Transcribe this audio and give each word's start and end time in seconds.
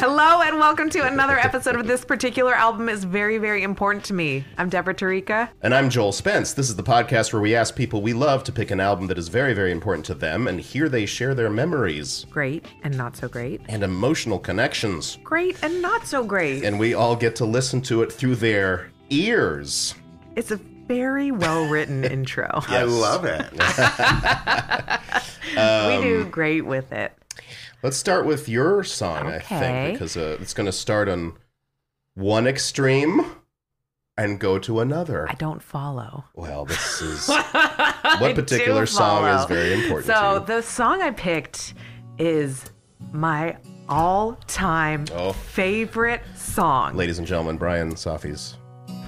Hello 0.00 0.42
and 0.42 0.60
welcome 0.60 0.88
to 0.90 1.04
another 1.04 1.36
episode 1.36 1.74
of 1.74 1.88
this 1.88 2.04
particular 2.04 2.54
album 2.54 2.88
is 2.88 3.02
very, 3.02 3.36
very 3.38 3.64
important 3.64 4.04
to 4.04 4.14
me. 4.14 4.44
I'm 4.56 4.68
Deborah 4.68 4.94
Tarika. 4.94 5.48
And 5.60 5.74
I'm 5.74 5.90
Joel 5.90 6.12
Spence. 6.12 6.52
This 6.52 6.68
is 6.68 6.76
the 6.76 6.84
podcast 6.84 7.32
where 7.32 7.42
we 7.42 7.56
ask 7.56 7.74
people 7.74 8.00
we 8.00 8.12
love 8.12 8.44
to 8.44 8.52
pick 8.52 8.70
an 8.70 8.78
album 8.78 9.08
that 9.08 9.18
is 9.18 9.26
very, 9.26 9.54
very 9.54 9.72
important 9.72 10.06
to 10.06 10.14
them, 10.14 10.46
and 10.46 10.60
here 10.60 10.88
they 10.88 11.04
share 11.04 11.34
their 11.34 11.50
memories 11.50 12.26
Great 12.30 12.64
and 12.84 12.96
not 12.96 13.16
so 13.16 13.26
great. 13.26 13.60
and 13.68 13.82
emotional 13.82 14.38
connections. 14.38 15.18
Great 15.24 15.56
and 15.64 15.82
not 15.82 16.06
so 16.06 16.22
great. 16.22 16.62
And 16.62 16.78
we 16.78 16.94
all 16.94 17.16
get 17.16 17.34
to 17.36 17.44
listen 17.44 17.80
to 17.82 18.02
it 18.02 18.12
through 18.12 18.36
their 18.36 18.92
ears. 19.10 19.96
It's 20.36 20.52
a 20.52 20.60
very 20.86 21.32
well 21.32 21.68
written 21.68 22.04
intro. 22.04 22.48
I 22.68 22.84
love 22.84 23.24
it. 23.24 23.50
we 25.50 26.08
do 26.08 26.22
um, 26.22 26.30
great 26.30 26.64
with 26.64 26.92
it. 26.92 27.12
Let's 27.82 27.96
start 27.96 28.26
with 28.26 28.48
your 28.48 28.82
song, 28.82 29.26
I 29.28 29.38
think, 29.38 29.92
because 29.94 30.16
uh, 30.16 30.36
it's 30.40 30.52
going 30.52 30.66
to 30.66 30.72
start 30.72 31.08
on 31.08 31.34
one 32.14 32.46
extreme 32.48 33.24
and 34.16 34.40
go 34.40 34.58
to 34.58 34.80
another. 34.80 35.30
I 35.30 35.34
don't 35.34 35.62
follow. 35.62 36.24
Well, 36.34 36.64
this 36.64 37.00
is 37.02 37.28
what 37.28 38.34
particular 38.34 38.84
song 38.86 39.26
is 39.38 39.44
very 39.46 39.74
important 39.74 40.06
So 40.06 40.34
to 40.34 40.40
you. 40.40 40.46
the 40.46 40.62
song 40.62 41.02
I 41.02 41.12
picked 41.12 41.74
is 42.18 42.64
my 43.12 43.56
all-time 43.88 45.04
Oh. 45.14 45.32
favorite 45.32 46.22
song. 46.34 46.96
Ladies 46.96 47.18
and 47.18 47.26
gentlemen, 47.28 47.58
Brian 47.58 47.92
Safi's 47.92 48.56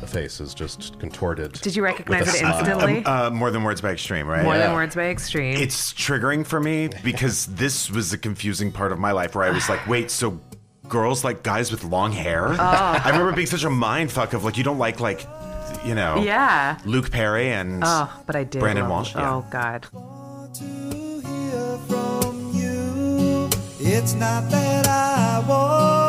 face 0.06 0.40
is 0.40 0.54
just 0.54 0.98
contorted. 0.98 1.52
Did 1.52 1.76
you 1.76 1.82
recognize 1.82 2.20
With 2.26 2.28
a 2.34 2.36
it 2.36 2.38
smile. 2.40 2.58
instantly? 2.58 3.04
Uh, 3.04 3.30
more 3.30 3.50
than 3.50 3.62
words 3.62 3.80
by 3.80 3.90
extreme, 3.90 4.26
right? 4.26 4.44
More 4.44 4.58
than 4.58 4.72
words 4.74 4.94
by 4.94 5.04
extreme. 5.10 5.56
It's 5.56 5.92
triggering 5.92 6.46
for 6.46 6.60
me 6.60 6.88
because 7.02 7.46
this 7.46 7.90
was 7.90 8.12
a 8.12 8.18
confusing 8.18 8.72
part 8.72 8.92
of 8.92 8.98
my 8.98 9.12
life 9.12 9.34
where 9.34 9.44
I 9.44 9.50
was 9.50 9.68
like, 9.68 9.86
wait, 9.86 10.10
so 10.10 10.40
girls 10.88 11.22
like 11.24 11.42
guys 11.42 11.70
with 11.70 11.84
long 11.84 12.12
hair? 12.12 12.48
Oh. 12.48 12.56
I 12.58 13.08
remember 13.10 13.32
being 13.32 13.46
such 13.46 13.64
a 13.64 13.70
mind 13.70 14.10
fuck 14.10 14.32
of 14.32 14.44
like, 14.44 14.56
you 14.58 14.64
don't 14.64 14.78
like 14.78 15.00
like, 15.00 15.26
you 15.84 15.94
know, 15.94 16.16
yeah. 16.22 16.78
Luke 16.84 17.10
Perry 17.10 17.50
and 17.52 17.82
Oh, 17.86 18.12
but 18.26 18.36
I 18.36 18.44
did. 18.44 18.58
Brandon 18.60 18.84
love- 18.84 18.90
Walsh, 18.92 19.14
yeah. 19.14 19.34
Oh 19.34 19.46
God. 19.50 19.82
to 20.54 20.64
hear 20.64 21.78
from 21.88 22.50
you. 22.52 23.48
It's 23.78 24.14
not 24.14 24.50
that 24.50 24.86
I 24.88 25.42
want 25.48 25.99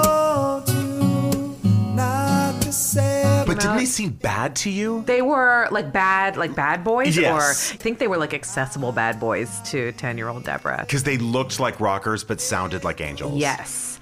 say. 3.61 3.67
But 3.67 3.73
didn't 3.73 3.77
they 3.79 3.85
seem 3.85 4.09
bad 4.11 4.55
to 4.57 4.69
you? 4.69 5.03
They 5.05 5.21
were 5.21 5.67
like 5.71 5.91
bad, 5.93 6.37
like 6.37 6.55
bad 6.55 6.83
boys, 6.83 7.17
Yes. 7.17 7.31
or 7.71 7.73
I 7.75 7.77
think 7.77 7.99
they 7.99 8.07
were 8.07 8.17
like 8.17 8.33
accessible 8.33 8.91
bad 8.91 9.19
boys 9.19 9.59
to 9.71 9.91
ten-year-old 9.93 10.43
Deborah. 10.43 10.83
Because 10.85 11.03
they 11.03 11.17
looked 11.17 11.59
like 11.59 11.79
rockers 11.79 12.23
but 12.23 12.41
sounded 12.41 12.83
like 12.83 13.01
angels. 13.01 13.39
Yes. 13.39 13.99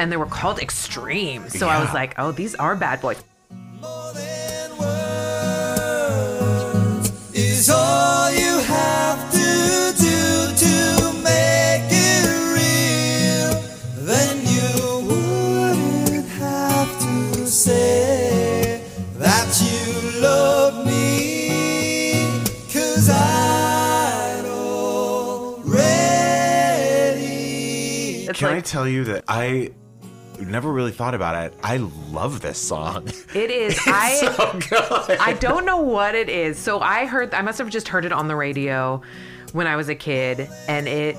And 0.00 0.10
they 0.10 0.16
were 0.16 0.26
called 0.26 0.58
extreme. 0.58 1.48
So 1.48 1.68
I 1.68 1.78
was 1.80 1.92
like, 1.94 2.14
oh, 2.18 2.32
these 2.32 2.54
are 2.56 2.74
bad 2.74 3.00
boys. 3.00 3.22
More 3.80 4.12
It's 28.34 28.40
Can 28.40 28.48
I 28.52 28.60
tell 28.60 28.88
you 28.88 29.04
that 29.04 29.24
I 29.28 29.70
never 30.40 30.72
really 30.72 30.90
thought 30.90 31.14
about 31.14 31.46
it? 31.46 31.54
I 31.62 31.76
love 31.76 32.40
this 32.40 32.58
song. 32.58 33.06
it 33.32 33.50
is. 33.50 33.78
I 33.86 34.14
so 34.16 34.58
good. 34.68 35.18
I 35.20 35.34
don't 35.34 35.64
know 35.64 35.78
what 35.78 36.16
it 36.16 36.28
is. 36.28 36.58
So 36.58 36.80
I 36.80 37.06
heard 37.06 37.32
I 37.32 37.42
must 37.42 37.58
have 37.58 37.70
just 37.70 37.86
heard 37.86 38.04
it 38.04 38.12
on 38.12 38.26
the 38.26 38.34
radio 38.34 39.02
when 39.52 39.68
I 39.68 39.76
was 39.76 39.88
a 39.88 39.94
kid 39.94 40.48
and 40.66 40.88
it 40.88 41.16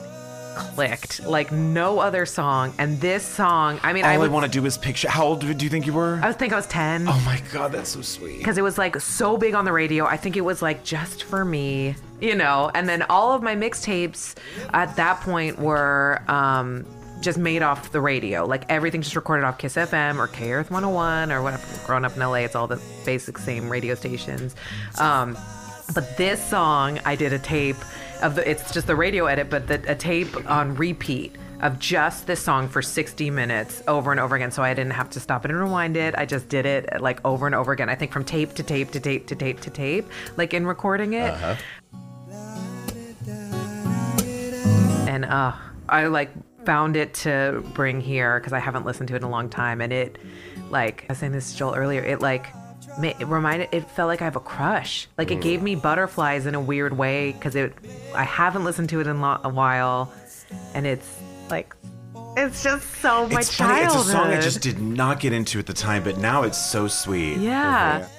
clicked 0.57 1.25
like 1.25 1.51
no 1.53 2.00
other 2.00 2.25
song. 2.25 2.73
And 2.78 3.00
this 3.00 3.23
song, 3.23 3.79
I 3.84 3.94
mean, 3.94 4.03
All 4.03 4.12
I 4.12 4.16
I, 4.16 4.28
want 4.28 4.45
to 4.45 4.51
do 4.51 4.66
is 4.66 4.78
picture. 4.78 5.09
How 5.09 5.25
old 5.25 5.39
do 5.39 5.47
you 5.47 5.69
think 5.69 5.85
you 5.85 5.94
were? 5.94 6.19
I 6.22 6.28
would 6.28 6.38
think 6.39 6.51
I 6.51 6.57
was 6.57 6.68
10. 6.68 7.07
oh 7.07 7.23
my 7.25 7.41
god, 7.53 7.72
that's 7.72 7.91
so 7.91 8.01
sweet. 8.01 8.39
because 8.39 8.57
it 8.57 8.62
was 8.62 8.78
like 8.78 9.00
so 9.00 9.38
big 9.38 9.53
on 9.56 9.63
the 9.63 9.72
radio. 9.72 10.06
I 10.06 10.18
think 10.18 10.35
it 10.35 10.41
was 10.41 10.62
like 10.62 10.84
just 10.84 11.23
for 11.23 11.45
me, 11.45 11.95
you 12.19 12.35
know. 12.35 12.72
And 12.73 12.88
then 12.89 13.03
all 13.03 13.31
of 13.34 13.41
my 13.41 13.56
mixtapes 13.56 14.35
at 14.73 14.95
that 14.97 15.22
point 15.22 15.59
were 15.59 16.22
um, 16.28 16.85
just 17.21 17.37
made 17.37 17.61
off 17.61 17.91
the 17.91 18.01
radio. 18.01 18.45
Like 18.45 18.65
everything 18.69 19.01
just 19.01 19.15
recorded 19.15 19.45
off 19.45 19.57
Kiss 19.57 19.75
FM 19.75 20.17
or 20.17 20.27
K 20.27 20.51
Earth 20.51 20.71
101 20.71 21.31
or 21.31 21.41
whatever. 21.41 21.63
Growing 21.85 22.05
up 22.05 22.15
in 22.15 22.19
LA, 22.19 22.35
it's 22.35 22.55
all 22.55 22.67
the 22.67 22.81
basic 23.05 23.37
same 23.37 23.69
radio 23.69 23.95
stations. 23.95 24.55
Um, 24.99 25.37
but 25.93 26.17
this 26.17 26.43
song, 26.43 26.99
I 27.05 27.15
did 27.15 27.33
a 27.33 27.39
tape 27.39 27.77
of 28.21 28.35
the. 28.35 28.49
It's 28.49 28.71
just 28.73 28.87
the 28.87 28.95
radio 28.95 29.25
edit, 29.25 29.49
but 29.49 29.67
the, 29.67 29.81
a 29.91 29.95
tape 29.95 30.49
on 30.49 30.75
repeat 30.75 31.35
of 31.61 31.79
just 31.79 32.27
this 32.27 32.41
song 32.41 32.67
for 32.67 32.81
60 32.81 33.29
minutes 33.31 33.81
over 33.87 34.11
and 34.11 34.19
over 34.19 34.35
again. 34.35 34.51
So 34.51 34.61
I 34.63 34.73
didn't 34.73 34.93
have 34.93 35.09
to 35.11 35.19
stop 35.19 35.45
it 35.45 35.51
and 35.51 35.59
rewind 35.59 35.95
it. 35.97 36.15
I 36.17 36.25
just 36.25 36.49
did 36.49 36.65
it 36.65 37.01
like 37.01 37.23
over 37.25 37.45
and 37.45 37.55
over 37.55 37.71
again. 37.71 37.89
I 37.89 37.95
think 37.95 38.11
from 38.11 38.25
tape 38.25 38.53
to 38.55 38.63
tape 38.63 38.91
to 38.91 38.99
tape 38.99 39.27
to 39.27 39.35
tape 39.35 39.61
to 39.61 39.69
tape, 39.69 40.05
like 40.37 40.53
in 40.53 40.65
recording 40.65 41.13
it. 41.13 41.33
Uh-huh. 41.33 41.55
And 45.07 45.25
uh, 45.25 45.53
I 45.87 46.07
like 46.07 46.29
found 46.65 46.95
it 46.95 47.13
to 47.15 47.63
bring 47.73 48.01
here 48.01 48.39
because 48.39 48.53
I 48.53 48.59
haven't 48.59 48.85
listened 48.85 49.09
to 49.09 49.15
it 49.15 49.17
in 49.17 49.23
a 49.23 49.29
long 49.29 49.49
time. 49.49 49.81
And 49.81 49.93
it, 49.93 50.17
like, 50.69 51.03
I 51.03 51.11
was 51.13 51.19
saying 51.19 51.31
this 51.31 51.51
to 51.51 51.57
Joel 51.57 51.75
earlier, 51.75 52.01
it 52.01 52.21
like, 52.21 52.47
it 53.01 53.27
reminded, 53.27 53.69
it 53.71 53.89
felt 53.91 54.07
like 54.07 54.21
I 54.21 54.25
have 54.25 54.35
a 54.35 54.41
crush. 54.41 55.07
Like 55.17 55.29
it 55.31 55.41
gave 55.41 55.61
me 55.61 55.75
mm. 55.75 55.81
butterflies 55.81 56.45
in 56.45 56.55
a 56.55 56.61
weird 56.61 56.97
way 56.97 57.33
because 57.33 57.55
it, 57.55 57.73
I 58.13 58.23
haven't 58.23 58.63
listened 58.63 58.89
to 58.89 59.01
it 59.01 59.07
in 59.07 59.21
lo- 59.21 59.39
a 59.43 59.49
while. 59.49 60.13
And 60.73 60.87
it's 60.87 61.19
like, 61.49 61.75
it's 62.37 62.63
just 62.63 62.89
so 63.01 63.27
my 63.29 63.39
it's 63.39 63.53
funny. 63.55 63.81
childhood. 63.81 63.99
It's 63.99 64.09
a 64.09 64.11
song 64.11 64.27
I 64.27 64.39
just 64.41 64.61
did 64.61 64.79
not 64.79 65.19
get 65.19 65.33
into 65.33 65.59
at 65.59 65.65
the 65.65 65.73
time, 65.73 66.03
but 66.03 66.17
now 66.17 66.43
it's 66.43 66.57
so 66.57 66.87
sweet. 66.87 67.37
Yeah. 67.37 67.99
Mm-hmm. 68.01 68.15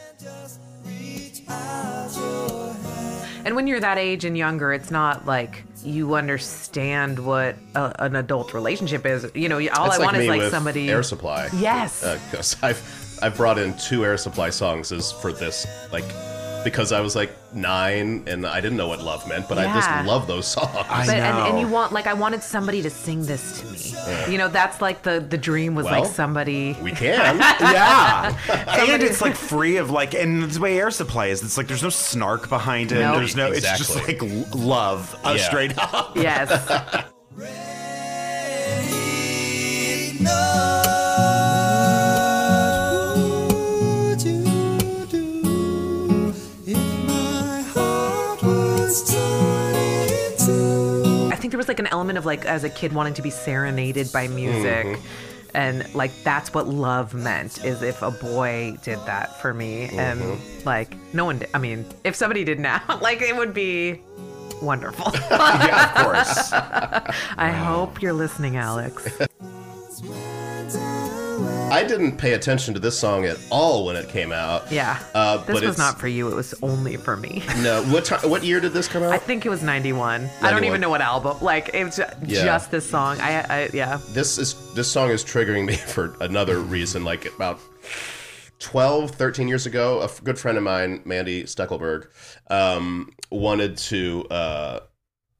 And 3.46 3.54
when 3.54 3.66
you're 3.66 3.80
that 3.80 3.98
age 3.98 4.24
and 4.24 4.36
younger, 4.36 4.72
it's 4.72 4.90
not 4.90 5.24
like 5.24 5.62
you 5.86 6.14
understand 6.14 7.18
what 7.18 7.56
a, 7.74 8.04
an 8.04 8.16
adult 8.16 8.52
relationship 8.52 9.06
is. 9.06 9.30
You 9.34 9.48
know, 9.48 9.56
all 9.56 9.86
It's 9.86 9.98
I 9.98 10.02
want 10.02 10.16
me 10.18 10.24
is 10.24 10.28
like 10.28 10.50
somebody. 10.50 10.90
Air 10.90 11.02
Supply. 11.02 11.48
Yes. 11.54 12.02
Uh, 12.02 12.18
because 12.30 12.56
I've 12.62 13.18
I've 13.22 13.36
brought 13.36 13.58
in 13.58 13.76
two 13.78 14.04
Air 14.04 14.16
Supply 14.16 14.50
songs 14.50 14.92
as 14.92 15.12
for 15.12 15.32
this 15.32 15.66
like 15.92 16.04
because 16.66 16.90
I 16.90 17.00
was 17.00 17.14
like 17.14 17.30
nine 17.54 18.24
and 18.26 18.44
I 18.44 18.60
didn't 18.60 18.76
know 18.76 18.88
what 18.88 19.00
love 19.00 19.26
meant, 19.28 19.48
but 19.48 19.56
I 19.56 19.62
Yeah. 19.66 19.74
just 19.74 20.06
love 20.06 20.26
those 20.26 20.46
songs. 20.48 20.68
I 20.74 21.06
but 21.06 21.14
and, 21.14 21.24
and 21.24 21.54
know. 21.54 21.60
you 21.60 21.68
want 21.68 21.92
like 21.92 22.08
I 22.08 22.12
wanted 22.14 22.42
somebody 22.42 22.82
to 22.82 22.90
sing 22.90 23.24
this 23.24 23.60
to 23.60 23.66
me. 23.68 24.32
You 24.32 24.36
know, 24.38 24.48
that's 24.48 24.80
like 24.80 25.02
the 25.02 25.20
the 25.20 25.38
dream 25.38 25.76
was 25.76 25.84
Well, 25.86 26.02
like 26.02 26.10
somebody. 26.12 26.76
we 26.82 26.90
can. 26.90 27.36
Yeah, 27.76 28.36
and 28.48 29.02
it's 29.02 29.20
like 29.22 29.36
free 29.52 29.76
of 29.76 29.90
like, 29.90 30.14
and 30.14 30.42
the 30.42 30.60
way 30.60 30.78
air 30.78 30.90
supply 30.90 31.26
is, 31.26 31.42
it's 31.44 31.56
like 31.56 31.68
there's 31.68 31.82
no 31.84 31.88
snark 31.88 32.48
behind 32.48 32.90
it. 32.92 32.96
No. 33.00 33.16
There's 33.16 33.36
no, 33.36 33.46
it's 33.52 33.60
just 33.78 33.96
Exactly. 33.96 34.28
like 34.40 34.52
l- 34.52 34.58
love, 34.60 35.14
uh, 35.24 35.34
Yeah. 35.38 35.46
straight 35.46 35.78
up. 35.78 36.16
yes. 36.16 37.04
What 40.18 40.42
would 40.52 40.65
was 51.66 51.68
like 51.68 51.80
an 51.80 51.86
element 51.88 52.16
of 52.18 52.24
like 52.26 52.44
as 52.44 52.64
a 52.64 52.70
kid 52.70 52.92
wanting 52.92 53.14
to 53.14 53.22
be 53.22 53.30
serenaded 53.30 54.12
by 54.12 54.28
music. 54.28 54.86
Mm-hmm. 54.86 55.06
And 55.54 55.94
like 55.94 56.12
that's 56.22 56.52
what 56.52 56.68
love 56.68 57.14
meant 57.14 57.64
is 57.64 57.82
if 57.82 58.02
a 58.02 58.10
boy 58.10 58.76
did 58.82 58.98
that 59.06 59.40
for 59.40 59.54
me 59.54 59.84
and 59.84 60.20
Mm-hmm. 60.20 60.66
like 60.68 60.94
no 61.14 61.24
one 61.24 61.38
did. 61.38 61.48
I 61.54 61.58
mean, 61.58 61.86
if 62.04 62.14
somebody 62.14 62.44
did 62.44 62.60
now, 62.60 62.82
like 63.00 63.22
it 63.22 63.34
would 63.34 63.54
be 63.54 64.00
wonderful. 64.62 65.12
yeah, 65.30 65.92
of 66.00 66.04
course. 66.06 66.52
I 67.38 67.50
hope 67.50 68.02
you're 68.02 68.12
listening, 68.12 68.56
Alex. 68.56 69.18
I 71.70 71.82
didn't 71.82 72.16
pay 72.16 72.34
attention 72.34 72.74
to 72.74 72.80
this 72.80 72.98
song 72.98 73.24
at 73.24 73.36
all 73.50 73.86
when 73.86 73.96
it 73.96 74.08
came 74.08 74.30
out. 74.30 74.70
Yeah. 74.70 75.02
Uh, 75.14 75.38
this 75.38 75.60
but 75.60 75.64
was 75.64 75.78
not 75.78 75.98
for 75.98 76.06
you. 76.08 76.28
It 76.28 76.34
was 76.34 76.54
only 76.62 76.96
for 76.96 77.16
me. 77.16 77.42
No, 77.58 77.82
what 77.84 78.04
time? 78.04 78.28
What 78.30 78.44
year 78.44 78.60
did 78.60 78.72
this 78.72 78.86
come 78.86 79.02
out? 79.02 79.12
I 79.12 79.18
think 79.18 79.44
it 79.44 79.48
was 79.48 79.62
91. 79.62 80.28
I 80.42 80.50
don't 80.50 80.64
even 80.64 80.80
know 80.80 80.90
what 80.90 81.00
album. 81.00 81.38
Like 81.40 81.70
it 81.74 81.84
was 81.84 81.96
ju- 81.96 82.04
Yeah. 82.24 82.44
just 82.44 82.70
this 82.70 82.88
song. 82.88 83.20
I, 83.20 83.40
I 83.48 83.70
yeah. 83.72 83.98
this 84.10 84.38
is 84.38 84.72
this 84.74 84.90
song 84.90 85.10
is 85.10 85.24
triggering 85.24 85.66
me 85.66 85.74
for 85.94 86.16
another 86.20 86.60
reason 86.60 87.04
like 87.04 87.26
about 87.26 87.58
12 88.58 89.10
13 89.10 89.48
years 89.48 89.66
ago 89.66 90.00
a 90.00 90.08
good 90.22 90.38
friend 90.38 90.56
of 90.56 90.64
mine 90.64 91.02
mandy 91.04 91.44
steckelberg 91.44 92.06
um, 92.48 93.12
wanted 93.30 93.76
to 93.76 94.24
uh, 94.30 94.80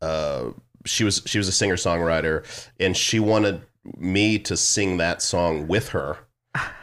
uh, 0.02 0.50
she 0.84 1.02
was 1.02 1.22
she 1.24 1.38
was 1.38 1.48
a 1.48 1.52
singer 1.52 1.76
songwriter 1.76 2.44
and 2.78 2.94
she 2.96 3.18
wanted 3.18 3.62
me 3.96 4.38
to 4.40 4.56
sing 4.56 4.96
that 4.98 5.22
song 5.22 5.66
with 5.68 5.88
her 5.90 6.18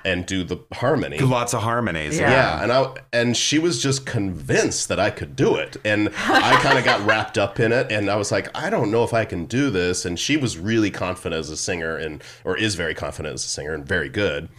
and 0.05 0.25
do 0.27 0.43
the 0.43 0.59
harmony. 0.73 1.17
Lots 1.17 1.53
of 1.55 1.63
harmonies. 1.63 2.19
Yeah. 2.19 2.29
Yeah, 2.29 2.63
and 2.63 2.71
I 2.71 2.93
and 3.11 3.35
she 3.35 3.57
was 3.57 3.81
just 3.81 4.05
convinced 4.05 4.87
that 4.89 4.99
I 4.99 5.09
could 5.09 5.35
do 5.35 5.55
it, 5.55 5.77
and 5.83 6.09
I 6.27 6.59
kind 6.61 6.77
of 6.77 6.85
got 6.85 7.01
wrapped 7.07 7.37
up 7.39 7.59
in 7.59 7.71
it, 7.71 7.91
and 7.91 8.09
I 8.09 8.15
was 8.15 8.31
like, 8.31 8.55
I 8.55 8.69
don't 8.69 8.91
know 8.91 9.03
if 9.03 9.13
I 9.15 9.25
can 9.25 9.45
do 9.45 9.71
this, 9.71 10.05
and 10.05 10.19
she 10.19 10.37
was 10.37 10.57
really 10.59 10.91
confident 10.91 11.39
as 11.39 11.49
a 11.49 11.57
singer, 11.57 11.97
and 11.97 12.23
or 12.43 12.55
is 12.55 12.75
very 12.75 12.93
confident 12.93 13.33
as 13.33 13.43
a 13.45 13.47
singer, 13.47 13.73
and 13.73 13.83
very 13.85 14.09
good. 14.09 14.49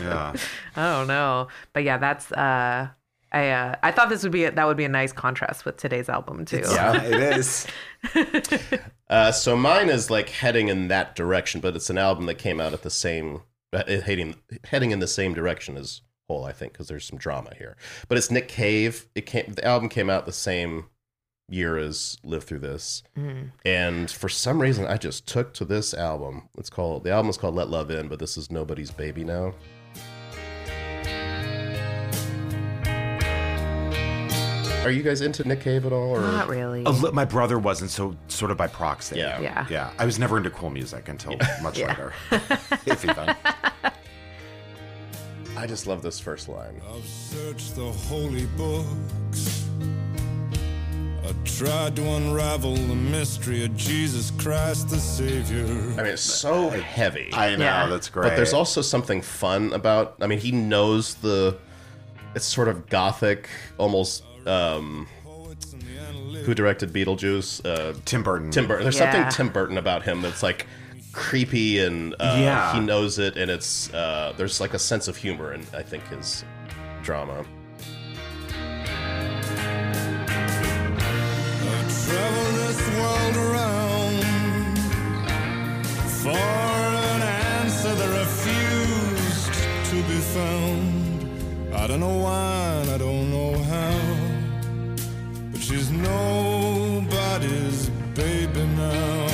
Yeah. 0.00 0.34
I 0.76 0.92
don't 0.92 1.08
know. 1.08 1.48
But 1.72 1.84
yeah, 1.84 1.98
that's. 1.98 2.30
uh 2.32 2.88
I 3.30 3.50
uh, 3.50 3.74
I 3.82 3.92
thought 3.92 4.08
this 4.08 4.22
would 4.22 4.32
be 4.32 4.48
that 4.48 4.66
would 4.66 4.78
be 4.78 4.84
a 4.84 4.88
nice 4.88 5.12
contrast 5.12 5.66
with 5.66 5.76
today's 5.76 6.08
album 6.08 6.46
too. 6.46 6.62
Yeah, 6.64 7.02
it 7.02 7.20
is. 7.36 7.66
Uh, 9.10 9.32
so 9.32 9.56
mine 9.56 9.88
is 9.88 10.10
like 10.10 10.28
heading 10.28 10.68
in 10.68 10.88
that 10.88 11.16
direction, 11.16 11.62
but 11.62 11.74
it's 11.74 11.88
an 11.88 11.96
album 11.96 12.26
that 12.26 12.34
came 12.34 12.60
out 12.60 12.74
at 12.74 12.82
the 12.82 12.90
same 12.90 13.40
uh, 13.72 13.82
heading 14.02 14.34
heading 14.64 14.90
in 14.90 14.98
the 14.98 15.06
same 15.06 15.32
direction 15.32 15.78
as 15.78 16.02
Hole, 16.28 16.44
I 16.44 16.52
think, 16.52 16.74
because 16.74 16.88
there's 16.88 17.06
some 17.06 17.18
drama 17.18 17.54
here. 17.56 17.78
But 18.08 18.18
it's 18.18 18.30
Nick 18.30 18.48
Cave. 18.48 19.08
It 19.14 19.24
came 19.24 19.54
the 19.54 19.64
album 19.64 19.88
came 19.88 20.10
out 20.10 20.26
the 20.26 20.32
same 20.32 20.88
year 21.48 21.76
as 21.76 22.18
Live 22.22 22.44
Through 22.44 22.60
This, 22.60 23.02
mm-hmm. 23.16 23.48
and 23.64 24.10
for 24.10 24.28
some 24.28 24.60
reason 24.60 24.86
I 24.86 24.96
just 24.96 25.26
took 25.26 25.54
to 25.54 25.64
this 25.64 25.94
album. 25.94 26.48
It's 26.58 26.70
called 26.70 27.04
the 27.04 27.10
album 27.10 27.30
is 27.30 27.36
called 27.36 27.54
Let 27.54 27.68
Love 27.68 27.90
In, 27.90 28.08
but 28.08 28.18
this 28.18 28.36
is 28.36 28.50
Nobody's 28.50 28.90
Baby 28.90 29.24
Now. 29.24 29.54
Are 34.84 34.90
you 34.90 35.02
guys 35.02 35.20
into 35.20 35.46
Nick 35.46 35.60
Cave 35.60 35.84
at 35.84 35.92
all? 35.92 36.16
Or? 36.16 36.20
Not 36.22 36.48
really. 36.48 36.82
A 36.84 36.90
li- 36.90 37.10
my 37.10 37.26
brother 37.26 37.58
wasn't, 37.58 37.90
so 37.90 38.16
sort 38.28 38.50
of 38.50 38.56
by 38.56 38.68
proxy. 38.68 39.18
Yeah. 39.18 39.38
Yeah. 39.38 39.66
Yeah. 39.68 39.90
I 39.98 40.06
was 40.06 40.18
never 40.18 40.38
into 40.38 40.48
cool 40.48 40.70
music 40.70 41.08
until 41.08 41.34
much 41.62 41.78
later. 41.78 42.14
if 42.30 43.04
even. 43.04 43.36
I 45.56 45.66
just 45.66 45.86
love 45.86 46.00
this 46.00 46.20
first 46.20 46.48
line. 46.48 46.80
I've 46.94 47.04
searched 47.04 47.74
the 47.74 47.90
holy 47.90 48.46
books. 48.56 49.68
I 51.28 51.32
tried 51.44 51.94
to 51.96 52.02
unravel 52.02 52.74
the 52.74 52.94
mystery 52.94 53.64
of 53.64 53.76
Jesus 53.76 54.30
Christ 54.32 54.88
the 54.88 54.98
Savior. 54.98 55.64
I 55.66 55.96
mean, 56.02 56.06
it's 56.06 56.22
so 56.22 56.70
heavy. 56.70 57.28
I 57.34 57.54
know, 57.56 57.64
Yeah. 57.64 57.86
that's 57.86 58.08
great. 58.08 58.30
But 58.30 58.36
there's 58.36 58.54
also 58.54 58.80
something 58.80 59.20
fun 59.20 59.72
about. 59.74 60.16
I 60.22 60.26
mean, 60.26 60.38
he 60.38 60.52
knows 60.52 61.14
the. 61.16 61.58
It's 62.34 62.46
sort 62.46 62.68
of 62.68 62.88
gothic, 62.88 63.48
almost. 63.76 64.22
Um, 64.46 65.06
who 66.44 66.54
directed 66.54 66.92
Beetlejuice? 66.94 67.60
Uh, 67.66 67.92
Tim 68.06 68.22
Burton. 68.22 68.50
Tim 68.50 68.66
Burton. 68.66 68.84
There's 68.84 68.96
Yeah. 68.98 69.12
something 69.12 69.30
Tim 69.32 69.52
Burton 69.52 69.76
about 69.76 70.04
him 70.04 70.22
that's 70.22 70.42
like 70.42 70.66
creepy 71.12 71.80
and 71.80 72.14
uh, 72.14 72.36
Yeah. 72.38 72.72
he 72.74 72.80
knows 72.80 73.18
it, 73.18 73.36
and 73.36 73.50
it's 73.50 73.92
uh, 73.92 74.32
there's 74.38 74.60
like 74.62 74.72
a 74.72 74.78
sense 74.78 75.08
of 75.08 75.16
humor 75.18 75.52
in 75.52 75.66
I 75.76 75.82
think 75.82 76.06
his 76.08 76.44
drama. 77.02 77.44
I 91.78 91.86
don't 91.86 92.00
know 92.00 92.18
why, 92.18 92.84
I 92.92 92.98
don't 92.98 93.30
know 93.30 93.58
how, 93.62 94.96
but 95.50 95.60
she's 95.62 95.90
nobody's 95.90 97.88
baby 98.14 98.66
now. 98.76 99.26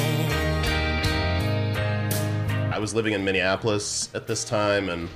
I 2.72 2.78
was 2.78 2.94
living 2.94 3.12
in 3.12 3.24
Minneapolis 3.24 4.08
at 4.14 4.28
this 4.28 4.44
time, 4.44 4.88
and 4.88 5.08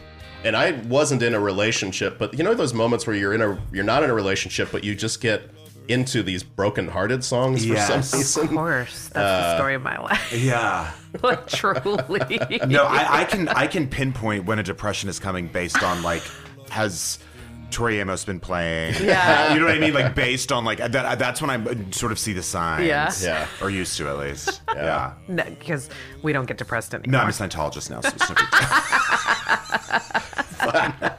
and 0.42 0.56
I 0.56 0.72
wasn't 0.88 1.22
in 1.22 1.34
a 1.34 1.40
relationship. 1.40 2.18
But 2.18 2.36
you 2.36 2.42
know 2.42 2.54
those 2.54 2.74
moments 2.74 3.06
where 3.06 3.14
you're 3.14 3.34
in 3.34 3.42
a 3.42 3.56
you're 3.72 3.84
not 3.84 4.02
in 4.02 4.10
a 4.10 4.14
relationship, 4.14 4.70
but 4.72 4.82
you 4.82 4.96
just 4.96 5.20
get 5.20 5.48
into 5.88 6.22
these 6.22 6.42
broken-hearted 6.42 7.24
songs 7.24 7.64
for 7.66 7.72
Yes. 7.72 7.88
some 8.10 8.18
reason. 8.20 8.42
Of 8.42 8.48
reason. 8.50 8.56
course, 8.56 9.02
that's 9.08 9.12
the 9.14 9.20
uh, 9.20 9.56
story 9.56 9.74
of 9.74 9.82
my 9.82 9.98
life. 9.98 10.32
Yeah. 10.32 10.90
like 11.22 11.46
truly. 11.48 12.38
No, 12.66 12.84
I, 12.84 13.20
I 13.20 13.24
can 13.24 13.48
I 13.48 13.66
can 13.66 13.88
pinpoint 13.88 14.44
when 14.44 14.58
a 14.58 14.62
depression 14.62 15.08
is 15.08 15.18
coming 15.18 15.48
based 15.48 15.82
on 15.82 16.02
like 16.02 16.22
has 16.70 17.18
Tori 17.70 17.98
Amos 18.00 18.24
been 18.24 18.40
playing? 18.40 18.94
Yeah. 19.02 19.52
you 19.52 19.60
know 19.60 19.66
what 19.66 19.74
I 19.74 19.78
mean? 19.78 19.92
Like 19.94 20.14
based 20.14 20.52
on 20.52 20.64
like 20.64 20.78
that. 20.78 21.18
That's 21.18 21.40
when 21.42 21.50
I 21.50 21.90
sort 21.90 22.12
of 22.12 22.18
see 22.18 22.32
the 22.32 22.42
signs. 22.42 22.86
Yeah. 22.86 23.10
Yeah. 23.22 23.46
or 23.62 23.70
used 23.70 23.96
to 23.98 24.08
at 24.08 24.18
least. 24.18 24.60
Yeah. 24.74 25.14
because 25.26 25.88
we 26.22 26.32
don't 26.32 26.46
get 26.46 26.56
depressed 26.58 26.94
anymore. 26.94 27.12
No, 27.12 27.18
I'm 27.20 27.28
a 27.28 27.32
Scientologist 27.32 27.90
now. 27.90 28.00
So 28.00 28.08
it's 28.08 28.28
no 28.28 28.34
big 28.36 28.50
deal. 28.50 28.68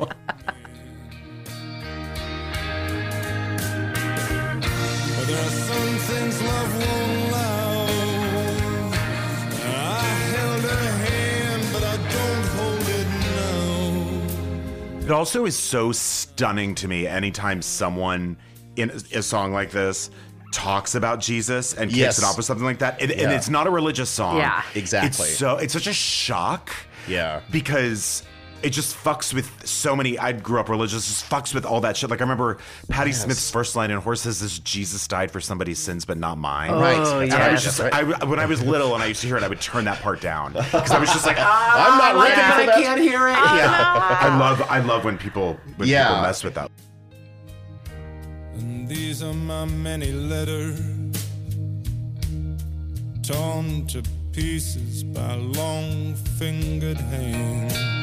But 0.00 0.16
it 15.10 15.14
also 15.14 15.44
is 15.44 15.58
so 15.58 15.90
stunning 15.92 16.74
to 16.76 16.86
me 16.88 17.06
anytime 17.06 17.62
someone 17.62 18.36
in 18.76 18.90
a 18.90 19.18
a 19.18 19.22
song 19.22 19.52
like 19.52 19.70
this 19.72 20.10
talks 20.52 20.94
about 20.94 21.20
Jesus 21.20 21.74
and 21.74 21.90
kicks 21.90 21.98
Yes. 21.98 22.18
it 22.18 22.24
off 22.24 22.36
with 22.36 22.46
something 22.46 22.64
like 22.64 22.78
that. 22.80 23.00
And, 23.00 23.10
and 23.12 23.32
it's 23.32 23.48
not 23.48 23.66
a 23.66 23.70
religious 23.70 24.10
song. 24.10 24.36
Yeah. 24.38 24.62
Exactly. 24.74 25.26
It's 25.28 25.36
so 25.36 25.56
it's 25.58 25.72
such 25.72 25.86
a 25.86 25.92
shock. 25.92 26.70
Yeah. 27.08 27.40
Because 27.50 28.22
it 28.62 28.70
just 28.70 28.96
fucks 28.96 29.32
with 29.34 29.66
so 29.66 29.94
many. 29.96 30.18
I 30.18 30.32
grew 30.32 30.60
up 30.60 30.68
religious, 30.68 31.04
it 31.06 31.08
just 31.10 31.28
fucks 31.30 31.54
with 31.54 31.64
all 31.64 31.80
that 31.82 31.96
shit. 31.96 32.10
Like 32.10 32.20
I 32.20 32.24
remember 32.24 32.58
Patti 32.88 33.12
Smith's 33.12 33.50
first 33.50 33.76
line 33.76 33.90
in 33.90 33.98
Horses 33.98 34.42
is 34.42 34.58
"Jesus 34.58 35.06
died 35.08 35.30
for 35.30 35.40
somebody's 35.40 35.78
sins, 35.78 36.04
but 36.04 36.18
not 36.18 36.38
mine." 36.38 36.72
Right. 36.72 36.96
Oh, 36.98 37.20
And 37.20 37.32
I 37.32 37.52
was 37.52 37.62
just, 37.62 37.80
I, 37.80 38.02
when 38.24 38.38
I 38.38 38.46
was 38.46 38.62
little 38.62 38.94
and 38.94 39.02
I 39.02 39.06
used 39.06 39.20
to 39.22 39.26
hear 39.26 39.36
it, 39.36 39.42
I 39.42 39.48
would 39.48 39.60
turn 39.60 39.84
that 39.86 40.00
part 40.00 40.20
down 40.20 40.52
because 40.52 40.90
I 40.90 40.98
was 40.98 41.10
just 41.12 41.26
like, 41.26 41.36
ah, 41.38 41.88
I'm 41.92 41.98
not 41.98 42.14
I 42.14 42.18
like 42.18 42.36
ready 42.36 42.40
it, 42.40 42.44
for 42.44 42.66
but 42.66 42.74
I 42.78 42.82
can't 42.82 43.00
hear 43.00 43.28
it. 43.28 43.32
yeah, 43.32 44.18
I 44.20 44.38
love, 44.38 44.62
I 44.70 44.78
love 44.80 45.04
when 45.04 45.16
people, 45.18 45.58
when 45.76 45.88
Yeah. 45.88 46.08
people 46.08 46.22
mess 46.22 46.44
with 46.44 46.54
that. 46.54 46.70
And 48.54 48.86
these 48.88 49.22
are 49.22 49.32
my 49.32 49.64
many 49.64 50.12
letters 50.12 50.78
torn 53.22 53.86
to 53.88 54.02
pieces 54.32 55.02
by 55.04 55.34
long 55.34 56.14
fingered 56.38 56.96
hands. 56.98 57.99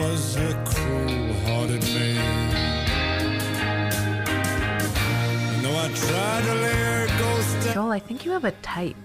I 0.00 0.12
was 0.12 0.36
a 0.36 0.54
cruel 0.64 1.34
hearted 1.44 1.82
man. 1.92 2.16
And 5.54 5.64
though 5.64 5.76
I 5.76 5.88
tried 5.94 6.44
to 6.44 6.54
lay 6.54 6.72
her 6.72 7.06
ghost. 7.18 7.74
Joel, 7.74 7.90
I 7.92 7.98
think 7.98 8.24
you 8.24 8.30
have 8.30 8.44
a 8.44 8.52
type. 8.62 8.96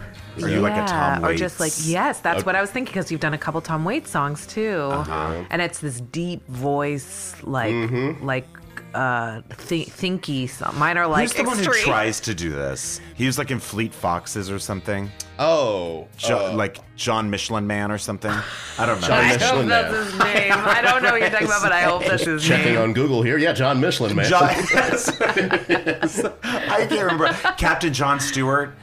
Are 0.42 0.48
you 0.50 0.62
like 0.62 0.72
a 0.72 0.88
Tom 0.88 1.22
Waits? 1.22 1.36
Or 1.36 1.38
just 1.38 1.60
like, 1.60 1.74
yes, 1.84 2.22
that's 2.22 2.46
what 2.46 2.56
I 2.56 2.62
was 2.62 2.72
thinking 2.72 2.94
because 2.94 3.12
you've 3.12 3.20
done 3.20 3.34
a 3.34 3.38
couple 3.38 3.60
Tom 3.60 3.84
Waits 3.84 4.10
songs 4.10 4.48
too. 4.48 4.90
Uh-huh. 4.92 5.44
And 5.50 5.62
it's 5.62 5.80
this 5.80 6.00
deep 6.00 6.48
voice, 6.48 7.36
like, 7.44 7.74
Mm-hmm. 7.74 8.26
like, 8.26 8.48
uh, 8.96 9.42
th- 9.68 9.88
thinky. 9.90 10.50
Song. 10.50 10.78
Mine 10.78 10.98
are 10.98 11.08
like 11.08 11.24
Who's 11.30 11.34
the 11.34 11.44
one 11.44 11.58
who 11.58 11.64
extreme. 11.66 11.86
tries 11.86 12.20
to 12.22 12.34
do 12.36 12.52
this? 12.52 13.02
He 13.16 13.26
was 13.26 13.38
like 13.38 13.52
in 13.52 13.60
Fleet 13.60 13.94
Foxes 13.94 14.50
or 14.50 14.58
something, 14.60 15.12
Oh, 15.38 16.08
jo- 16.18 16.52
uh, 16.52 16.54
like 16.56 16.78
John 16.96 17.30
Michelin 17.30 17.68
Man 17.68 17.92
or 17.92 17.98
something. 17.98 18.32
I 18.80 18.86
don't 18.86 19.02
know. 19.02 19.08
John 19.08 19.20
I 19.26 19.28
Michelin 19.34 19.58
hope 19.58 19.68
that's 19.68 19.92
Man. 19.94 20.06
his 20.06 20.20
name. 20.20 20.54
I 20.56 20.82
don't 20.82 21.04
know 21.04 21.12
what 21.12 21.20
you're 21.22 21.30
talking 21.30 21.48
about, 21.48 21.62
but 21.62 21.72
I 21.74 21.82
hope 21.82 22.06
that's 22.06 22.24
his 22.24 22.44
checking 22.44 22.74
name. 22.76 22.82
on 22.82 22.94
Google 22.94 23.22
here. 23.22 23.38
Yeah, 23.38 23.52
John 23.54 23.82
Michelin, 23.82 24.16
man. 24.16 24.30
John, 24.30 24.50
yes, 24.74 25.10
it 25.20 26.04
is. 26.04 26.24
I 26.44 26.86
can't 26.88 26.92
remember. 27.04 27.28
Captain 27.58 27.94
John 27.94 28.20
Stewart, 28.22 28.74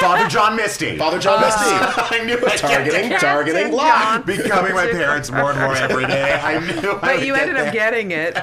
Father 0.00 0.28
John 0.28 0.54
Misty, 0.56 0.98
Father 0.98 1.18
John 1.18 1.40
Misty. 1.40 1.60
I 1.62 2.22
knew 2.26 2.36
I 2.46 2.56
targeting, 2.56 3.08
Captain 3.10 3.18
targeting, 3.20 3.70
block. 3.70 4.26
Becoming 4.26 4.74
my 4.74 4.86
parents 4.86 5.30
more 5.30 5.50
and 5.52 5.60
more 5.60 5.74
every 5.76 6.06
day. 6.06 6.32
I 6.34 6.58
knew. 6.60 6.90
I 6.92 6.98
But 7.00 7.16
would 7.16 7.26
you 7.26 7.32
get 7.34 7.42
ended 7.42 7.56
up 7.56 7.64
there. 7.64 7.72
getting 7.72 8.10
it. 8.10 8.36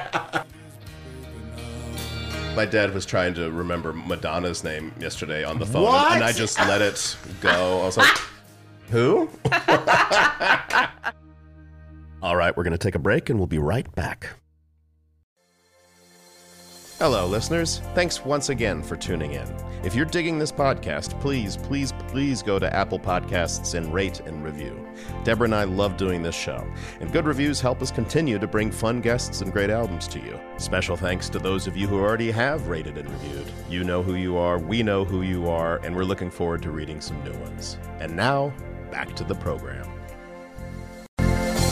My 2.60 2.66
dad 2.66 2.92
was 2.92 3.06
trying 3.06 3.32
to 3.36 3.50
remember 3.50 3.94
Madonna's 3.94 4.62
name 4.62 4.92
yesterday 5.00 5.44
on 5.44 5.58
the 5.58 5.64
phone, 5.64 5.84
What? 5.84 6.12
and 6.12 6.22
I 6.22 6.30
just 6.30 6.58
let 6.58 6.82
it 6.82 7.16
go. 7.40 7.80
I 7.80 7.84
was 7.86 7.96
like, 7.96 8.18
"Who?" 8.90 9.30
All 12.22 12.36
right, 12.36 12.54
we're 12.54 12.62
going 12.64 12.72
to 12.72 12.76
take 12.78 12.94
a 12.94 12.98
break, 12.98 13.30
and 13.30 13.38
we'll 13.38 13.46
be 13.46 13.56
right 13.58 13.90
back. 13.94 14.28
Hello, 17.00 17.26
listeners. 17.26 17.78
Thanks 17.94 18.26
once 18.26 18.50
again 18.50 18.82
for 18.82 18.94
tuning 18.94 19.32
in. 19.32 19.48
If 19.82 19.94
you're 19.94 20.04
digging 20.04 20.38
this 20.38 20.52
podcast, 20.52 21.18
please, 21.18 21.56
please, 21.56 21.94
please 22.08 22.42
go 22.42 22.58
to 22.58 22.76
Apple 22.76 22.98
Podcasts 22.98 23.74
and 23.74 23.90
rate 23.90 24.20
and 24.20 24.44
review. 24.44 24.86
Deborah 25.24 25.46
and 25.46 25.54
I 25.54 25.64
love 25.64 25.96
doing 25.96 26.22
this 26.22 26.34
show, 26.34 26.62
and 27.00 27.10
good 27.10 27.24
reviews 27.24 27.58
help 27.58 27.80
us 27.80 27.90
continue 27.90 28.38
to 28.38 28.46
bring 28.46 28.70
fun 28.70 29.00
guests 29.00 29.40
and 29.40 29.50
great 29.50 29.70
albums 29.70 30.06
to 30.08 30.18
you. 30.18 30.38
Special 30.58 30.94
thanks 30.94 31.30
to 31.30 31.38
those 31.38 31.66
of 31.66 31.74
you 31.74 31.86
who 31.88 31.98
already 31.98 32.30
have 32.32 32.68
rated 32.68 32.98
and 32.98 33.08
reviewed. 33.08 33.50
You 33.70 33.82
know 33.82 34.02
who 34.02 34.16
you 34.16 34.36
are, 34.36 34.58
we 34.58 34.82
know 34.82 35.02
who 35.06 35.22
you 35.22 35.48
are, 35.48 35.78
and 35.78 35.96
we're 35.96 36.04
looking 36.04 36.30
forward 36.30 36.60
to 36.64 36.70
reading 36.70 37.00
some 37.00 37.24
new 37.24 37.32
ones. 37.38 37.78
And 37.98 38.14
now, 38.14 38.52
back 38.90 39.16
to 39.16 39.24
the 39.24 39.36
program. 39.36 39.99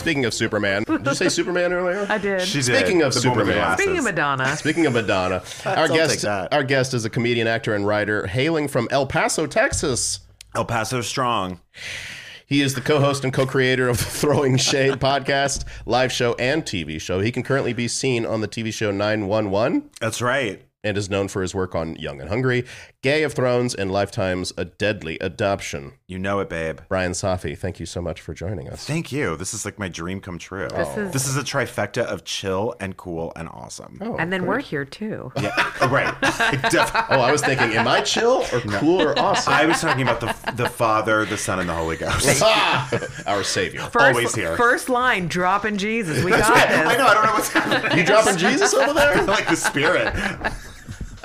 Speaking 0.09 0.25
of 0.25 0.33
Superman, 0.33 0.85
did 0.85 1.05
you 1.05 1.13
say 1.13 1.29
Superman 1.29 1.71
earlier? 1.71 2.07
I 2.09 2.17
did. 2.17 2.41
She 2.41 2.61
did. 2.63 2.75
Speaking 2.75 3.03
of 3.03 3.13
The 3.13 3.29
woman 3.29 3.45
with 3.45 3.55
Superman. 3.55 3.55
glasses. 3.57 3.83
Speaking 3.83 3.97
of 3.99 4.03
Madonna, 4.05 4.57
Speaking 4.57 4.85
of 4.87 4.93
Madonna, 4.93 5.43
our 5.65 5.77
I'll 5.77 5.87
take 5.87 5.97
guest 5.97 6.21
that. 6.23 6.51
our 6.51 6.63
guest 6.63 6.95
is 6.95 7.05
a 7.05 7.11
comedian, 7.11 7.45
actor, 7.47 7.75
and 7.75 7.85
writer 7.85 8.25
hailing 8.25 8.67
from 8.67 8.87
El 8.89 9.05
Paso, 9.05 9.45
Texas. 9.45 10.21
El 10.55 10.65
Paso 10.65 11.01
Strong. 11.01 11.59
He 12.47 12.61
is 12.63 12.73
the 12.73 12.81
co-host 12.81 13.23
and 13.23 13.31
co-creator 13.31 13.87
of 13.87 13.99
the 13.99 14.03
Throwing 14.05 14.57
Shade 14.57 14.93
podcast, 14.99 15.63
live 15.85 16.11
show, 16.11 16.33
and 16.39 16.63
TV 16.63 16.99
show. 16.99 17.19
He 17.19 17.31
can 17.31 17.43
currently 17.43 17.73
be 17.73 17.87
seen 17.87 18.25
on 18.25 18.41
the 18.41 18.47
TV 18.47 18.73
show 18.73 18.89
911 18.89 19.91
That's 20.01 20.23
right. 20.23 20.63
And 20.83 20.97
is 20.97 21.09
known 21.09 21.27
for 21.27 21.41
his 21.41 21.53
work 21.53 21.75
on 21.75 21.95
Young 21.95 22.21
and 22.21 22.29
Hungry, 22.29 22.65
Gay 23.01 23.23
of 23.23 23.33
Thrones, 23.33 23.75
and 23.75 23.91
Lifetime's 23.91 24.53
A 24.57 24.65
Deadly 24.65 25.17
Adoption. 25.19 25.93
You 26.07 26.19
know 26.19 26.39
it, 26.39 26.49
babe. 26.49 26.79
Brian 26.87 27.11
Safi, 27.11 27.57
thank 27.57 27.79
you 27.79 27.85
so 27.85 28.01
much 28.01 28.21
for 28.21 28.33
joining 28.33 28.69
us. 28.69 28.85
Thank 28.85 29.11
you. 29.11 29.35
This 29.35 29.53
is 29.53 29.65
like 29.65 29.77
my 29.77 29.89
dream 29.89 30.21
come 30.21 30.37
true. 30.37 30.67
This 30.69 30.87
oh. 30.95 31.01
is- 31.01 31.39
a 31.39 31.43
trifecta 31.43 32.03
of 32.03 32.25
chill 32.25 32.75
and 32.79 32.97
cool 32.97 33.31
and 33.35 33.47
awesome. 33.47 33.97
Oh, 34.01 34.17
and 34.17 34.33
then 34.33 34.45
we're 34.45 34.59
here 34.59 34.83
too. 34.83 35.31
yeah. 35.39 35.51
oh 35.81 35.87
right. 35.89 36.13
Oh, 37.09 37.21
I 37.21 37.31
was 37.31 37.41
thinking, 37.41 37.73
am 37.73 37.87
I 37.87 38.01
chill 38.01 38.45
or 38.53 38.59
cool 38.61 39.01
or 39.01 39.17
awesome? 39.17 39.53
I 39.53 39.65
was 39.65 39.79
talking 39.81 40.03
about 40.03 40.19
the 40.19 40.51
the 40.53 40.69
Father, 40.69 41.25
the 41.25 41.37
Son, 41.37 41.59
and 41.59 41.69
the 41.69 41.73
Holy 41.73 41.97
Ghost. 41.97 42.41
Our 43.27 43.43
savior. 43.43 43.81
First, 43.81 43.95
Always 44.15 44.35
here. 44.35 44.55
First 44.57 44.89
line, 44.89 45.27
dropping 45.27 45.77
Jesus. 45.77 46.23
We 46.23 46.31
got 46.31 46.49
I 46.49 46.97
know. 46.97 47.05
I 47.05 47.13
don't 47.13 47.25
know 47.25 47.33
what's 47.33 47.49
happening. 47.49 47.97
You 47.97 48.05
dropping 48.05 48.37
Jesus 48.37 48.73
over 48.73 48.93
there? 48.93 49.23
like 49.23 49.47
the 49.47 49.55
spirit. 49.55 50.13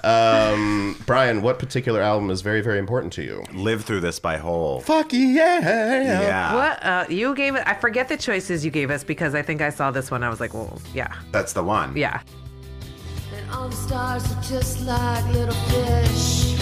Um, 0.04 0.96
Brian, 1.06 1.40
what 1.40 1.58
particular 1.58 2.02
album 2.02 2.30
is 2.30 2.42
very, 2.42 2.60
very 2.60 2.78
important 2.78 3.12
to 3.14 3.22
you? 3.22 3.42
Live 3.54 3.84
through 3.84 4.00
this 4.00 4.18
by 4.18 4.36
Hole. 4.36 4.80
Fuck 4.80 5.12
yeah! 5.12 5.60
Yeah. 5.60 6.54
What 6.54 6.84
uh, 6.84 7.06
you 7.08 7.34
gave 7.34 7.54
it? 7.54 7.62
I 7.66 7.74
forget 7.74 8.08
the 8.08 8.16
choices 8.18 8.64
you 8.64 8.70
gave 8.70 8.90
us 8.90 9.02
because 9.02 9.34
I 9.34 9.40
think 9.42 9.62
I 9.62 9.70
saw 9.70 9.90
this 9.90 10.10
one. 10.10 10.22
I 10.22 10.28
was 10.28 10.40
like, 10.40 10.52
well, 10.52 10.78
yeah, 10.92 11.14
That's 11.32 11.52
the 11.54 11.62
one. 11.64 11.96
yeah. 11.96 12.20
And 13.34 13.50
all 13.50 13.68
the 13.68 13.76
stars 13.76 14.30
are 14.30 14.42
just 14.42 14.82
like 14.86 15.24
little 15.32 15.54
fish. 15.54 16.52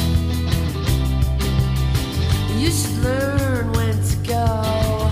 You 2.58 2.70
should 2.70 2.98
learn 3.02 3.72
when 3.72 4.00
to 4.02 4.16
go. 4.24 5.10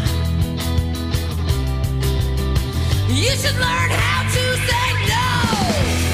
You 3.12 3.30
should 3.36 3.56
learn 3.56 3.90
how 3.90 4.22
to 4.22 4.56
say 4.68 4.88
no. 5.08 6.09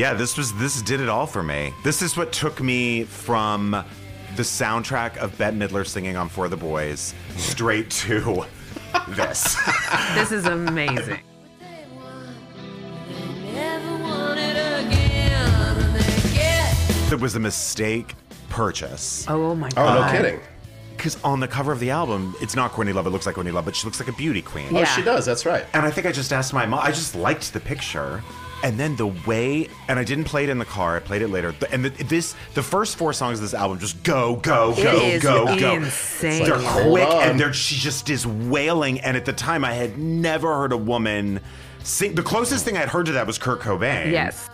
Yeah, 0.00 0.14
this 0.14 0.38
was 0.38 0.54
this 0.54 0.80
did 0.80 1.02
it 1.02 1.10
all 1.10 1.26
for 1.26 1.42
me. 1.42 1.74
This 1.84 2.00
is 2.00 2.16
what 2.16 2.32
took 2.32 2.62
me 2.62 3.04
from 3.04 3.72
the 4.34 4.42
soundtrack 4.42 5.18
of 5.18 5.36
Bette 5.36 5.54
Midler 5.54 5.86
singing 5.86 6.16
on 6.16 6.30
For 6.30 6.48
the 6.48 6.56
Boys 6.56 7.12
straight 7.36 7.90
to 7.90 8.46
this. 9.08 9.58
This 10.14 10.32
is 10.32 10.46
amazing. 10.46 11.20
They 11.58 11.84
want, 11.94 12.34
they 13.10 13.52
never 13.52 14.02
want 14.02 14.40
it 14.40 14.86
again. 14.86 15.76
And 15.76 15.94
they 15.94 16.34
get 16.34 17.12
it 17.12 17.20
was 17.20 17.36
a 17.36 17.40
mistake 17.40 18.14
purchase. 18.48 19.26
Oh, 19.28 19.50
oh 19.50 19.54
my 19.54 19.68
oh, 19.68 19.70
god! 19.74 19.98
Oh, 19.98 20.00
god. 20.00 20.12
no 20.14 20.18
kidding. 20.18 20.40
Because 20.96 21.22
on 21.22 21.40
the 21.40 21.48
cover 21.48 21.72
of 21.72 21.78
the 21.80 21.90
album, 21.90 22.34
it's 22.40 22.56
not 22.56 22.72
Courtney 22.72 22.94
Love. 22.94 23.06
It 23.06 23.10
looks 23.10 23.26
like 23.26 23.34
Courtney 23.34 23.52
Love, 23.52 23.66
but 23.66 23.76
she 23.76 23.86
looks 23.86 24.00
like 24.00 24.08
a 24.08 24.16
beauty 24.16 24.40
queen. 24.40 24.68
Oh, 24.70 24.78
Yeah. 24.78 24.84
she 24.86 25.02
does. 25.02 25.26
That's 25.26 25.44
right. 25.44 25.66
And 25.74 25.84
I 25.84 25.90
think 25.90 26.06
I 26.06 26.12
just 26.12 26.32
asked 26.32 26.54
my 26.54 26.64
mom. 26.64 26.80
I 26.82 26.90
just 26.90 27.14
liked 27.14 27.52
the 27.52 27.60
picture, 27.60 28.22
and 28.62 28.78
then 28.78 28.96
the 28.96 29.06
way. 29.06 29.68
And 29.88 29.98
I 29.98 30.04
didn't 30.04 30.24
play 30.24 30.44
it 30.44 30.50
in 30.50 30.58
the 30.58 30.64
car. 30.64 30.96
I 30.96 31.00
played 31.00 31.22
it 31.22 31.28
later. 31.28 31.54
And 31.70 31.84
the, 31.84 31.90
this, 32.04 32.34
the 32.54 32.62
first 32.62 32.96
four 32.96 33.12
songs 33.12 33.38
of 33.38 33.42
this 33.42 33.54
album, 33.54 33.78
just 33.78 34.02
go, 34.02 34.36
go, 34.36 34.72
It 34.76 34.82
go, 34.82 35.00
is 35.00 35.22
go, 35.22 35.58
go. 35.58 35.74
insane. 35.74 36.44
They're 36.44 36.58
Hold 36.58 36.92
quick, 36.92 37.08
and 37.08 37.38
they're 37.38 37.52
she 37.52 37.76
just 37.76 38.10
is 38.10 38.26
wailing. 38.26 39.00
And 39.00 39.16
at 39.16 39.24
the 39.24 39.32
time, 39.32 39.64
I 39.64 39.72
had 39.74 39.98
never 39.98 40.54
heard 40.54 40.72
a 40.72 40.76
woman 40.76 41.40
sing. 41.82 42.14
The 42.14 42.22
closest 42.22 42.64
thing 42.64 42.76
I'd 42.76 42.88
heard 42.88 43.06
to 43.06 43.12
that 43.12 43.26
was 43.26 43.38
Kurt 43.38 43.60
Cobain. 43.60 44.10
Yes. 44.10 44.48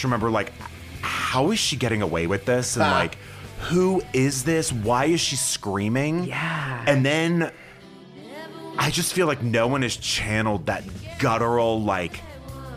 Just 0.00 0.04
remember 0.04 0.30
like, 0.30 0.54
how 1.02 1.50
is 1.50 1.58
she 1.58 1.76
getting 1.76 2.00
away 2.00 2.26
with 2.26 2.46
this? 2.46 2.76
And 2.76 2.84
ah. 2.84 2.90
like, 2.90 3.18
who 3.60 4.02
is 4.14 4.44
this? 4.44 4.72
Why 4.72 5.04
is 5.04 5.20
she 5.20 5.36
screaming? 5.36 6.24
Yeah. 6.24 6.84
And 6.86 7.04
then 7.04 7.52
I 8.78 8.90
just 8.90 9.12
feel 9.12 9.26
like 9.26 9.42
no 9.42 9.68
one 9.68 9.82
has 9.82 9.94
channeled 9.98 10.64
that 10.66 10.84
guttural, 11.18 11.82
like 11.82 12.22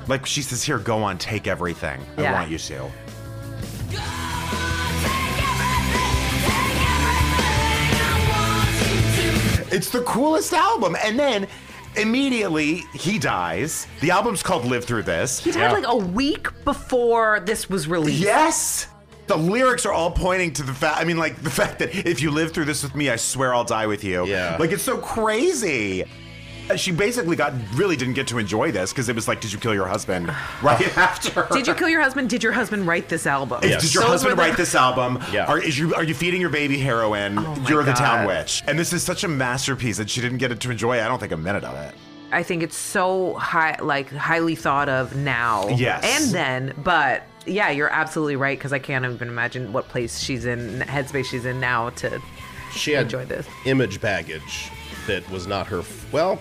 Like 0.10 0.26
she 0.26 0.42
says, 0.42 0.62
"Here, 0.62 0.80
go 0.80 1.02
on, 1.02 1.18
take 1.18 1.48
everything. 1.48 2.02
I 2.18 2.30
want 2.30 2.52
you 2.52 2.58
to." 2.58 2.92
It's 9.72 9.90
the 9.90 10.02
coolest 10.02 10.52
album. 10.52 10.98
And 11.02 11.18
then 11.18 11.48
immediately 11.96 12.84
he 12.94 13.20
dies. 13.20 13.88
The 14.02 14.12
album's 14.12 14.44
called 14.44 14.66
Live 14.66 14.86
Through 14.86 15.04
This. 15.04 15.44
He 15.44 15.52
died 15.52 15.72
like 15.72 15.86
a 15.88 15.96
week 15.98 16.48
before 16.64 17.40
this 17.42 17.70
was 17.70 17.88
released. 17.88 18.22
Yes. 18.22 18.88
The 19.28 19.38
lyrics 19.38 19.86
are 19.86 19.94
all 19.94 20.12
pointing 20.12 20.52
to 20.54 20.64
the 20.64 20.74
fact. 20.74 21.00
I 21.00 21.06
mean, 21.06 21.18
like 21.18 21.42
the 21.42 21.50
fact 21.50 21.80
that 21.80 21.96
if 21.96 22.22
you 22.22 22.30
live 22.30 22.54
through 22.54 22.66
this 22.66 22.84
with 22.84 22.94
me, 22.94 23.10
I 23.10 23.16
swear 23.16 23.54
I'll 23.54 23.64
die 23.64 23.88
with 23.88 24.04
you. 24.04 24.26
Yeah. 24.28 24.58
Like 24.60 24.72
it's 24.72 24.84
so 24.84 24.98
crazy. 24.98 26.04
She 26.78 26.92
basically 26.92 27.36
got 27.36 27.54
really 27.76 27.96
didn't 27.96 28.14
get 28.14 28.28
to 28.28 28.38
enjoy 28.40 28.72
this 28.72 28.92
because 28.94 29.10
it 29.10 29.16
was 29.16 29.28
like, 29.28 29.42
did 29.42 29.52
you 29.52 29.60
kill 29.60 29.74
your 29.74 29.86
husband 29.88 30.28
right 30.64 30.98
after? 30.98 31.48
Did 31.52 31.68
you 31.68 31.74
kill 31.74 31.90
your 31.90 32.02
husband? 32.02 32.30
Did 32.30 32.42
your 32.42 32.54
husband 32.54 32.88
write 32.88 33.10
this 33.10 33.28
album? 33.28 33.60
Did 33.62 33.72
your 33.94 34.04
Those 34.04 34.12
husband 34.12 34.38
the- 34.38 34.42
write 34.42 34.58
this 34.58 34.74
album? 34.76 35.20
Yeah. 35.34 35.46
Are, 35.46 35.60
is 35.60 35.78
you, 35.78 35.94
are 35.96 36.04
you 36.04 36.14
feeding 36.14 36.40
your 36.40 36.50
baby 36.50 36.78
heroin? 36.80 37.38
Oh 37.38 37.56
my 37.56 37.70
You're 37.70 37.84
the 37.84 37.94
town 37.94 38.26
God. 38.26 38.28
witch. 38.28 38.64
And 38.68 38.78
this 38.80 38.94
is 38.94 39.04
such 39.04 39.24
a 39.24 39.28
masterpiece 39.28 39.98
that 39.98 40.10
she 40.10 40.22
didn't 40.22 40.38
get 40.38 40.58
to 40.60 40.72
enjoy. 40.72 41.02
I 41.04 41.08
don't 41.08 41.20
think 41.20 41.32
a 41.32 41.38
minute 41.38 41.64
of 41.64 41.76
it. 41.76 41.96
I 42.32 42.44
think 42.44 42.64
it's 42.64 42.76
so 42.78 43.34
high, 43.36 43.78
like 43.82 44.10
highly 44.12 44.56
thought 44.56 44.90
of 44.90 45.16
now. 45.16 45.68
Yes. 45.70 46.04
And 46.04 46.34
then, 46.34 46.74
but 46.84 47.24
yeah, 47.46 47.70
you're 47.72 47.90
absolutely 47.90 48.36
right 48.38 48.58
because 48.58 48.74
I 48.74 48.80
can't 48.80 49.06
even 49.06 49.28
imagine 49.28 49.74
what 49.74 49.88
place 49.90 50.20
she's 50.20 50.46
in, 50.46 50.80
headspace 50.82 51.26
she's 51.26 51.46
in 51.46 51.60
now 51.60 51.90
to 51.92 52.22
She 52.72 52.92
had 52.94 53.04
enjoy 53.04 53.26
this. 53.26 53.48
image 53.66 54.00
baggage 54.02 54.70
that 55.08 55.30
was 55.30 55.46
not 55.48 55.68
her. 55.68 55.80
f- 55.80 56.12
Well, 56.14 56.40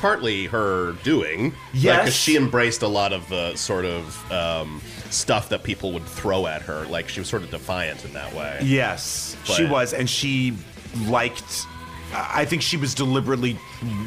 partly 0.00 0.46
her 0.46 0.92
doing. 1.02 1.52
Yes. 1.72 2.00
Because 2.00 2.16
she 2.16 2.36
embraced 2.36 2.82
a 2.82 2.88
lot 2.88 3.12
of 3.12 3.28
the 3.28 3.54
sort 3.56 3.84
of 3.84 4.32
um, 4.32 4.80
stuff 5.10 5.48
that 5.50 5.62
people 5.62 5.92
would 5.92 6.04
throw 6.04 6.46
at 6.46 6.62
her. 6.62 6.84
Like 6.86 7.08
she 7.08 7.20
was 7.20 7.28
sort 7.28 7.42
of 7.42 7.50
defiant 7.50 8.04
in 8.04 8.12
that 8.14 8.32
way. 8.34 8.60
Yes, 8.62 9.36
she 9.44 9.64
was, 9.64 9.92
and 9.92 10.08
she 10.08 10.54
liked. 11.06 11.66
I 12.10 12.46
think 12.46 12.62
she 12.62 12.78
was 12.78 12.94
deliberately 12.94 13.58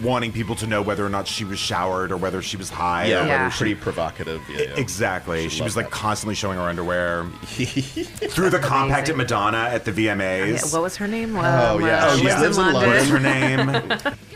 wanting 0.03 0.31
people 0.31 0.55
to 0.55 0.65
know 0.65 0.81
whether 0.81 1.05
or 1.05 1.09
not 1.09 1.27
she 1.27 1.45
was 1.45 1.59
showered 1.59 2.11
or 2.11 2.17
whether 2.17 2.41
she 2.41 2.57
was 2.57 2.67
high. 2.67 3.05
Yeah, 3.05 3.23
or 3.23 3.27
Yeah. 3.27 3.49
she 3.51 3.57
pretty 3.59 3.75
provocative. 3.75 4.41
Yeah, 4.49 4.61
yeah. 4.61 4.75
Exactly. 4.75 5.43
She, 5.49 5.57
She 5.57 5.61
was 5.63 5.75
like 5.75 5.85
that. 5.85 5.91
constantly 5.91 6.33
showing 6.33 6.57
her 6.57 6.63
underwear 6.63 7.25
through 7.43 8.49
the 8.49 8.57
compact 8.57 9.09
at 9.09 9.17
Madonna 9.17 9.69
at 9.71 9.85
the 9.85 9.91
VMAs. 9.91 10.47
Yeah, 10.65 10.73
what 10.73 10.81
was 10.81 10.95
her 10.97 11.07
name? 11.07 11.35
Oh, 11.35 11.75
Um, 11.75 11.85
yeah. 11.85 12.05
uh, 12.07 12.17
She 12.17 12.23
lives 12.23 12.41
lives 12.41 12.57
in 12.57 12.63
in 12.65 12.73
London. 12.73 12.89
What 12.89 12.97
is 12.97 13.09
her 13.09 13.19
name? 13.19 14.15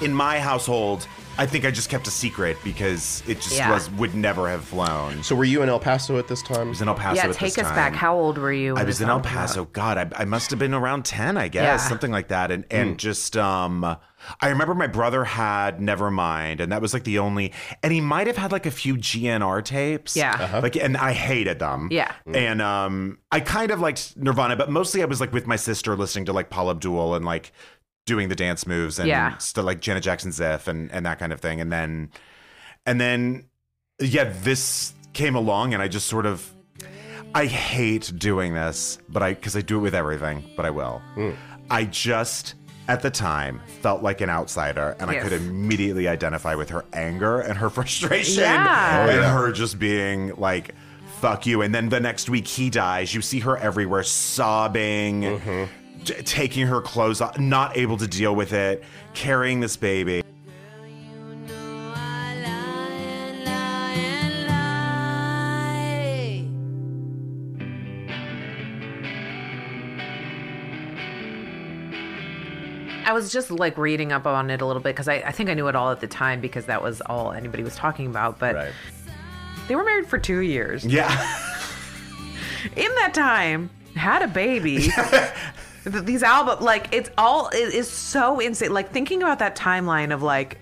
In 0.00 0.12
my 0.12 0.40
household, 0.40 1.06
I 1.38 1.46
think 1.46 1.64
I 1.64 1.70
just 1.70 1.88
kept 1.88 2.08
a 2.08 2.10
secret 2.10 2.56
because 2.64 3.22
it 3.28 3.36
just 3.40 3.56
Yeah. 3.56 3.70
was 3.72 3.88
would 3.92 4.14
never 4.16 4.48
have 4.50 4.64
flown. 4.64 5.22
So 5.22 5.36
were 5.36 5.44
you 5.44 5.62
in 5.62 5.68
El 5.68 5.78
Paso 5.78 6.18
at 6.18 6.26
this 6.26 6.42
time? 6.42 6.66
I 6.66 6.70
was 6.70 6.82
in 6.82 6.88
El 6.88 6.94
Paso. 6.96 7.16
Yeah, 7.22 7.28
at 7.28 7.34
take 7.36 7.54
this 7.54 7.64
us 7.64 7.68
time. 7.70 7.76
back. 7.76 7.94
How 7.94 8.16
old 8.16 8.36
were 8.36 8.52
you? 8.52 8.72
I 8.72 8.80
when 8.80 8.86
was 8.86 8.98
this 8.98 9.04
in 9.04 9.08
El 9.08 9.16
album 9.18 9.30
came 9.30 9.38
out? 9.38 9.46
Paso. 9.46 9.64
God, 9.66 9.98
I, 9.98 10.22
I 10.22 10.24
must 10.24 10.50
have 10.50 10.58
been 10.58 10.74
around 10.74 11.04
ten, 11.04 11.36
I 11.36 11.46
guess, 11.48 11.62
Yeah. 11.82 11.88
something 11.88 12.10
like 12.10 12.28
that. 12.28 12.50
And 12.50 12.64
and 12.70 12.98
just 12.98 13.36
um, 13.36 13.84
I 14.40 14.48
remember 14.48 14.74
my 14.74 14.88
brother 14.88 15.22
had 15.24 15.78
Nevermind, 15.78 16.58
and 16.60 16.72
that 16.72 16.82
was 16.82 16.92
like 16.92 17.04
the 17.04 17.20
only. 17.20 17.52
And 17.84 17.92
he 17.92 18.00
might 18.00 18.26
have 18.26 18.36
had 18.36 18.50
like 18.50 18.66
a 18.66 18.70
few 18.72 18.96
GNR 18.96 19.62
tapes. 19.64 20.16
Yeah. 20.16 20.36
Uh-huh. 20.38 20.60
like 20.62 20.74
and 20.76 20.96
I 20.96 21.12
hated 21.12 21.60
them. 21.60 21.88
Yeah. 21.92 22.10
and 22.26 22.60
um, 22.60 23.18
I 23.30 23.38
kind 23.38 23.70
of 23.70 23.78
liked 23.80 24.16
Nirvana, 24.16 24.56
but 24.56 24.68
mostly 24.68 25.00
I 25.00 25.04
was 25.06 25.20
like 25.20 25.32
with 25.32 25.46
my 25.46 25.56
sister 25.56 25.96
listening 25.96 26.24
to 26.26 26.32
like 26.32 26.50
Paula 26.50 26.72
Abdul 26.72 27.14
and 27.14 27.24
like 27.24 27.52
doing 28.06 28.28
the 28.28 28.34
dance 28.34 28.66
moves 28.66 28.98
and 28.98 29.08
Yeah. 29.08 29.36
stuff 29.38 29.64
like 29.64 29.80
Janet 29.80 30.02
Jackson's 30.02 30.40
If 30.40 30.66
and 30.68 30.90
and 30.92 31.06
that 31.06 31.18
kind 31.18 31.32
of 31.32 31.40
thing. 31.40 31.60
And 31.60 31.72
then 31.72 32.10
and 32.86 33.00
then 33.00 33.44
yeah, 34.00 34.32
this 34.42 34.92
came 35.12 35.34
along, 35.36 35.74
and 35.74 35.82
I 35.82 35.88
just 35.88 36.06
sort 36.08 36.26
of. 36.26 36.50
I 37.34 37.46
hate 37.46 38.12
doing 38.18 38.52
this, 38.52 38.98
but 39.08 39.22
I 39.22 39.34
because 39.34 39.56
I 39.56 39.62
do 39.62 39.78
it 39.78 39.80
with 39.82 39.94
everything, 39.94 40.44
but 40.56 40.66
I 40.66 40.70
will. 40.70 41.00
Hmm. 41.14 41.30
I 41.70 41.84
just 41.84 42.54
at 42.88 43.00
the 43.00 43.10
time 43.10 43.60
felt 43.80 44.02
like 44.02 44.20
an 44.20 44.28
outsider, 44.28 44.96
and 44.98 45.08
I 45.10 45.20
could 45.20 45.32
immediately 45.32 46.08
identify 46.08 46.54
with 46.56 46.68
her 46.70 46.84
anger 46.92 47.40
and 47.40 47.56
her 47.56 47.70
frustration, 47.78 48.42
Yeah. 48.42 49.06
Oh, 49.06 49.10
and 49.10 49.24
her 49.24 49.52
just 49.52 49.78
being 49.78 50.34
like, 50.36 50.74
"Fuck 51.20 51.46
you." 51.46 51.62
And 51.62 51.74
then 51.74 51.88
the 51.88 52.00
next 52.00 52.28
week 52.28 52.46
he 52.48 52.68
dies. 52.68 53.14
You 53.14 53.22
see 53.22 53.38
her 53.40 53.56
everywhere, 53.56 54.02
sobbing, 54.02 55.22
mm-hmm. 55.22 55.64
T- 56.04 56.14
taking 56.22 56.66
her 56.66 56.80
clothes 56.80 57.20
off, 57.20 57.38
not 57.38 57.76
able 57.76 57.96
to 57.98 58.06
deal 58.06 58.34
with 58.34 58.52
it, 58.52 58.82
carrying 59.14 59.60
this 59.60 59.76
baby. 59.76 60.22
I 60.22 60.24
lie 62.44 62.92
and 62.92 63.44
lie 63.44 63.94
and 63.94 64.48
lie. 64.48 64.62
I 73.04 73.12
was 73.12 73.32
just 73.32 73.50
like 73.50 73.76
reading 73.78 74.12
up 74.12 74.26
on 74.26 74.48
it 74.50 74.60
a 74.60 74.66
little 74.66 74.82
bit 74.82 74.94
because 74.94 75.08
I, 75.08 75.14
I 75.16 75.32
think 75.32 75.50
I 75.50 75.54
knew 75.54 75.66
it 75.68 75.74
all 75.74 75.90
at 75.90 76.00
the 76.00 76.06
time 76.06 76.40
because 76.40 76.66
that 76.66 76.82
was 76.82 77.00
all 77.02 77.32
anybody 77.32 77.62
was 77.64 77.74
talking 77.74 78.06
about. 78.06 78.38
But 78.38 78.54
Right. 78.54 78.72
they 79.68 79.74
were 79.76 79.84
married 79.84 80.06
for 80.06 80.18
two 80.18 80.38
years. 80.40 80.84
Yeah, 80.84 81.08
In 82.76 82.94
that 82.96 83.12
time, 83.12 83.70
had 83.96 84.22
a 84.22 84.28
baby. 84.28 84.88
Th- 85.84 86.04
These 86.04 86.22
albums, 86.22 86.60
like 86.60 86.88
it's 86.92 87.10
all 87.18 87.48
it 87.48 87.74
is 87.74 87.90
so 87.90 88.38
insane. 88.40 88.72
Like 88.72 88.90
thinking 88.92 89.22
about 89.22 89.38
that 89.40 89.56
timeline 89.56 90.12
of 90.12 90.22
like, 90.22 90.58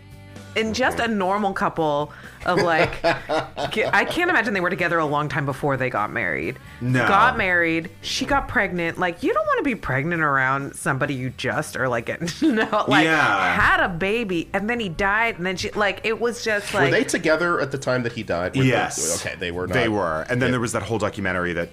in 0.57 0.75
just 0.75 0.99
a 0.99 1.07
normal 1.07 1.53
couple 1.53 2.13
of 2.45 2.61
like, 2.61 3.05
I 3.05 4.05
can't 4.05 4.29
imagine 4.31 4.53
they 4.53 4.61
were 4.61 4.69
together 4.71 4.99
a 4.99 5.07
long 5.07 5.29
time 5.29 5.47
before 5.47 5.77
they 5.77 5.91
got 5.91 6.11
married. 6.11 6.59
No. 6.81 7.07
got 7.07 7.39
married. 7.39 7.89
She 8.03 8.25
got 8.27 8.49
pregnant. 8.49 8.99
Like 8.99 9.23
you 9.23 9.33
don't 9.33 9.47
want 9.47 9.59
to 9.59 9.63
be 9.65 9.77
pregnant 9.77 10.23
around 10.23 10.75
somebody 10.75 11.15
you 11.15 11.31
just 11.31 11.77
are 11.77 11.89
like 11.89 12.07
getting 12.07 12.27
to 12.27 12.53
know. 12.53 12.85
Like 12.89 13.05
Yeah. 13.05 13.55
had 13.55 13.79
a 13.85 13.89
baby 13.89 14.49
and 14.53 14.69
then 14.69 14.81
he 14.81 14.89
died 14.89 15.37
and 15.37 15.47
then 15.47 15.57
she 15.57 15.71
like 15.71 16.01
it 16.03 16.19
was 16.21 16.43
just 16.43 16.75
like 16.75 16.87
Were 16.91 16.99
they 16.99 17.05
together 17.05 17.61
at 17.61 17.71
the 17.71 17.79
time 17.79 18.03
that 18.03 18.13
he 18.13 18.25
died? 18.25 18.57
Were 18.57 18.63
they- 18.65 18.71
yes. 18.71 19.25
okay, 19.25 19.37
they 19.39 19.53
were 19.53 19.69
not. 19.69 19.75
They 19.75 19.89
were, 19.89 20.23
and 20.29 20.43
then 20.43 20.49
Yeah. 20.49 20.53
there 20.53 20.61
was 20.61 20.73
that 20.73 20.83
whole 20.83 20.99
documentary 20.99 21.53
that 21.53 21.69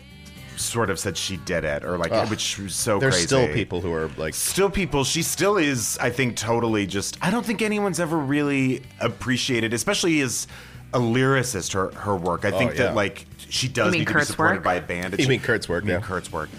sort 0.57 0.89
of 0.89 0.99
said 0.99 1.17
she 1.17 1.37
did 1.37 1.63
it, 1.63 1.83
or 1.85 1.97
like, 1.97 2.11
Ugh. 2.11 2.29
which 2.29 2.57
was 2.59 2.75
so 2.75 2.99
There's 2.99 3.13
crazy. 3.15 3.27
still 3.27 3.47
people 3.53 3.81
who 3.81 3.93
are 3.93 4.09
like, 4.17 4.33
still 4.33 4.69
people 4.69 5.03
she 5.03 5.21
still 5.23 5.57
is 5.57 5.97
i 6.01 6.09
think 6.09 6.35
totally 6.35 6.85
just 6.87 7.17
i 7.21 7.29
don't 7.31 7.45
think 7.45 7.61
anyone's 7.61 7.99
ever 7.99 8.17
really 8.17 8.81
appreciated 8.99 9.73
especially 9.73 10.19
as 10.21 10.47
a 10.93 10.99
lyricist 10.99 11.73
her 11.73 11.91
her 11.99 12.15
work 12.15 12.45
i 12.45 12.51
think 12.51 12.71
Oh, 12.71 12.73
yeah. 12.73 12.79
that 12.83 12.95
like 12.95 13.25
she 13.49 13.67
does 13.67 13.91
mean 13.91 13.99
need 14.01 14.05
to 14.07 14.13
be 14.13 14.13
Kurt's 14.13 14.27
supported 14.29 14.55
work? 14.57 14.63
by 14.63 14.75
a 14.75 14.81
band 14.81 15.19
You 15.19 15.27
mean 15.27 15.39
Kurt's 15.39 15.69
work, 15.69 15.83
I 15.83 15.87
mean 15.87 15.95
yeah. 15.95 16.01
kurt's 16.01 16.31
work 16.31 16.49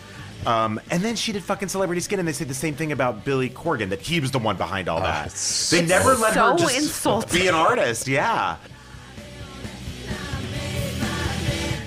um, 0.47 0.81
and 0.93 1.03
then 1.03 1.17
she 1.17 1.33
did 1.33 1.43
fucking 1.43 1.69
Celebrity 1.69 2.01
Skin, 2.01 2.21
and 2.21 2.27
they 2.29 2.33
say 2.33 2.45
the 2.45 2.55
same 2.55 2.75
thing 2.75 2.93
about 2.93 3.25
Billy 3.25 3.51
Corgan 3.51 3.89
that 3.89 4.01
he 4.01 4.21
was 4.21 4.31
the 4.31 4.39
one 4.39 4.57
behind 4.57 4.89
all 4.89 5.01
that. 5.01 5.27
it's 5.27 5.69
They 5.71 5.85
never 5.85 6.15
let 6.15 6.35
her 6.37 6.57
just 6.57 6.79
insulting. 6.79 7.41
be 7.41 7.49
an 7.49 7.57
artist. 7.57 8.07
Yeah, 8.07 8.57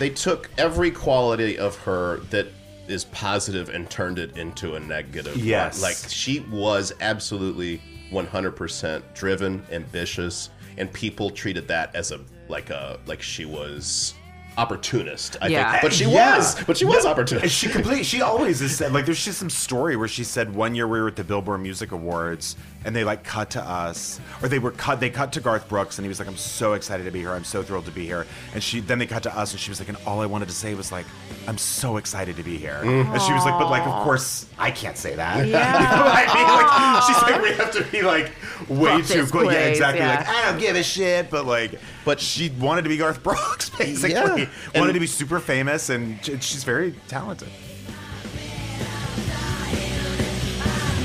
they 0.02 0.10
took 0.10 0.50
every 0.58 0.90
quality 0.90 1.60
of 1.60 1.78
her 1.78 2.18
that 2.32 2.48
is 2.88 3.06
positive 3.06 3.70
and 3.70 3.88
turned 3.88 4.18
it 4.18 4.36
into 4.36 4.74
a 4.74 4.80
negative. 4.80 5.36
one. 5.36 5.46
Yes. 5.46 5.80
Like 5.80 5.96
she 6.10 6.40
was 6.52 6.92
absolutely 7.02 7.80
100% 8.12 9.04
driven, 9.14 9.64
ambitious, 9.72 10.50
and 10.80 10.92
people 10.92 11.30
treated 11.30 11.68
that 11.68 11.96
as 11.96 12.12
a 12.12 12.20
like 12.50 12.72
a 12.72 13.00
like 13.06 13.22
she 13.22 13.46
was 13.46 14.16
opportunist. 14.58 15.38
I 15.40 15.48
Yeah. 15.48 15.70
think, 15.72 15.84
but 15.84 15.94
she 15.94 16.06
Yeah. 16.06 16.38
was, 16.38 16.64
but 16.66 16.78
she 16.78 16.86
was 16.86 17.06
And 17.06 17.12
opportunist. 17.14 17.56
She 17.56 17.70
completely. 17.70 18.04
She 18.04 18.22
always 18.24 18.60
has 18.60 18.76
said 18.76 18.92
like. 18.94 19.06
There's 19.06 19.24
just 19.24 19.38
some 19.38 19.50
story 19.52 19.96
where 19.96 20.08
she 20.08 20.24
said 20.24 20.54
one 20.54 20.74
year 20.74 20.88
we 20.88 21.00
were 21.00 21.08
at 21.10 21.16
the 21.16 21.24
Billboard 21.24 21.62
Music 21.62 21.92
Awards 21.92 22.56
and 22.84 22.96
they 22.96 23.04
like 23.04 23.24
cut 23.24 23.52
to 23.52 23.62
us, 23.62 24.20
or 24.42 24.48
they 24.50 24.60
were 24.60 24.72
cut. 24.72 25.00
They 25.00 25.10
cut 25.10 25.34
to 25.34 25.40
Garth 25.42 25.68
Brooks 25.70 25.98
and 25.98 26.06
he 26.06 26.10
was 26.10 26.20
like, 26.20 26.28
"I'm 26.28 26.38
so 26.38 26.74
excited 26.74 27.04
to 27.04 27.12
be 27.12 27.20
here. 27.20 27.32
I'm 27.32 27.44
so 27.44 27.62
thrilled 27.64 27.86
to 27.86 27.92
be 27.92 28.06
here." 28.06 28.26
And 28.54 28.64
she 28.64 28.80
then 28.80 29.00
they 29.00 29.06
cut 29.08 29.24
to 29.24 29.38
us 29.38 29.52
and 29.52 29.60
she 29.60 29.70
was 29.70 29.80
like, 29.80 29.90
"And 29.90 29.98
all 30.06 30.20
I 30.22 30.26
wanted 30.26 30.48
to 30.48 30.54
say 30.56 30.74
was 30.74 30.92
like, 30.92 31.06
I'm 31.48 31.58
so 31.58 31.98
excited 31.98 32.36
to 32.38 32.44
be 32.44 32.58
here." 32.58 32.80
And 32.84 33.22
she 33.22 33.34
was 33.34 33.46
like, 33.46 33.60
"But 33.60 33.70
like, 33.70 33.86
of 33.86 34.04
course, 34.04 34.48
I 34.58 34.72
can't 34.72 34.98
say 34.98 35.16
that." 35.16 35.48
Yeah. 35.48 35.74
you 35.80 35.98
know 35.98 36.04
what 36.06 36.30
I 36.30 36.34
mean? 36.34 36.48
Like, 36.48 37.04
she's 37.04 37.22
like, 37.32 37.42
we 37.42 37.64
have 37.64 37.72
to 37.72 37.92
be 37.92 38.02
like 38.02 38.32
way 38.70 39.02
Fuck 39.02 39.08
too 39.12 39.22
this 39.22 39.32
cool. 39.32 39.46
Yeah, 39.52 39.60
exactly. 39.68 40.00
yeah. 40.02 40.16
Like 40.18 40.28
I 40.28 40.52
don't 40.52 40.60
give 40.60 40.76
a 40.76 40.84
shit, 40.84 41.30
but 41.30 41.46
like, 41.46 41.80
But- 42.06 42.20
she 42.20 42.50
wanted 42.50 42.84
to 42.84 42.90
be 42.90 42.98
Garth 42.98 43.22
Brooks 43.24 43.70
basically. 43.78 44.12
Yeah. 44.12 44.26
Wanted 44.28 44.50
And- 44.76 44.94
to 44.94 45.00
be 45.00 45.08
super 45.08 45.40
famous, 45.40 45.90
and 45.90 46.20
she's 46.24 46.64
very 46.64 46.94
talented. 47.08 47.50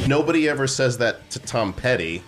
Nobody 0.06 0.48
ever 0.48 0.66
says 0.66 0.98
that 0.98 1.28
to 1.30 1.38
Tom 1.40 1.72
Petty, 1.72 2.22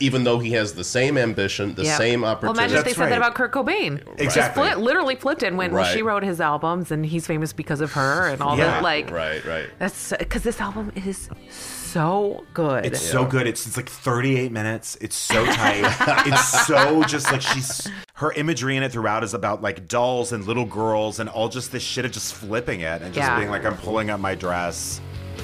even 0.00 0.24
though 0.24 0.38
he 0.38 0.50
has 0.52 0.74
the 0.74 0.84
same 0.84 1.16
ambition, 1.18 1.74
the 1.74 1.84
Yeah. 1.84 1.96
same 1.96 2.20
Well, 2.20 2.32
opportunity. 2.32 2.58
imagine 2.60 2.76
if 2.78 2.84
they 2.84 2.90
That's 2.90 2.96
said 2.98 3.02
right. 3.04 3.10
that 3.10 3.16
about 3.18 3.34
Kurt 3.34 3.52
Cobain. 3.52 4.04
Just 4.04 4.20
Exactly. 4.20 4.62
flip, 4.68 4.78
literally 4.78 5.16
flipped 5.16 5.42
it 5.42 5.46
and 5.46 5.56
went, 5.58 5.72
well, 5.72 5.82
Right. 5.84 5.94
she 5.94 6.02
wrote 6.02 6.22
his 6.22 6.40
albums 6.40 6.90
and 6.90 7.04
he's 7.06 7.26
famous 7.26 7.52
because 7.54 7.80
of 7.80 7.92
her 7.94 8.28
and 8.28 8.42
all 8.42 8.58
Yeah. 8.58 8.66
that. 8.66 8.82
Like, 8.82 9.10
right, 9.10 9.44
right. 9.46 9.66
that's 9.78 10.12
because 10.18 10.42
this 10.42 10.60
album 10.60 10.92
is 10.94 11.28
so 11.50 12.44
good. 12.52 12.84
It's 12.84 13.00
so 13.00 13.24
good. 13.24 13.46
It's, 13.46 13.66
it's 13.66 13.76
like 13.78 13.88
38 13.88 14.52
minutes. 14.52 14.98
It's 15.00 15.16
so 15.16 15.44
tight. 15.46 15.82
it's 16.26 16.66
so 16.66 17.02
just 17.04 17.32
like 17.32 17.40
she's 17.40 17.88
her 18.14 18.32
imagery 18.32 18.76
in 18.76 18.82
it 18.82 18.92
throughout 18.92 19.24
is 19.24 19.32
about 19.34 19.62
like 19.62 19.88
dolls 19.88 20.32
and 20.32 20.44
little 20.46 20.66
girls 20.66 21.18
and 21.20 21.28
all 21.30 21.48
just 21.48 21.72
this 21.72 21.82
shit 21.82 22.04
of 22.04 22.12
just 22.12 22.34
flipping 22.34 22.80
it 22.80 23.00
and 23.02 23.14
just 23.14 23.26
Yeah. 23.26 23.38
being 23.38 23.50
like, 23.50 23.64
I'm 23.64 23.76
pulling 23.78 24.10
up 24.10 24.20
my 24.20 24.34
dress. 24.34 25.00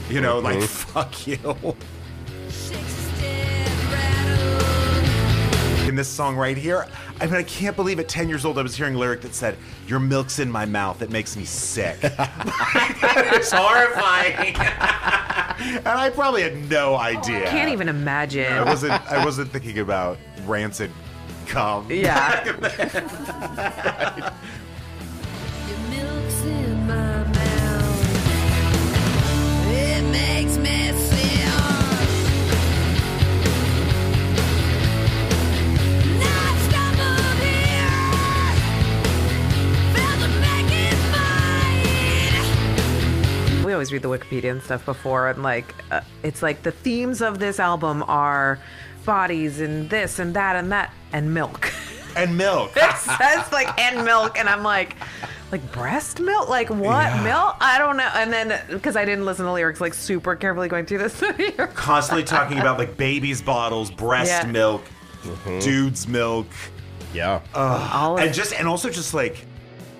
You 0.08 0.20
know, 0.20 0.38
like 0.38 0.58
mm-hmm. 0.58 0.66
fuck 0.66 1.26
you. 1.26 1.38
In 5.88 5.96
this 5.96 6.08
song 6.08 6.36
right 6.36 6.56
here, 6.56 6.86
I 7.20 7.26
mean, 7.26 7.34
I 7.34 7.42
can't 7.42 7.76
believe 7.76 7.98
at 7.98 8.08
10 8.08 8.28
years 8.28 8.44
old 8.44 8.58
I 8.58 8.62
was 8.62 8.76
hearing 8.76 8.94
a 8.94 8.98
lyric 8.98 9.20
that 9.22 9.34
said, 9.34 9.56
Your 9.86 10.00
milk's 10.00 10.38
in 10.38 10.50
my 10.50 10.64
mouth. 10.64 11.02
It 11.02 11.10
makes 11.10 11.36
me 11.36 11.44
sick. 11.44 11.98
it's 12.02 13.52
horrifying. 13.52 14.56
and 15.62 15.86
I 15.86 16.10
probably 16.10 16.42
had 16.42 16.68
no 16.70 16.96
idea. 16.96 17.46
I 17.46 17.50
Can't 17.50 17.70
even 17.70 17.88
imagine. 17.88 18.44
I 18.44 18.62
imagine. 18.62 18.68
wasn't 18.68 19.12
I 19.12 19.24
wasn't 19.24 19.50
thinking 19.50 19.78
about 19.78 20.18
rancid 20.46 20.90
cum. 21.46 21.86
Yeah. 21.90 22.44
Your 25.68 26.01
always 43.92 44.02
read 44.02 44.02
the 44.02 44.08
Wikipedia 44.40 44.50
and 44.50 44.62
stuff 44.62 44.84
before, 44.84 45.28
and 45.28 45.42
like, 45.42 45.74
uh, 45.90 46.00
it's 46.22 46.42
like 46.42 46.62
the 46.62 46.72
themes 46.72 47.20
of 47.20 47.38
this 47.38 47.58
album 47.60 48.02
are 48.08 48.58
bodies 49.04 49.60
and 49.60 49.90
this 49.90 50.18
and 50.18 50.34
that 50.34 50.56
and 50.56 50.72
that 50.72 50.92
and 51.12 51.32
milk. 51.32 51.72
And 52.14 52.36
milk. 52.36 52.72
it 52.76 52.96
says 52.98 53.50
like 53.52 53.80
and 53.80 54.04
milk, 54.04 54.38
and 54.38 54.46
I'm 54.46 54.62
like, 54.62 54.96
like 55.50 55.72
breast 55.72 56.20
milk, 56.20 56.46
like 56.50 56.68
what 56.68 57.06
Yeah. 57.06 57.22
milk? 57.22 57.56
I 57.58 57.78
don't 57.78 57.96
know. 57.96 58.10
And 58.14 58.30
then 58.30 58.60
because 58.68 58.96
I 58.96 59.06
didn't 59.06 59.24
listen 59.24 59.44
to 59.44 59.48
the 59.48 59.52
lyrics, 59.54 59.80
like 59.80 59.94
super 59.94 60.36
carefully 60.36 60.68
going 60.68 60.84
through 60.84 60.98
this. 60.98 61.22
Constantly 61.74 62.22
talking 62.22 62.58
about 62.58 62.76
like 62.78 62.98
babies' 62.98 63.40
bottles, 63.40 63.90
breast 63.90 64.30
Yeah. 64.44 64.52
milk, 64.52 64.82
dude's 65.60 66.06
milk. 66.06 66.48
Yeah. 67.14 67.40
All 67.54 68.18
of 68.18 68.22
And 68.22 68.34
just 68.34 68.52
and 68.52 68.68
also 68.68 68.90
just 68.90 69.14
like 69.14 69.46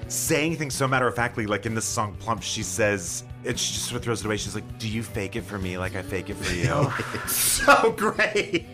saying 0.09 0.57
things 0.59 0.75
so 0.75 0.87
matter 0.87 1.07
of 1.07 1.17
factly, 1.17 1.47
like 1.47 1.65
in 1.65 1.75
this 1.75 1.87
song 1.87 2.15
Plump, 2.21 2.43
she 2.43 2.63
says 2.63 3.25
it 3.45 3.59
she 3.59 3.75
just 3.75 3.87
sort 3.87 3.97
of 3.97 4.05
throws 4.05 4.21
it 4.21 4.27
away. 4.27 4.37
She's 4.37 4.55
like, 4.55 4.79
Do 4.79 4.89
you 4.89 5.03
fake 5.03 5.37
it 5.37 5.43
for 5.43 5.59
me 5.59 5.79
like 5.79 5.95
I 5.97 6.03
fake 6.03 6.31
it 6.31 6.35
for 6.35 6.53
you? 6.55 6.93
so 7.29 7.93
great. 7.93 8.67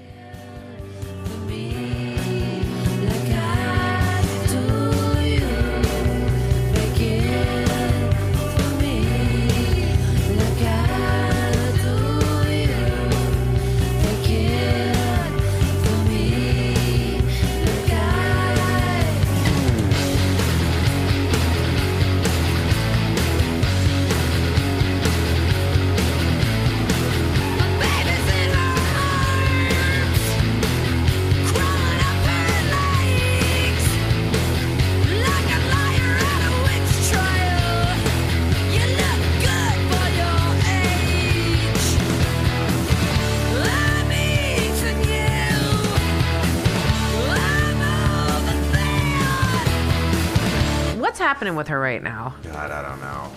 With 51.58 51.68
her 51.68 51.78
right 51.78 52.02
now? 52.02 52.34
God, 52.42 52.70
I 52.70 52.88
don't 52.88 53.00
know. 53.00 53.30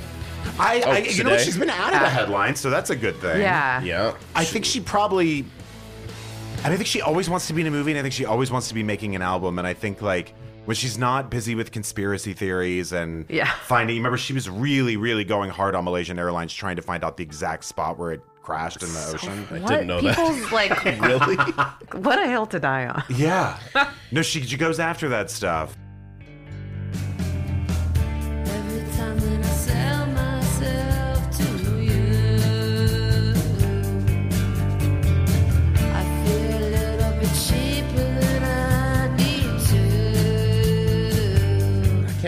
I, 0.59 0.81
Oh, 0.85 0.91
I 0.91 0.97
you 0.99 1.23
know 1.23 1.29
what? 1.31 1.37
today? 1.39 1.43
She's 1.43 1.57
been 1.57 1.69
out 1.69 1.93
of 1.93 1.99
the 1.99 2.09
headlines, 2.09 2.59
so 2.59 2.69
that's 2.69 2.89
a 2.89 2.95
good 2.95 3.15
thing. 3.17 3.41
Yeah. 3.41 3.81
yeah. 3.83 4.15
I 4.33 4.45
think 4.45 4.63
she 4.65 4.79
probably. 4.79 5.45
And 6.63 6.71
I 6.73 6.77
think 6.77 6.87
she 6.87 7.01
always 7.01 7.29
wants 7.29 7.47
to 7.47 7.53
be 7.53 7.61
in 7.61 7.67
a 7.67 7.71
movie, 7.71 7.91
and 7.91 7.99
I 7.99 8.01
think 8.03 8.13
she 8.13 8.25
always 8.25 8.51
wants 8.51 8.67
to 8.69 8.73
be 8.73 8.83
making 8.83 9.15
an 9.15 9.21
album. 9.21 9.57
And 9.59 9.67
I 9.67 9.73
think 9.73 10.01
like 10.01 10.33
when 10.65 10.75
she's 10.75 10.97
not 10.97 11.29
busy 11.31 11.55
with 11.55 11.71
conspiracy 11.71 12.33
theories 12.33 12.91
and 12.93 13.25
Yeah. 13.29 13.51
finding. 13.63 13.97
Remember, 13.97 14.17
she 14.17 14.33
was 14.33 14.47
really, 14.49 14.95
really 14.95 15.23
going 15.23 15.49
hard 15.49 15.73
on 15.75 15.83
Malaysian 15.85 16.19
Airlines 16.19 16.53
trying 16.53 16.75
to 16.75 16.81
find 16.83 17.03
out 17.03 17.17
the 17.17 17.23
exact 17.23 17.63
spot 17.65 17.97
where 17.97 18.11
it 18.11 18.21
crashed 18.43 18.81
in 18.83 18.91
the 18.93 19.11
ocean. 19.13 19.47
I 19.51 19.57
didn't 19.59 19.87
know 19.87 20.01
that. 20.01 20.15
people's 20.15 20.51
like 20.51 20.83
Really? 21.01 21.35
what 22.01 22.19
a 22.19 22.27
hill 22.27 22.45
to 22.47 22.59
die 22.59 22.85
on. 22.87 23.03
Yeah. 23.09 23.57
no, 24.11 24.21
she 24.21 24.41
she 24.43 24.57
goes 24.57 24.79
after 24.79 25.09
that 25.09 25.29
stuff. 25.31 25.75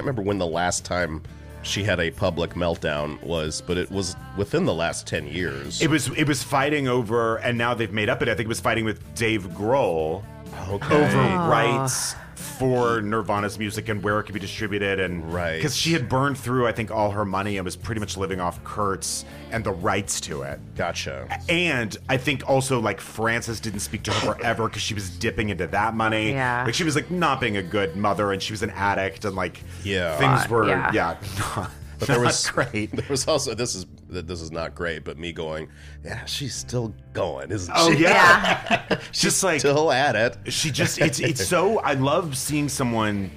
Can't 0.03 0.17
remember 0.17 0.27
when 0.27 0.37
the 0.37 0.47
last 0.47 0.83
time 0.83 1.21
she 1.61 1.81
had 1.83 1.99
a 2.01 2.11
public 2.11 2.55
meltdown 2.55 3.21
was, 3.23 3.61
but 3.61 3.77
it 3.77 3.89
was 3.89 4.17
within 4.37 4.65
the 4.65 4.73
last 4.73 5.07
10 5.07 5.27
years. 5.27 5.81
It 5.81 5.89
was 5.89 6.09
it 6.09 6.27
was 6.27 6.43
fighting 6.43 6.89
over, 6.89 7.37
and 7.37 7.57
now 7.57 7.73
they've 7.73 7.91
made 7.91 8.09
up 8.09 8.21
it. 8.21 8.27
I 8.27 8.35
think 8.35 8.47
it 8.47 8.49
was 8.49 8.59
fighting 8.59 8.83
with 8.83 9.01
Dave 9.15 9.47
Grohl 9.51 10.23
okay. 10.69 10.95
over 10.95 11.17
ah. 11.17 11.49
rights 11.49 12.15
for 12.63 13.01
Nirvana's 13.01 13.59
music 13.59 13.89
and 13.89 14.01
where 14.03 14.19
it 14.19 14.23
could 14.23 14.33
be 14.33 14.39
distributed, 14.39 14.99
and 14.99 15.33
Right. 15.33 15.55
because 15.57 15.75
she 15.75 15.93
had 15.93 16.07
burned 16.07 16.37
through, 16.37 16.67
I 16.67 16.71
think, 16.71 16.91
all 16.91 17.11
her 17.11 17.25
money 17.25 17.57
and 17.57 17.65
was 17.65 17.75
pretty 17.75 17.99
much 17.99 18.15
living 18.17 18.39
off 18.39 18.63
Kurt's 18.63 19.25
and 19.51 19.63
the 19.63 19.71
rights 19.71 20.19
to 20.21 20.41
it. 20.43 20.59
Gotcha. 20.75 21.27
And 21.49 21.95
I 22.09 22.17
think 22.17 22.49
also 22.49 22.79
like 22.79 22.99
Frances 23.01 23.59
didn't 23.59 23.81
speak 23.81 24.03
to 24.03 24.11
her 24.11 24.33
forever 24.35 24.67
because 24.67 24.81
she 24.81 24.93
was 24.93 25.09
dipping 25.09 25.49
into 25.49 25.67
that 25.67 25.93
money. 25.95 26.31
Yeah. 26.31 26.63
like 26.65 26.73
she 26.73 26.83
was 26.83 26.95
like 26.95 27.11
not 27.11 27.39
being 27.41 27.57
a 27.57 27.63
good 27.63 27.95
mother, 27.95 28.31
and 28.31 28.41
she 28.41 28.53
was 28.53 28.63
an 28.63 28.71
addict, 28.71 29.25
and 29.25 29.35
like 29.35 29.61
Yeah. 29.83 30.17
things 30.17 30.49
were 30.49 30.67
yeah. 30.67 30.91
yeah, 30.93 31.15
not, 31.55 31.71
But 31.99 32.07
there 32.07 32.17
not 32.17 32.25
was 32.25 32.49
great. 32.49 32.91
There 32.91 33.05
was 33.09 33.27
also 33.27 33.53
this 33.53 33.75
is 33.75 33.85
this 34.09 34.41
is 34.41 34.51
not 34.51 34.75
great, 34.75 35.03
but 35.03 35.17
me 35.17 35.31
going, 35.33 35.69
yeah, 36.03 36.25
she's 36.25 36.53
still 36.55 36.93
going, 37.13 37.51
isn't 37.51 37.73
Oh 37.75 37.91
she? 37.91 37.97
Oh 37.97 37.99
yeah, 38.09 38.99
just 39.11 39.43
like 39.43 39.59
Still 39.59 39.91
at 39.91 40.15
it. 40.15 40.51
she 40.53 40.71
just 40.71 40.99
it's 40.99 41.19
it's 41.19 41.45
so 41.45 41.79
I 41.79 41.93
love 41.93 42.37
seeing 42.37 42.69
someone 42.69 43.31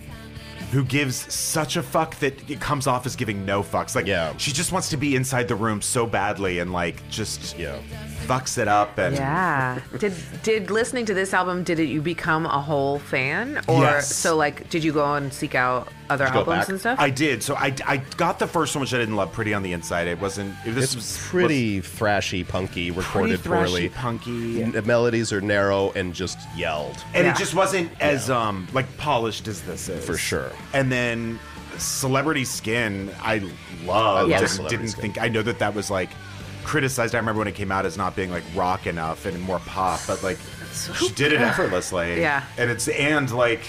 who 0.73 0.85
gives 0.85 1.33
such 1.33 1.77
a 1.77 1.83
fuck 1.83 2.17
that 2.19 2.51
it 2.51 2.61
comes 2.61 2.89
off 2.89 3.07
as 3.07 3.15
giving 3.15 3.45
no 3.47 3.63
fucks. 3.63 3.95
Like 3.95 4.07
Yeah. 4.07 4.37
she 4.37 4.51
just 4.51 4.73
wants 4.73 4.91
to 4.91 4.97
be 4.97 5.15
inside 5.15 5.47
the 5.47 5.55
room 5.55 5.81
so 5.81 6.07
badly 6.07 6.59
and 6.59 6.73
like 6.73 7.09
just 7.09 7.57
Yeah. 7.57 7.79
fucks 8.27 8.59
it 8.59 8.67
up 8.67 8.99
and 8.99 9.15
Yeah. 9.15 9.79
Did 9.99 10.13
did 10.43 10.71
listening 10.73 11.07
to 11.07 11.15
this 11.15 11.33
album 11.33 11.63
did 11.63 11.79
it 11.79 11.85
you 11.85 12.03
become 12.03 12.47
a 12.47 12.61
Hole 12.61 12.99
fan 12.99 13.61
or 13.69 13.83
Yes. 13.83 14.13
so 14.15 14.37
like 14.37 14.69
did 14.69 14.83
you 14.83 14.93
go 14.93 15.15
and 15.15 15.33
seek 15.33 15.55
out 15.55 15.89
other 16.11 16.25
you 16.27 16.31
albums 16.31 16.59
back? 16.59 16.69
and 16.69 16.81
stuff? 16.81 16.99
I 17.01 17.11
did. 17.11 17.43
So 17.43 17.55
I, 17.55 17.75
I 17.87 17.97
got 18.17 18.39
the 18.39 18.47
first 18.47 18.75
one, 18.75 18.81
which 18.81 18.95
I 18.95 18.99
didn't 18.99 19.17
love. 19.17 19.33
Pretty 19.33 19.53
on 19.55 19.63
the 19.63 19.73
inside. 19.73 20.07
It 20.09 20.21
wasn't. 20.21 20.55
It, 20.65 20.73
this 20.75 20.85
It's 20.85 20.95
was 20.97 21.19
pretty 21.31 21.81
thrashy, 21.81 22.47
punky, 22.47 22.91
recorded 22.91 23.41
thrashy, 23.41 23.45
poorly. 23.45 23.89
punky. 23.91 24.63
N- 24.63 24.83
melodies 24.87 25.33
are 25.33 25.41
narrow 25.41 25.93
and 25.93 26.15
just 26.15 26.39
yelled. 26.57 26.97
and 27.15 27.27
Yeah. 27.27 27.33
it 27.33 27.37
just 27.39 27.55
wasn't 27.55 27.91
as 28.01 28.31
um 28.31 28.67
like 28.73 28.87
polished 28.99 29.49
as 29.49 29.63
this 29.63 29.89
is 29.89 30.05
For 30.05 30.17
sure. 30.17 30.51
And 30.73 30.91
then 30.93 31.39
Celebrity 31.79 32.45
Skin, 32.45 33.11
I 33.23 33.39
love. 33.85 34.29
love 34.29 34.41
Just 34.41 34.57
Celebrity 34.57 34.77
didn't 34.79 34.91
Skin. 34.93 35.03
think. 35.03 35.21
I 35.21 35.29
know 35.29 35.43
that 35.43 35.59
that 35.59 35.75
was 35.75 35.91
like 35.91 36.11
criticized. 36.65 37.15
I 37.15 37.19
remember 37.19 37.39
when 37.41 37.49
it 37.49 37.55
came 37.55 37.71
out 37.71 37.87
as 37.87 37.97
not 37.97 38.17
being 38.17 38.31
like 38.31 38.45
rock 38.55 38.87
enough 38.87 39.27
and 39.27 39.41
more 39.43 39.59
pop, 39.61 40.01
but 40.07 40.23
like 40.23 40.39
she 40.99 41.09
did 41.11 41.33
it 41.33 41.41
effortlessly. 41.41 42.21
Yeah. 42.21 42.45
and 42.59 42.71
it's 42.71 42.89
and 42.89 43.31
like. 43.31 43.61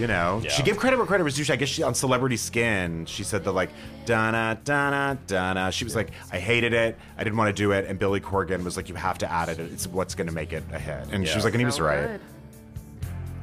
You 0.00 0.06
know, 0.06 0.40
she 0.48 0.58
Yeah. 0.60 0.64
gave 0.64 0.78
credit 0.78 0.96
where 0.96 1.04
credit 1.06 1.24
was 1.24 1.34
due. 1.36 1.44
I 1.52 1.56
guess 1.56 1.68
she 1.68 1.82
on 1.82 1.94
Celebrity 1.94 2.38
Skin, 2.38 3.04
she 3.04 3.22
said 3.22 3.44
the 3.44 3.52
like 3.52 3.68
dana 4.06 4.58
dana 4.64 5.18
dana. 5.26 5.70
She 5.70 5.84
was 5.84 5.94
like, 5.94 6.12
I 6.32 6.38
hated 6.38 6.72
it. 6.72 6.98
I 7.18 7.22
didn't 7.24 7.36
want 7.36 7.54
to 7.54 7.62
do 7.62 7.72
it. 7.72 7.84
And 7.86 7.98
Billy 7.98 8.18
Corgan 8.20 8.64
was 8.64 8.76
like, 8.78 8.88
you 8.88 8.94
have 8.94 9.18
to 9.18 9.30
add 9.30 9.50
it. 9.50 9.58
It's 9.60 9.86
what's 9.86 10.14
going 10.14 10.26
to 10.28 10.32
make 10.32 10.54
it 10.54 10.64
a 10.72 10.78
hit. 10.78 11.08
And 11.12 11.28
she 11.28 11.34
was 11.34 11.44
like, 11.44 11.52
and 11.52 11.60
he 11.60 11.66
was 11.66 11.78
right. 11.80 12.06
good. 12.06 12.20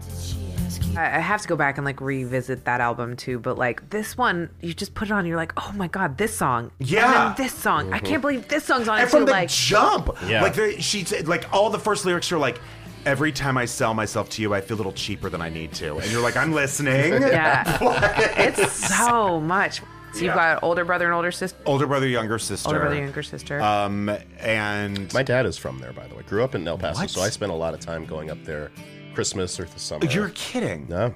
Did 0.09 0.23
she 0.23 0.53
ask 0.65 0.83
you 0.83 0.97
I 0.97 1.17
I 1.17 1.19
have 1.19 1.43
to 1.43 1.47
go 1.47 1.55
back 1.55 1.77
and 1.77 1.85
like 1.85 2.01
revisit 2.01 2.65
that 2.65 2.81
album 2.81 3.15
too, 3.15 3.37
but 3.37 3.57
like 3.59 3.89
this 3.91 4.17
one, 4.17 4.49
you 4.59 4.73
just 4.73 4.95
put 4.95 5.09
it 5.09 5.11
on, 5.11 5.27
you're 5.27 5.37
like, 5.37 5.53
oh 5.57 5.71
my 5.75 5.87
god, 5.87 6.17
this 6.17 6.35
song, 6.35 6.71
Yeah. 6.79 7.05
and 7.05 7.13
then 7.37 7.45
this 7.45 7.53
song, 7.53 7.93
I 7.93 7.99
can't 7.99 8.13
mm-hmm. 8.13 8.21
believe 8.21 8.47
this 8.47 8.63
song's 8.63 8.87
on 8.87 8.97
it 8.97 9.01
and 9.03 9.11
from 9.11 9.19
too. 9.21 9.25
the 9.27 9.31
Like, 9.31 9.49
jump, 9.49 10.09
Yeah. 10.27 10.41
like 10.41 10.55
the, 10.55 10.81
she 10.81 11.03
said, 11.03 11.27
like 11.27 11.45
all 11.53 11.69
the 11.69 11.77
first 11.79 12.03
lyrics 12.05 12.31
are 12.31 12.39
like, 12.39 12.59
"Every 13.05 13.31
time 13.31 13.57
I 13.57 13.65
sell 13.65 13.93
myself 13.93 14.29
to 14.31 14.41
you, 14.41 14.53
I 14.53 14.61
feel 14.61 14.75
a 14.75 14.79
little 14.79 14.91
cheaper 14.93 15.29
than 15.29 15.41
I 15.41 15.49
need 15.49 15.73
to," 15.75 15.97
and 15.97 16.11
you're 16.11 16.21
like, 16.21 16.35
"I'm 16.37 16.53
listening." 16.53 17.13
yeah, 17.21 17.77
it's 18.37 18.71
so 18.97 19.39
much. 19.39 19.81
So 20.13 20.23
you've 20.25 20.33
got 20.33 20.63
older 20.63 20.83
brother 20.83 21.05
and 21.05 21.13
older 21.13 21.31
sister, 21.31 21.57
Older 21.65 21.85
brother, 21.85 22.07
younger 22.07 22.39
sister. 22.39 22.67
older 22.69 22.79
brother, 22.79 22.95
younger 22.95 23.21
sister. 23.21 23.61
Um, 23.61 24.09
and 24.39 25.13
My 25.13 25.21
dad 25.21 25.45
is 25.45 25.57
from 25.57 25.77
there, 25.79 25.93
by 25.93 26.07
the 26.07 26.15
way. 26.15 26.23
Grew 26.23 26.43
up 26.43 26.55
in 26.55 26.67
El 26.67 26.77
Paso, 26.77 27.01
What? 27.01 27.09
so 27.11 27.21
I 27.21 27.29
spent 27.29 27.51
a 27.51 27.55
lot 27.55 27.73
of 27.75 27.81
time 27.81 28.05
going 28.05 28.31
up 28.31 28.43
there, 28.43 28.71
Christmas 29.13 29.59
or 29.59 29.65
the 29.65 29.79
summer. 29.79 30.05
you're 30.07 30.29
kidding. 30.29 30.87
no, 30.89 31.13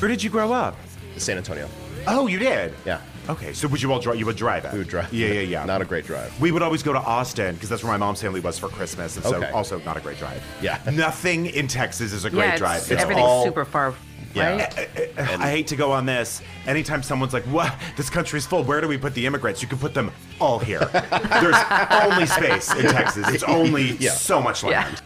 Where 0.00 0.08
did 0.10 0.22
you 0.22 0.28
grow 0.28 0.52
up? 0.52 0.76
San 1.16 1.38
Antonio. 1.38 1.68
Oh, 2.06 2.26
you 2.26 2.38
did. 2.38 2.74
Yeah, 2.84 3.00
Okay, 3.30 3.52
so 3.52 3.68
would 3.68 3.80
you 3.80 3.92
all 3.92 4.00
drive? 4.00 4.18
You 4.18 4.26
would 4.26 4.36
drive 4.36 4.64
it. 4.64 4.72
we 4.72 4.78
would 4.78 4.88
drive. 4.88 5.12
Yeah, 5.12 5.28
yeah, 5.28 5.40
yeah. 5.42 5.64
Not 5.64 5.82
a 5.82 5.84
great 5.84 6.04
drive. 6.04 6.38
we 6.40 6.50
would 6.52 6.62
always 6.62 6.82
go 6.82 6.92
to 6.92 6.98
Austin 6.98 7.54
because 7.54 7.68
that's 7.68 7.82
where 7.84 7.92
my 7.92 7.96
mom's 7.98 8.20
family 8.20 8.40
was 8.40 8.58
for 8.58 8.68
Christmas, 8.68 9.16
and 9.16 9.24
so 9.24 9.36
Okay. 9.36 9.50
also 9.50 9.78
not 9.80 9.96
a 9.96 10.00
great 10.00 10.18
drive. 10.18 10.42
Yeah. 10.60 10.80
Nothing 10.92 11.46
in 11.46 11.68
Texas 11.68 12.12
is 12.12 12.24
a 12.24 12.30
great 12.30 12.40
yeah, 12.46 12.50
it's, 12.52 12.58
drive. 12.58 12.90
It's 12.90 13.02
everything's 13.02 13.26
all 13.26 13.44
super 13.44 13.64
far. 13.64 13.94
Yeah. 14.34 14.56
Right? 14.56 14.78
Eh, 14.78 14.86
eh, 14.96 15.06
eh, 15.16 15.36
I 15.40 15.50
hate 15.50 15.66
to 15.68 15.76
go 15.76 15.90
on 15.92 16.06
this. 16.06 16.40
Anytime 16.66 17.02
someone's 17.02 17.32
like, 17.32 17.42
"What? 17.44 17.74
This 17.96 18.08
country's 18.10 18.46
full. 18.46 18.62
Where 18.62 18.80
do 18.80 18.86
we 18.88 18.96
put 18.96 19.12
the 19.14 19.26
immigrants?" 19.26 19.60
You 19.62 19.66
can 19.68 19.78
put 19.78 19.92
them 19.94 20.12
all 20.40 20.58
here. 20.60 20.78
There's 21.40 21.56
only 21.90 22.26
space 22.26 22.72
in 22.74 22.86
Texas. 22.92 23.28
It's 23.28 23.42
only 23.42 23.92
Yeah. 23.98 24.12
so 24.12 24.40
much 24.40 24.62
land. 24.62 25.02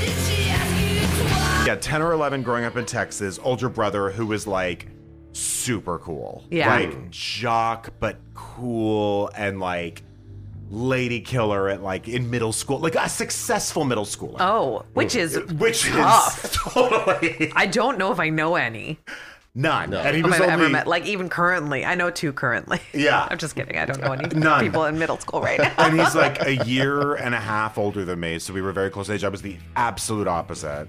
Did 0.00 0.08
she 0.24 0.48
ask 0.50 0.80
you 0.80 1.26
twice? 1.26 1.66
Yeah, 1.66 1.76
10 1.76 2.00
or 2.02 2.12
11 2.12 2.42
growing 2.42 2.64
up 2.64 2.76
in 2.76 2.86
Texas, 2.86 3.38
older 3.42 3.68
brother 3.68 4.10
who 4.10 4.24
was 4.26 4.46
like 4.46 4.86
super 5.34 5.98
cool. 5.98 6.44
Yeah. 6.50 6.74
Like 6.74 7.10
jock, 7.10 7.92
but 8.00 8.16
cool 8.34 9.30
and 9.36 9.60
like 9.60 10.02
lady 10.70 11.20
killer 11.20 11.68
at 11.68 11.82
like 11.82 12.08
in 12.08 12.30
middle 12.30 12.52
school, 12.52 12.78
like 12.78 12.94
a 12.94 13.08
successful 13.08 13.84
middle 13.84 14.04
schooler. 14.06 14.36
Oh, 14.40 14.84
which 14.94 15.14
is 15.14 15.38
Which 15.54 15.84
tough. 15.84 16.44
is 16.44 16.50
totally 16.54 17.52
I 17.54 17.66
don't 17.66 17.98
know 17.98 18.10
if 18.12 18.18
I 18.20 18.30
know 18.30 18.54
any. 18.56 18.98
none. 19.54 19.92
And 19.94 20.16
he 20.16 20.22
was 20.22 20.34
I've 20.34 20.40
only 20.42 20.52
ever 20.54 20.68
met, 20.68 20.86
like 20.86 21.04
even 21.06 21.28
currently, 21.28 21.84
I 21.84 21.94
know 21.94 22.10
two 22.10 22.32
currently. 22.32 22.80
Yeah. 22.92 23.26
I'm 23.30 23.38
just 23.38 23.54
kidding. 23.54 23.76
I 23.78 23.84
don't 23.84 24.00
know 24.00 24.12
any 24.12 24.28
None. 24.34 24.60
people 24.64 24.84
in 24.86 24.98
middle 24.98 25.18
school 25.18 25.40
right 25.42 25.60
now. 25.60 25.72
and 25.78 26.00
he's 26.00 26.14
like 26.14 26.44
a 26.44 26.56
year 26.64 27.14
and 27.14 27.34
a 27.34 27.40
half 27.40 27.76
older 27.78 28.04
than 28.04 28.18
me, 28.20 28.38
so 28.38 28.52
we 28.52 28.62
were 28.62 28.72
very 28.72 28.90
close 28.90 29.10
age. 29.10 29.22
I 29.24 29.28
was 29.28 29.42
the 29.42 29.56
absolute 29.76 30.26
opposite. 30.28 30.88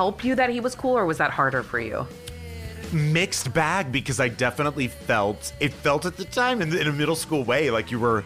Help 0.00 0.24
you 0.24 0.34
that 0.34 0.48
he 0.48 0.60
was 0.60 0.74
cool, 0.74 0.96
or 0.96 1.04
was 1.04 1.18
that 1.18 1.30
harder 1.30 1.62
for 1.62 1.78
you? 1.78 2.06
mixed 2.92 3.54
bag 3.54 3.92
because 3.92 4.18
I 4.18 4.28
definitely 4.28 4.88
felt 4.88 5.52
it 5.60 5.72
felt 5.72 6.06
at 6.06 6.16
the 6.16 6.24
time 6.24 6.60
in, 6.60 6.76
in 6.76 6.88
a 6.88 6.92
middle 6.92 7.14
school 7.14 7.44
way 7.44 7.70
like 7.70 7.92
you 7.92 8.00
were 8.00 8.24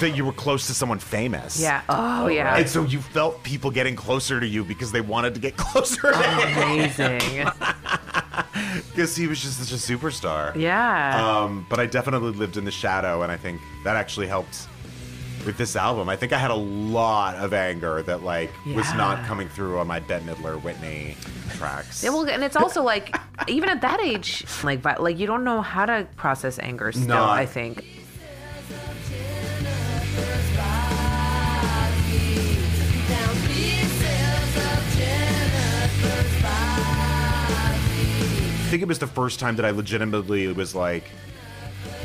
that 0.00 0.16
you 0.16 0.24
were 0.24 0.32
close 0.32 0.66
to 0.66 0.74
someone 0.74 0.98
famous. 0.98 1.60
Yeah. 1.60 1.82
Oh, 1.88 2.26
yeah. 2.26 2.56
And 2.56 2.68
so 2.68 2.82
you 2.84 3.00
felt 3.00 3.42
people 3.44 3.70
getting 3.70 3.94
closer 3.94 4.40
to 4.40 4.46
you 4.46 4.64
because 4.64 4.90
they 4.90 5.00
wanted 5.00 5.32
to 5.34 5.40
get 5.40 5.56
closer 5.66 6.08
Amazing. 6.10 7.20
because 8.90 9.14
he 9.14 9.28
was 9.28 9.40
just 9.40 9.58
such 9.60 9.72
a 9.72 9.80
superstar. 9.80 10.54
Yeah. 10.56 11.14
Um, 11.22 11.66
but 11.70 11.78
I 11.78 11.86
definitely 11.86 12.32
lived 12.32 12.56
in 12.56 12.64
the 12.64 12.70
shadow, 12.70 13.22
and 13.22 13.30
I 13.30 13.36
think 13.36 13.60
that 13.84 13.94
actually 13.96 14.26
helped 14.26 14.68
with 15.46 15.56
this 15.56 15.76
album. 15.76 16.08
I 16.08 16.16
think 16.16 16.32
I 16.32 16.38
had 16.38 16.50
a 16.50 16.56
lot 16.56 17.36
of 17.36 17.54
anger 17.54 18.02
that 18.02 18.22
like 18.24 18.50
was 18.74 18.92
not 18.94 19.24
coming 19.24 19.48
through 19.48 19.78
on 19.78 19.86
my 19.86 20.00
Bette 20.00 20.24
Midler, 20.24 20.60
Whitney 20.60 21.16
tracks. 21.50 22.02
Yeah, 22.02 22.10
well, 22.10 22.28
and 22.28 22.42
it's 22.44 22.56
also 22.56 22.82
like, 22.82 23.16
even 23.46 23.68
at 23.68 23.80
that 23.80 24.00
age, 24.00 24.44
like, 24.64 24.84
like 24.84 25.18
you 25.18 25.26
don't 25.26 25.44
know 25.44 25.62
how 25.62 25.86
to 25.86 26.06
process 26.16 26.58
anger. 26.58 26.90
Still, 26.92 27.06
Not. 27.06 27.38
I 27.38 27.46
think. 27.46 27.76
Down 27.76 27.84
pieces 33.46 34.56
of 34.56 34.96
Jennifer's 34.98 36.44
I 38.58 38.68
think 38.68 38.82
it 38.82 38.88
was 38.88 38.98
the 38.98 39.06
first 39.06 39.38
time 39.38 39.54
that 39.56 39.64
I 39.64 39.70
legitimately 39.70 40.48
was 40.52 40.74
like, 40.74 41.04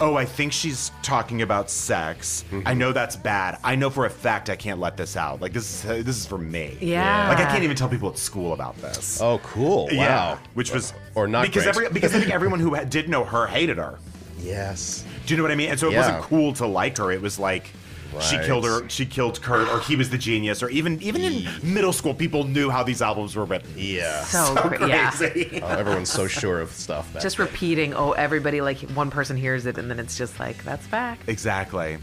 oh, 0.01 0.15
I 0.15 0.25
think 0.25 0.51
she's 0.51 0.91
talking 1.03 1.41
about 1.43 1.69
sex. 1.69 2.43
Mm-hmm. 2.51 2.67
I 2.67 2.73
know 2.73 2.91
that's 2.91 3.15
bad. 3.15 3.57
I 3.63 3.75
know 3.75 3.89
for 3.89 4.05
a 4.05 4.09
fact 4.09 4.49
I 4.49 4.55
can't 4.55 4.79
let 4.79 4.97
this 4.97 5.15
out. 5.15 5.39
Like 5.41 5.53
this 5.53 5.85
is 5.85 6.03
this 6.05 6.17
is 6.17 6.25
for 6.25 6.37
me. 6.37 6.77
Yeah. 6.81 7.29
Like 7.29 7.37
I 7.37 7.45
can't 7.45 7.63
even 7.63 7.75
tell 7.77 7.87
people 7.87 8.09
at 8.09 8.17
school 8.17 8.53
about 8.53 8.75
this. 8.77 9.21
Oh, 9.21 9.37
cool! 9.39 9.85
Wow. 9.85 9.91
Yeah, 9.93 10.37
which 10.55 10.71
was 10.73 10.93
Or 11.15 11.27
not 11.27 11.43
because 11.45 11.63
great. 11.63 11.75
every 11.75 11.89
because 11.89 12.13
I 12.15 12.19
think 12.19 12.31
everyone 12.33 12.59
who 12.59 12.75
did 12.85 13.07
know 13.09 13.23
her 13.23 13.47
hated 13.47 13.77
her. 13.77 13.99
Yes. 14.39 15.05
Do 15.25 15.33
you 15.33 15.37
know 15.37 15.43
what 15.43 15.51
I 15.51 15.55
mean? 15.55 15.69
And 15.69 15.79
so 15.79 15.87
it 15.87 15.93
Yeah. 15.93 15.99
wasn't 15.99 16.23
cool 16.23 16.53
to 16.53 16.65
like 16.65 16.97
her. 16.97 17.11
It 17.11 17.21
was 17.21 17.37
like 17.39 17.71
she 18.19 18.38
killed 18.39 18.65
her, 18.65 18.88
she 18.89 19.06
killed 19.06 19.41
Kurt, 19.41 19.69
or 19.69 19.80
he 19.80 19.95
was 19.95 20.10
the 20.10 20.17
genius, 20.17 20.62
or 20.62 20.69
even 20.69 21.02
even 21.02 21.21
in 21.21 21.47
middle 21.63 21.93
school, 21.93 22.13
people 22.13 22.43
knew 22.43 22.69
how 22.69 22.84
these 22.84 23.02
albums 23.02 23.36
were 23.36 23.45
written. 23.45 23.71
Yeah. 23.78 24.24
So, 24.26 24.54
cra- 24.56 24.88
yeah. 24.88 25.12
Crazy. 25.12 25.62
Oh, 25.63 25.67
everyone's 25.67 26.12
so 26.12 26.28
sure 26.28 26.60
of 26.60 26.71
stuff. 26.71 27.12
back 27.13 27.21
Just 27.21 27.38
then. 27.38 27.47
repeating. 27.47 27.93
Oh, 27.93 28.12
everybody 28.12 28.62
like 28.62 28.80
one 28.91 29.10
person 29.12 29.38
hears 29.38 29.65
it, 29.65 29.78
and 29.78 29.89
then 29.89 30.00
it's 30.00 30.17
just 30.17 30.39
like 30.39 30.63
that's 30.63 30.86
fact. 30.86 31.30
exactly. 31.30 31.97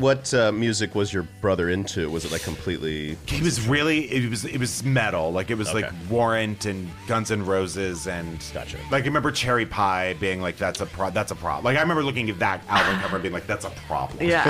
What 0.00 0.32
uh, 0.32 0.50
music 0.50 0.94
was 0.94 1.12
your 1.12 1.24
brother 1.42 1.68
into? 1.68 2.08
Was 2.10 2.24
it 2.24 2.32
like 2.32 2.42
completely? 2.42 3.18
He 3.26 3.42
was 3.42 3.66
really 3.68 4.10
it 4.10 4.30
was 4.30 4.46
it 4.46 4.56
was 4.58 4.82
metal. 4.82 5.30
Like 5.30 5.50
it 5.50 5.56
was 5.58 5.74
like 5.74 5.84
Warrant 6.08 6.64
and 6.64 6.88
Guns 7.06 7.30
N' 7.30 7.44
Roses 7.44 8.06
and 8.06 8.42
Gotcha. 8.54 8.78
like 8.90 9.04
I 9.04 9.06
remember 9.06 9.30
Cherry 9.30 9.66
Pie 9.66 10.14
being 10.14 10.40
like 10.40 10.56
that's 10.56 10.80
a 10.80 10.86
pro- 10.86 11.10
that's 11.10 11.32
a 11.32 11.36
problem 11.36 11.64
like 11.66 11.76
I 11.76 11.82
remember 11.82 12.02
looking 12.02 12.30
at 12.30 12.38
that 12.38 12.62
album 12.68 12.98
cover 13.00 13.16
and 13.16 13.22
being 13.22 13.34
like 13.34 13.46
that's 13.46 13.66
a 13.66 13.70
problem. 13.86 14.26
Yeah. 14.26 14.44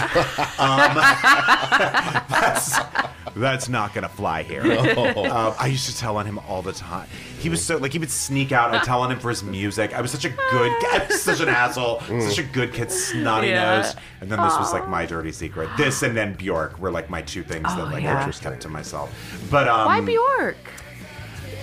that's 2.29 2.79
that's 3.37 3.69
not 3.69 3.95
gonna 3.95 4.09
fly 4.09 4.43
here. 4.43 4.63
Um, 4.63 5.55
I 5.59 5.67
used 5.71 5.89
to 5.91 5.97
tell 5.97 6.17
on 6.17 6.27
him 6.27 6.39
all 6.41 6.63
the 6.63 6.73
time. 6.73 7.09
He 7.39 7.49
was 7.49 7.65
so 7.65 7.77
like 7.77 7.93
he 7.93 7.99
would 7.99 8.11
sneak 8.11 8.53
out. 8.53 8.75
I'd 8.75 8.83
tell 8.85 9.01
on 9.03 9.11
him 9.13 9.19
for 9.19 9.31
his 9.31 9.43
music. 9.43 9.95
I 9.95 10.01
was 10.01 10.11
such 10.11 10.25
a 10.25 10.31
good 10.31 10.41
I 10.93 11.07
was 11.09 11.23
such 11.31 11.41
an 11.41 11.49
asshole. 11.49 12.01
Such 12.01 12.39
a 12.39 12.43
good 12.43 12.73
kid 12.73 12.91
snotty 12.91 13.49
Yeah. 13.49 13.81
nose. 13.83 13.95
And 14.21 14.31
then 14.31 14.41
this 14.41 14.57
was 14.59 14.73
like 14.73 14.89
my 14.89 15.07
dirty 15.07 15.33
secret 15.40 15.70
this 15.79 16.03
and 16.03 16.14
then 16.14 16.35
Bjork 16.35 16.79
were 16.79 16.90
like 16.90 17.09
my 17.09 17.22
two 17.22 17.42
things 17.42 17.64
that 17.64 17.81
Oh, 17.81 17.85
like 17.85 18.03
yeah. 18.03 18.22
I 18.22 18.26
just 18.26 18.42
kept 18.42 18.61
to 18.61 18.68
myself 18.68 19.09
but 19.50 19.66
um 19.68 19.87
Why 19.87 20.00
Bjork? 20.03 20.57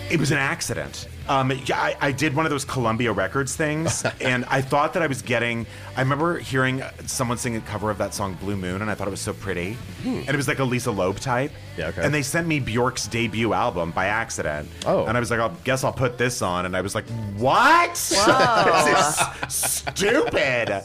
It 0.09 0.19
was 0.19 0.31
an 0.31 0.37
accident. 0.37 1.07
Um, 1.29 1.51
yeah, 1.65 1.79
I, 1.79 1.95
I 1.99 2.11
did 2.11 2.35
one 2.35 2.45
of 2.45 2.49
those 2.51 2.63
Columbia 2.65 3.11
Records 3.11 3.55
things, 3.55 4.05
and 4.21 4.45
I 4.45 4.61
thought 4.61 4.93
that 4.93 5.03
I 5.03 5.07
was 5.07 5.21
getting. 5.21 5.65
I 5.95 6.01
remember 6.01 6.37
hearing 6.39 6.81
someone 7.05 7.37
sing 7.37 7.55
a 7.55 7.61
cover 7.61 7.89
of 7.89 7.97
that 7.97 8.13
song 8.13 8.35
"Blue 8.35 8.55
Moon," 8.55 8.81
and 8.81 8.89
I 8.89 8.95
thought 8.95 9.07
it 9.07 9.11
was 9.11 9.21
so 9.21 9.33
pretty, 9.33 9.77
and 10.03 10.29
it 10.29 10.35
was 10.35 10.47
like 10.47 10.59
a 10.59 10.63
Lisa 10.63 10.91
Loeb 10.91 11.19
type. 11.19 11.51
Yeah, 11.77 11.87
okay. 11.89 12.03
And 12.03 12.13
they 12.13 12.23
sent 12.23 12.47
me 12.47 12.59
Bjork's 12.59 13.07
debut 13.07 13.53
album 13.53 13.91
by 13.91 14.07
accident. 14.07 14.67
Oh. 14.85 15.05
And 15.05 15.15
I 15.15 15.19
was 15.19 15.29
like, 15.29 15.39
I 15.39 15.51
guess 15.63 15.83
I'll 15.83 15.93
put 15.93 16.17
this 16.17 16.41
on, 16.41 16.65
and 16.65 16.75
I 16.75 16.81
was 16.81 16.95
like, 16.95 17.05
what? 17.37 17.93
this 17.93 19.21
is 19.47 19.53
stupid. 19.53 20.83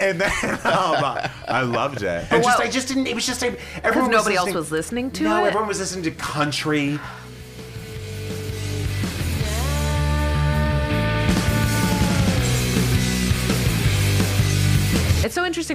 And 0.00 0.20
then 0.20 0.30
um, 0.64 1.18
I 1.48 1.62
loved 1.62 2.02
it. 2.02 2.26
And 2.30 2.42
just, 2.42 2.58
what- 2.58 2.60
I 2.66 2.70
just 2.70 2.88
didn't. 2.88 3.06
It 3.06 3.14
was 3.14 3.26
just 3.26 3.42
a, 3.42 3.50
Because 3.50 3.80
everyone 3.84 4.10
was 4.10 4.18
nobody 4.18 4.36
else 4.36 4.54
was 4.54 4.70
listening 4.72 5.10
to 5.12 5.24
no, 5.24 5.44
it. 5.44 5.48
everyone 5.48 5.68
was 5.68 5.80
listening 5.80 6.04
to 6.04 6.10
country. 6.12 6.98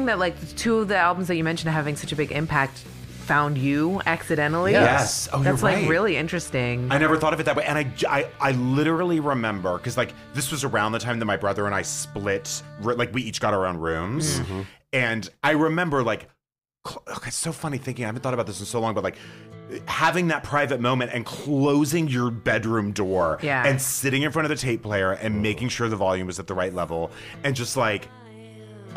That 0.07 0.19
like 0.19 0.35
two 0.57 0.79
of 0.79 0.87
the 0.87 0.97
albums 0.97 1.27
that 1.29 1.35
you 1.35 1.43
mentioned 1.43 1.71
having 1.71 1.95
such 1.95 2.11
a 2.11 2.15
big 2.15 2.31
impact 2.31 2.79
found 2.79 3.57
you 3.57 4.01
accidentally. 4.05 4.71
Yes. 4.71 5.27
Oh, 5.33 5.43
That's 5.43 5.61
you're 5.61 5.69
like 5.71 5.81
right. 5.81 5.89
really 5.89 6.15
interesting. 6.17 6.89
I 6.91 6.97
never 6.97 7.17
thought 7.17 7.33
of 7.33 7.39
it 7.41 7.43
that 7.43 7.55
way, 7.57 7.65
and 7.65 7.77
I, 7.77 7.91
I, 8.09 8.29
I 8.39 8.51
literally 8.53 9.19
remember 9.19 9.77
because 9.77 9.97
like 9.97 10.13
this 10.33 10.49
was 10.51 10.63
around 10.63 10.93
the 10.93 10.99
time 10.99 11.19
that 11.19 11.25
my 11.25 11.35
brother 11.37 11.65
and 11.65 11.75
I 11.75 11.81
split, 11.81 12.63
like 12.81 13.13
we 13.13 13.21
each 13.23 13.41
got 13.41 13.53
our 13.53 13.65
own 13.65 13.77
rooms, 13.77 14.39
Mm-hmm. 14.39 14.61
and 14.93 15.29
I 15.43 15.51
remember 15.51 16.03
like, 16.03 16.29
cl- 16.87 17.03
oh, 17.07 17.19
it's 17.25 17.35
so 17.35 17.51
funny 17.51 17.77
thinking 17.77 18.05
I 18.05 18.07
haven't 18.07 18.21
thought 18.21 18.33
about 18.33 18.47
this 18.47 18.61
in 18.61 18.65
so 18.65 18.79
long, 18.79 18.93
but 18.93 19.03
like 19.03 19.17
having 19.85 20.29
that 20.29 20.43
private 20.45 20.79
moment 20.79 21.11
and 21.13 21.25
closing 21.25 22.07
your 22.07 22.31
bedroom 22.31 22.93
door, 22.93 23.39
Yeah. 23.41 23.65
and 23.67 23.81
sitting 23.81 24.21
in 24.21 24.31
front 24.31 24.45
of 24.45 24.49
the 24.49 24.55
tape 24.55 24.81
player 24.83 25.11
and 25.11 25.41
making 25.41 25.67
sure 25.67 25.89
the 25.89 25.97
volume 25.97 26.27
was 26.27 26.39
at 26.39 26.47
the 26.47 26.53
right 26.53 26.73
level, 26.73 27.11
and 27.43 27.53
just 27.57 27.75
like 27.75 28.07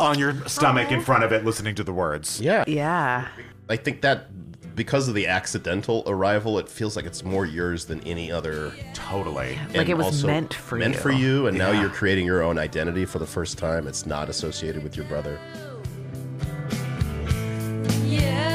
on 0.00 0.18
your 0.18 0.34
stomach 0.48 0.90
in 0.90 1.00
front 1.00 1.24
of 1.24 1.32
it, 1.32 1.44
listening 1.44 1.74
to 1.76 1.84
the 1.84 1.92
words. 1.92 2.40
Yeah. 2.40 2.64
yeah. 2.66 3.28
I 3.68 3.76
think 3.76 4.00
that 4.00 4.26
because 4.74 5.08
of 5.08 5.14
the 5.14 5.26
accidental 5.26 6.02
arrival, 6.06 6.58
it 6.58 6.68
feels 6.68 6.96
like 6.96 7.04
it's 7.04 7.22
more 7.22 7.44
yours 7.44 7.84
than 7.84 8.00
any 8.04 8.32
other. 8.32 8.72
Totally. 8.94 9.58
Like 9.74 9.88
it 9.88 9.96
was 9.96 10.24
meant 10.24 10.54
for 10.54 10.78
meant 10.78 10.94
you. 10.94 11.00
for 11.00 11.10
you, 11.10 11.46
and 11.46 11.58
now 11.58 11.70
you're 11.70 11.90
creating 11.90 12.24
your 12.24 12.42
own 12.42 12.58
identity 12.58 13.04
for 13.04 13.18
the 13.18 13.26
first 13.26 13.58
time. 13.58 13.86
It's 13.86 14.06
not 14.06 14.28
associated 14.28 14.82
with 14.82 14.96
your 14.96 15.04
brother. 15.06 15.38
Yeah, 18.06 18.49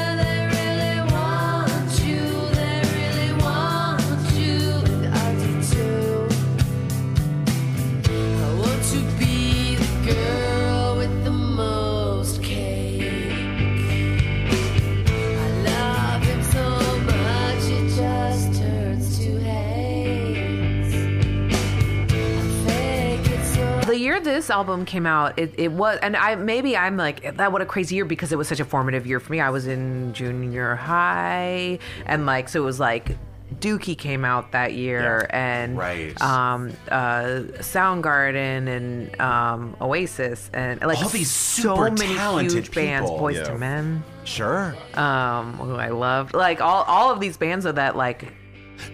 album 24.56 24.86
came 24.86 25.06
out, 25.06 25.38
it, 25.38 25.52
it 25.58 25.70
was, 25.72 25.98
and 26.02 26.16
I 26.16 26.34
maybe 26.36 26.76
I'm 26.76 26.96
like 26.96 27.36
that. 27.36 27.52
What 27.52 27.60
a 27.62 27.66
crazy 27.66 27.94
year 27.96 28.04
because 28.06 28.32
it 28.32 28.38
was 28.38 28.48
such 28.48 28.60
a 28.60 28.64
formative 28.64 29.06
year 29.06 29.20
for 29.20 29.30
me. 29.32 29.40
I 29.40 29.50
was 29.50 29.66
in 29.66 30.12
junior 30.14 30.74
high, 30.76 31.78
and 32.06 32.24
like 32.24 32.48
so 32.48 32.62
it 32.62 32.64
was 32.64 32.80
like 32.80 33.16
Dookie 33.60 33.96
came 33.98 34.24
out 34.24 34.52
that 34.52 34.72
year, 34.72 35.26
and 35.30 35.76
Right. 35.78 36.20
um, 36.22 36.72
uh, 36.90 37.42
Soundgarden 37.60 38.66
and 38.76 39.20
um, 39.20 39.76
Oasis, 39.80 40.50
and 40.54 40.80
like 40.80 40.98
All 41.02 41.08
these 41.10 41.30
so 41.30 41.74
super 41.76 41.90
many 41.90 42.14
talented 42.14 42.52
huge 42.52 42.70
bands. 42.74 43.10
Boys 43.10 43.36
Yeah. 43.36 43.44
to 43.44 43.58
Men, 43.58 44.02
Sure. 44.24 44.74
um, 44.94 45.52
who 45.58 45.76
I 45.76 45.88
loved, 45.90 46.34
like 46.34 46.60
all 46.62 46.82
all 46.84 47.10
of 47.12 47.20
these 47.20 47.36
bands 47.36 47.66
are 47.66 47.72
that 47.72 47.94
like 47.96 48.32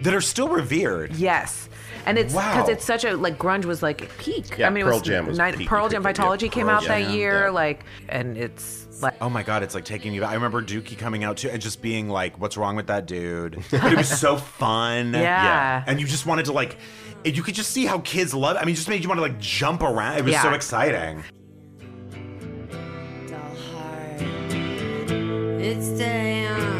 that 0.01 0.13
are 0.13 0.21
still 0.21 0.49
revered. 0.49 1.13
Yes. 1.15 1.69
And 2.05 2.17
it's 2.17 2.33
because 2.33 2.67
Wow. 2.67 2.73
it's 2.73 2.83
such 2.85 3.05
a 3.05 3.15
like 3.15 3.37
grunge 3.37 3.65
was 3.65 3.81
like 3.81 4.09
peak. 4.17 4.57
Yeah, 4.57 4.67
I 4.67 4.69
mean, 4.69 4.81
it 4.81 4.85
Pearl 4.89 4.99
was, 4.99 5.01
Jam 5.07 5.25
was 5.27 5.37
night- 5.37 5.57
peak. 5.57 5.67
Pearl 5.67 5.87
Jam 5.89 6.03
could- 6.03 6.15
Vitalogy 6.15 6.43
yeah, 6.43 6.47
came 6.49 6.67
Pearl 6.67 6.75
out 6.77 6.83
that 6.85 7.11
year, 7.11 7.43
yeah. 7.45 7.49
like, 7.51 7.85
and 8.09 8.37
it's 8.37 9.01
like 9.01 9.15
Oh 9.21 9.29
my 9.29 9.43
god, 9.43 9.63
it's 9.63 9.73
like 9.75 9.85
taking 9.85 10.13
you 10.13 10.21
back. 10.21 10.31
I 10.31 10.33
remember 10.35 10.61
Dookie 10.61 10.97
coming 10.97 11.23
out 11.23 11.37
too 11.37 11.49
and 11.49 11.61
just 11.61 11.81
being 11.81 12.09
like, 12.09 12.39
"What's 12.39 12.57
wrong 12.57 12.75
with 12.75 12.87
that 12.87 13.05
dude?" 13.05 13.63
But 13.71 13.83
it 13.93 13.97
was 13.97 14.07
so 14.09 14.37
fun. 14.37 15.13
Yeah. 15.13 15.83
and 15.87 15.99
you 15.99 16.05
just 16.07 16.25
wanted 16.25 16.45
to 16.45 16.51
like, 16.53 16.77
you 17.25 17.41
could 17.43 17.55
just 17.55 17.71
see 17.71 17.85
how 17.85 17.99
kids 17.99 18.33
love. 18.33 18.57
I 18.57 18.61
mean, 18.65 18.73
it 18.73 18.75
just 18.75 18.89
made 18.89 19.01
you 19.01 19.07
want 19.09 19.17
to 19.19 19.23
like 19.23 19.39
jump 19.39 19.81
around. 19.81 20.17
It 20.17 20.25
was 20.25 20.39
so 20.41 20.53
exciting. 20.53 21.23
It's 25.65 25.87
dance 25.97 26.61
for 26.61 26.67
night. 26.67 26.72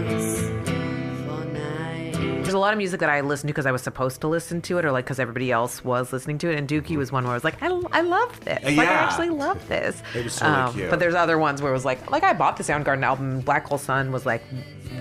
There's 2.54 2.60
a 2.60 2.62
lot 2.62 2.74
of 2.74 2.78
music 2.78 3.00
that 3.00 3.10
I 3.10 3.22
listened 3.22 3.48
to 3.48 3.54
because 3.54 3.66
I 3.66 3.72
was 3.72 3.82
supposed 3.82 4.22
to 4.22 4.28
listen 4.28 4.62
to 4.63 4.78
it, 4.78 4.86
or 4.86 4.92
like 4.92 5.06
because 5.06 5.20
everybody 5.20 5.52
else 5.52 5.84
was 5.84 6.13
listening 6.13 6.38
to 6.38 6.52
it. 6.52 6.56
And 6.60 6.70
Dookie 6.70 6.98
was 6.98 7.12
one 7.12 7.24
where 7.24 7.32
I 7.32 7.36
was 7.36 7.44
like, 7.44 7.62
I, 7.63 7.68
I 7.92 8.02
love 8.02 8.39
this. 8.46 8.63
Like, 8.63 8.78
I 8.88 8.94
actually 8.94 9.32
love 9.32 9.68
this. 9.68 10.04
Um, 10.13 10.20
It 10.20 10.24
was 10.26 10.36
totally 10.36 10.74
cute. 10.74 10.89
But 10.92 11.00
there's 11.00 11.16
other 11.16 11.39
ones 11.39 11.63
where 11.63 11.72
it 11.72 11.74
was 11.74 11.84
like, 11.84 12.12
like 12.12 12.24
I 12.24 12.34
bought 12.34 12.58
the 12.58 12.63
Soundgarden 12.63 13.02
album. 13.04 13.39
Black 13.42 13.66
Hole 13.66 13.80
Sun 13.80 14.12
was 14.12 14.28
like 14.28 14.44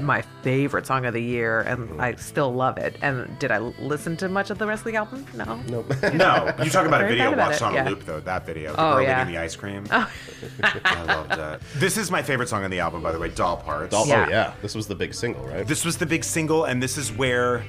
my 0.01 0.23
favorite 0.43 0.87
song 0.87 1.05
of 1.07 1.15
the 1.15 1.23
year, 1.23 1.61
and 1.61 2.01
I 2.01 2.15
still 2.17 2.53
love 2.53 2.79
it. 2.79 2.97
And 3.03 3.39
did 3.39 3.51
I 3.51 3.59
listen 3.59 4.17
to 4.19 4.29
much 4.29 4.51
of 4.51 4.59
the 4.59 4.67
rest 4.67 4.81
of 4.81 4.93
the 4.93 4.97
album? 4.97 5.27
No. 5.35 5.57
Nope. 5.69 5.93
No, 6.15 6.53
you 6.63 6.71
talk 6.71 6.87
about 6.87 7.03
a 7.05 7.09
video 7.09 7.37
watched 7.37 7.57
it, 7.57 7.63
on 7.63 7.75
yeah. 7.75 7.87
a 7.87 7.91
loop 7.91 8.05
though. 8.05 8.21
That 8.21 8.45
video, 8.47 8.73
the 8.73 8.81
Oh, 8.81 8.93
girl 8.95 9.03
yeah. 9.03 9.23
eating 9.23 9.35
the 9.35 9.41
ice 9.41 9.57
cream. 9.57 9.85
Oh. 9.91 10.11
I 10.85 11.03
loved 11.05 11.31
that. 11.31 11.61
This 11.77 11.97
is 11.97 12.11
my 12.11 12.23
favorite 12.23 12.49
song 12.49 12.65
on 12.65 12.71
the 12.71 12.81
album, 12.81 13.03
by 13.03 13.13
the 13.13 13.19
way. 13.19 13.29
Doll 13.31 13.57
Parts. 13.57 13.95
Oh 13.97 14.05
Yeah. 14.07 14.29
yeah, 14.29 14.55
this 14.63 14.75
was 14.75 14.87
the 14.87 14.95
big 14.95 15.15
single, 15.15 15.45
right? 15.47 15.67
This 15.67 15.85
was 15.85 15.97
the 15.99 16.07
big 16.07 16.25
single, 16.25 16.65
and 16.65 16.83
this 16.83 16.97
is 16.99 17.13
where 17.13 17.65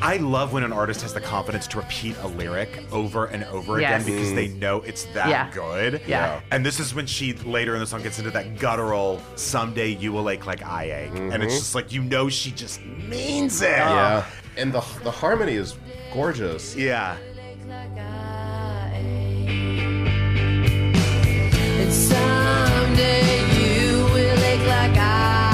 I 0.00 0.16
love 0.16 0.52
when 0.52 0.64
an 0.64 0.72
artist 0.72 1.02
has 1.02 1.14
the 1.14 1.20
confidence 1.20 1.66
to 1.68 1.78
repeat 1.78 2.16
a 2.22 2.28
lyric 2.28 2.84
over 2.92 3.26
and 3.26 3.44
over 3.44 3.80
Yes. 3.80 4.02
again 4.02 4.16
because 4.16 4.34
they 4.34 4.48
mm. 4.48 4.58
know 4.58 4.82
it's 4.82 5.04
that 5.14 5.28
Yeah. 5.28 5.50
good. 5.52 6.02
Yeah. 6.06 6.40
And 6.50 6.66
this 6.66 6.80
is 6.80 6.94
when 6.94 7.06
she 7.06 7.32
later 7.34 7.74
in 7.74 7.80
the 7.80 7.86
song 7.86 8.02
gets 8.02 8.18
into 8.18 8.30
that 8.32 8.58
guttural 8.58 9.20
"Someday 9.36 9.88
you 9.88 10.12
will 10.12 10.28
ache 10.28 10.46
like 10.46 10.64
I 10.64 10.84
ache," 10.84 11.10
and 11.14 11.34
it's 11.34 11.44
mm-hmm. 11.44 11.48
just 11.48 11.74
like 11.74 11.92
you 11.92 12.02
know 12.02 12.28
she 12.28 12.50
just 12.50 12.84
means 12.84 13.62
it. 13.62 13.70
yeah, 13.70 14.24
oh. 14.26 14.32
and 14.56 14.72
the 14.72 14.82
the 15.04 15.10
harmony 15.10 15.54
is 15.54 15.76
gorgeous. 16.12 16.74
Yeah. 16.76 17.16
like 21.82 21.90
someday 21.92 23.40
you 23.58 24.04
will 24.04 24.44
ache 24.44 24.66
like 24.66 24.96
I 24.96 25.51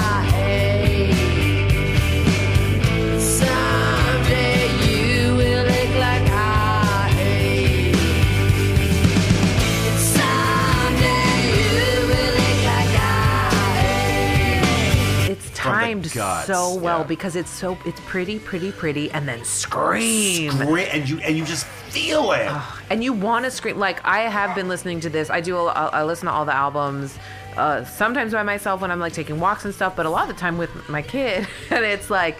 timed 15.68 16.07
so 16.07 16.74
well 16.74 17.00
yeah. 17.00 17.04
because 17.04 17.37
it's 17.37 17.50
so 17.50 17.76
it's 17.85 18.00
pretty, 18.00 18.38
pretty, 18.38 18.72
pretty, 18.72 19.11
and 19.11 19.28
then 19.28 19.44
scream. 19.44 20.57
Great, 20.57 20.88
and 20.88 21.09
you 21.09 21.18
and 21.20 21.37
you 21.37 21.44
just 21.44 21.66
feel 21.90 22.33
it. 22.33 22.50
and 22.90 23.02
you 23.02 23.12
want 23.12 23.44
to 23.44 23.50
scream 23.50 23.78
like 23.78 24.04
i 24.04 24.20
have 24.20 24.54
been 24.54 24.68
listening 24.68 25.00
to 25.00 25.09
this 25.09 25.31
i 25.31 25.40
do 25.40 25.57
a, 25.57 25.66
i 25.68 26.04
listen 26.04 26.26
to 26.26 26.33
all 26.33 26.44
the 26.44 26.54
albums 26.54 27.18
uh, 27.57 27.85
sometimes 27.85 28.33
by 28.33 28.42
myself 28.42 28.81
when 28.81 28.90
i'm 28.90 29.00
like 29.00 29.12
taking 29.12 29.40
walks 29.40 29.64
and 29.64 29.74
stuff 29.74 29.96
but 29.96 30.07
a 30.07 30.11
lot 30.11 30.28
of 30.28 30.35
the 30.35 30.40
time 30.40 30.59
with 30.59 30.70
my 30.88 31.02
kid 31.02 31.46
and 31.70 31.85
it's 31.85 32.11
like 32.11 32.37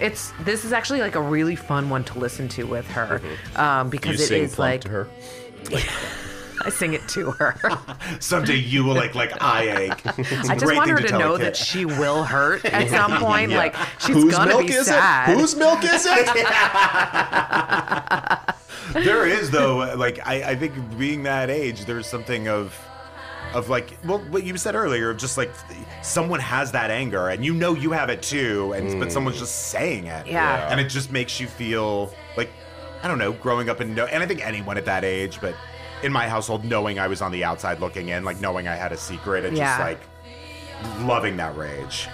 it's 0.00 0.32
this 0.42 0.64
is 0.64 0.72
actually 0.72 1.00
like 1.00 1.14
a 1.14 1.20
really 1.20 1.56
fun 1.56 1.88
one 1.88 2.04
to 2.04 2.18
listen 2.18 2.48
to 2.48 2.64
with 2.64 2.86
her 2.90 3.20
um, 3.56 3.88
Do 3.90 3.96
you 3.96 4.00
because 4.00 4.20
it 4.20 4.26
sing 4.26 4.42
is 4.42 4.58
like 4.58 4.82
to 4.82 4.88
her? 4.88 5.08
i 6.64 6.70
sing 6.70 6.94
it 6.94 7.06
to 7.08 7.30
her 7.32 7.54
Someday 8.20 8.56
you 8.56 8.84
will 8.84 9.00
ache 9.02 9.14
like 9.14 9.32
I 9.42 9.62
ache. 9.90 10.02
It's 10.18 10.48
a 10.48 10.52
i 10.52 10.54
just 10.54 10.64
great 10.64 10.76
want 10.76 10.90
her 10.90 10.98
to, 10.98 11.08
tell 11.08 11.20
a 11.20 11.22
know 11.24 11.36
that 11.38 11.56
she 11.56 11.84
will 11.84 12.24
hurt 12.24 12.64
at 12.64 12.88
some 12.98 13.18
point 13.20 13.50
Yeah. 13.50 13.58
like 13.58 13.76
she's 13.98 14.14
Whose 14.16 14.34
gonna 14.34 14.50
milk 14.50 14.66
be 14.66 14.72
is 14.72 14.86
sad 14.86 15.30
it? 15.30 15.38
Whose 15.38 15.54
milk 15.56 15.84
is 15.84 16.06
it? 16.08 16.26
there 19.04 19.26
is 19.26 19.50
though 19.50 19.94
like 19.96 20.26
I, 20.26 20.50
I 20.50 20.56
think 20.56 20.74
being 20.98 21.22
that 21.24 21.50
age 21.50 21.84
there's 21.84 22.06
something 22.06 22.48
of 22.48 22.78
of 23.54 23.68
like 23.68 23.96
well 24.04 24.18
what 24.30 24.44
you 24.44 24.56
said 24.56 24.74
earlier 24.74 25.10
of 25.10 25.16
just 25.18 25.36
like 25.36 25.52
someone 26.02 26.40
has 26.40 26.72
that 26.72 26.90
anger 26.90 27.28
and 27.28 27.44
you 27.44 27.54
know 27.54 27.74
you 27.74 27.90
have 27.92 28.10
it 28.10 28.22
too 28.22 28.72
and 28.72 28.98
but 29.00 29.12
someone's 29.12 29.36
mm. 29.36 29.40
just 29.40 29.68
saying 29.68 30.06
it 30.06 30.26
Yeah. 30.26 30.68
and 30.70 30.80
it 30.80 30.88
just 30.88 31.10
makes 31.12 31.38
you 31.40 31.46
feel 31.46 32.12
like 32.36 32.50
i 33.02 33.08
don't 33.08 33.18
know 33.18 33.32
growing 33.32 33.68
up 33.68 33.80
and 33.80 33.94
know 33.94 34.06
and 34.06 34.22
i 34.22 34.26
think 34.26 34.44
anyone 34.46 34.76
at 34.76 34.84
that 34.86 35.04
age 35.04 35.40
but 35.40 35.54
in 36.02 36.12
my 36.12 36.28
household 36.28 36.64
knowing 36.64 36.98
i 36.98 37.06
was 37.06 37.22
on 37.22 37.32
the 37.32 37.42
outside 37.44 37.80
looking 37.80 38.08
in 38.10 38.24
like 38.24 38.40
knowing 38.40 38.68
i 38.68 38.74
had 38.74 38.92
a 38.92 38.96
secret 38.96 39.44
and 39.44 39.56
Yeah. 39.56 39.64
just 39.76 39.80
like 39.80 40.00
loving 41.06 41.36
that 41.38 41.56
rage 41.56 42.06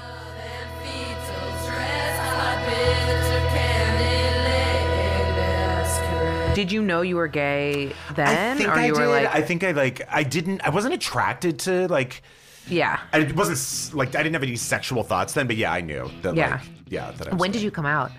did 6.54 6.70
you 6.70 6.82
know 6.82 7.00
you 7.00 7.16
were 7.16 7.28
gay 7.28 7.92
then 8.14 8.56
I 8.56 8.58
think 8.58 8.68
or 8.68 8.72
I 8.72 8.86
you 8.86 8.92
did. 8.92 9.00
were 9.00 9.06
like 9.08 9.34
I 9.34 9.40
think 9.40 9.64
I 9.64 9.70
like. 9.70 10.02
I 10.10 10.22
didn't. 10.22 10.60
I 10.60 10.68
wasn't 10.68 10.92
attracted 10.92 11.58
to 11.60 11.88
like. 11.88 12.22
yeah 12.68 13.00
I 13.12 13.32
wasn't 13.32 13.94
like. 13.96 14.08
I 14.14 14.22
didn't 14.22 14.34
have 14.34 14.42
any 14.42 14.56
sexual 14.56 15.02
thoughts 15.02 15.32
then, 15.32 15.46
but 15.46 15.56
yeah, 15.56 15.72
I 15.72 15.80
knew 15.80 16.10
that. 16.20 16.36
Yeah. 16.36 16.50
Like, 16.50 16.60
yeah. 16.88 17.10
That 17.12 17.32
I 17.32 17.36
when 17.36 17.52
did 17.52 17.62
you 17.62 17.70
come 17.70 17.86
out 17.86 18.10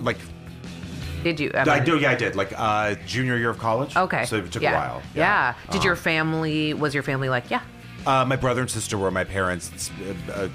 like? 0.00 0.18
Did 1.22 1.40
you 1.40 1.50
I 1.54 1.78
do. 1.80 1.98
Yeah, 1.98 2.10
I 2.10 2.14
did. 2.14 2.36
Like 2.36 2.52
uh, 2.56 2.94
junior 3.06 3.36
year 3.36 3.50
of 3.50 3.58
college. 3.58 3.96
Okay. 3.96 4.24
So 4.26 4.36
it 4.36 4.50
took 4.52 4.62
yeah. 4.62 4.72
a 4.72 4.74
while. 4.74 5.02
Yeah. 5.14 5.54
Did 5.70 5.76
Uh-huh. 5.78 5.84
your 5.88 5.96
family, 5.96 6.74
was 6.74 6.94
your 6.94 7.02
family 7.02 7.28
like, 7.28 7.50
yeah? 7.50 7.62
Uh, 8.06 8.24
my 8.24 8.36
brother 8.36 8.60
and 8.62 8.70
sister 8.70 8.98
were 8.98 9.10
my 9.10 9.24
parents. 9.24 9.90
Uh, 10.28 10.32
uh, 10.32 10.48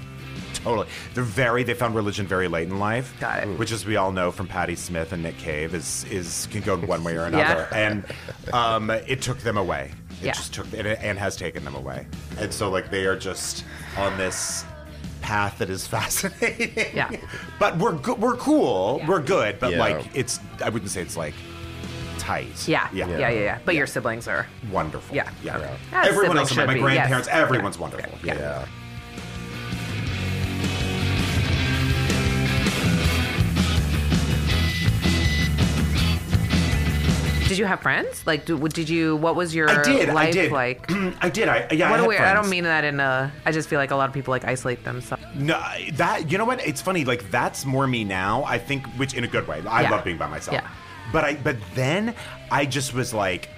totally. 0.54 0.86
They're 1.14 1.24
very. 1.24 1.62
They 1.62 1.72
found 1.74 1.94
religion 1.94 2.26
very 2.26 2.46
late 2.48 2.68
in 2.68 2.78
life. 2.78 3.14
Got 3.20 3.42
it. 3.44 3.58
Which, 3.58 3.72
as 3.72 3.86
we 3.86 3.96
all 3.96 4.12
know 4.12 4.30
from 4.30 4.46
Patti 4.48 4.74
Smith 4.76 5.12
and 5.12 5.22
Nick 5.22 5.38
Cave, 5.38 5.74
is 5.74 6.04
is 6.10 6.46
can 6.50 6.60
go 6.60 6.76
one 6.76 7.02
way 7.04 7.16
or 7.16 7.24
another. 7.32 7.68
yeah. 7.72 7.78
And 7.78 8.04
um, 8.52 8.90
it 8.90 9.22
took 9.22 9.38
them 9.38 9.56
away. 9.56 9.92
It 10.20 10.26
Yeah. 10.26 10.32
just 10.32 10.52
took 10.52 10.66
and, 10.74 10.86
and 10.86 11.18
has 11.18 11.36
taken 11.36 11.64
them 11.64 11.74
away. 11.74 12.06
And 12.38 12.52
so 12.52 12.68
like 12.70 12.90
they 12.90 13.06
are 13.06 13.16
just 13.16 13.64
on 13.96 14.16
this 14.18 14.64
path 15.28 15.58
that 15.58 15.68
is 15.68 15.86
fascinating. 15.96 16.72
Yeah. 16.94 17.10
but 17.58 17.76
we're 17.76 17.92
go- 17.92 18.14
we're 18.14 18.36
cool. 18.36 19.02
We're 19.06 19.20
good, 19.22 19.60
but 19.60 19.72
Yeah. 19.72 19.78
like 19.78 20.06
it's 20.14 20.40
I 20.64 20.70
wouldn't 20.70 20.90
say 20.90 21.02
it's 21.02 21.16
like 21.18 21.34
tight. 22.18 22.66
Yeah. 22.66 22.88
yeah, 22.92 23.06
Yeah. 23.08 23.18
Yeah. 23.18 23.30
Yeah. 23.30 23.58
But 23.66 23.74
your 23.74 23.86
siblings 23.86 24.26
are. 24.26 24.46
Wonderful. 24.72 25.14
Yeah. 25.14 25.30
yeah. 25.42 25.76
As 25.92 26.08
Everyone 26.08 26.36
siblings 26.36 26.38
else, 26.38 26.50
my, 26.56 26.62
should 26.62 26.66
my 26.68 26.74
be, 26.74 26.80
grandparents, 26.80 27.28
yes. 27.28 27.36
everyone's 27.36 27.76
Yeah. 27.76 27.82
wonderful. 27.82 28.18
Yeah. 28.24 28.34
Yeah. 28.34 28.40
Yeah. 28.40 28.66
Did 37.48 37.56
you 37.56 37.64
have 37.64 37.80
friends? 37.80 38.26
Like, 38.26 38.44
do, 38.44 38.58
did 38.68 38.90
you? 38.90 39.16
What 39.16 39.34
was 39.34 39.54
your 39.54 39.70
I 39.70 39.82
did. 39.82 40.08
life 40.10 40.28
I 40.28 40.30
did. 40.32 40.52
like? 40.52 40.90
I 41.22 41.30
did. 41.30 41.48
I 41.48 41.66
yeah. 41.72 41.90
What 41.90 41.96
I 42.00 42.00
a 42.00 42.02
had 42.02 42.08
weird. 42.08 42.20
I 42.20 42.34
don't 42.34 42.50
mean 42.50 42.64
that 42.64 42.84
in 42.84 43.00
a. 43.00 43.32
I 43.46 43.52
just 43.52 43.70
feel 43.70 43.78
like 43.78 43.90
a 43.90 43.96
lot 43.96 44.06
of 44.06 44.12
people 44.14 44.32
like 44.32 44.44
isolate 44.44 44.84
themselves. 44.84 45.17
No, 45.38 45.58
that 45.92 46.30
you 46.30 46.36
know 46.38 46.44
what? 46.44 46.66
It's 46.66 46.80
funny. 46.82 47.04
Like 47.04 47.30
that's 47.30 47.64
more 47.64 47.86
me 47.86 48.04
now. 48.04 48.44
I 48.44 48.58
think, 48.58 48.86
which 48.96 49.14
in 49.14 49.24
a 49.24 49.28
good 49.28 49.46
way. 49.46 49.62
I 49.68 49.82
Yeah. 49.82 49.90
love 49.90 50.04
being 50.04 50.18
by 50.18 50.26
myself. 50.26 50.54
Yeah. 50.54 50.68
But 51.12 51.24
I, 51.24 51.34
but 51.36 51.56
then 51.74 52.14
I 52.50 52.66
just 52.66 52.92
was 52.92 53.14
like 53.14 53.48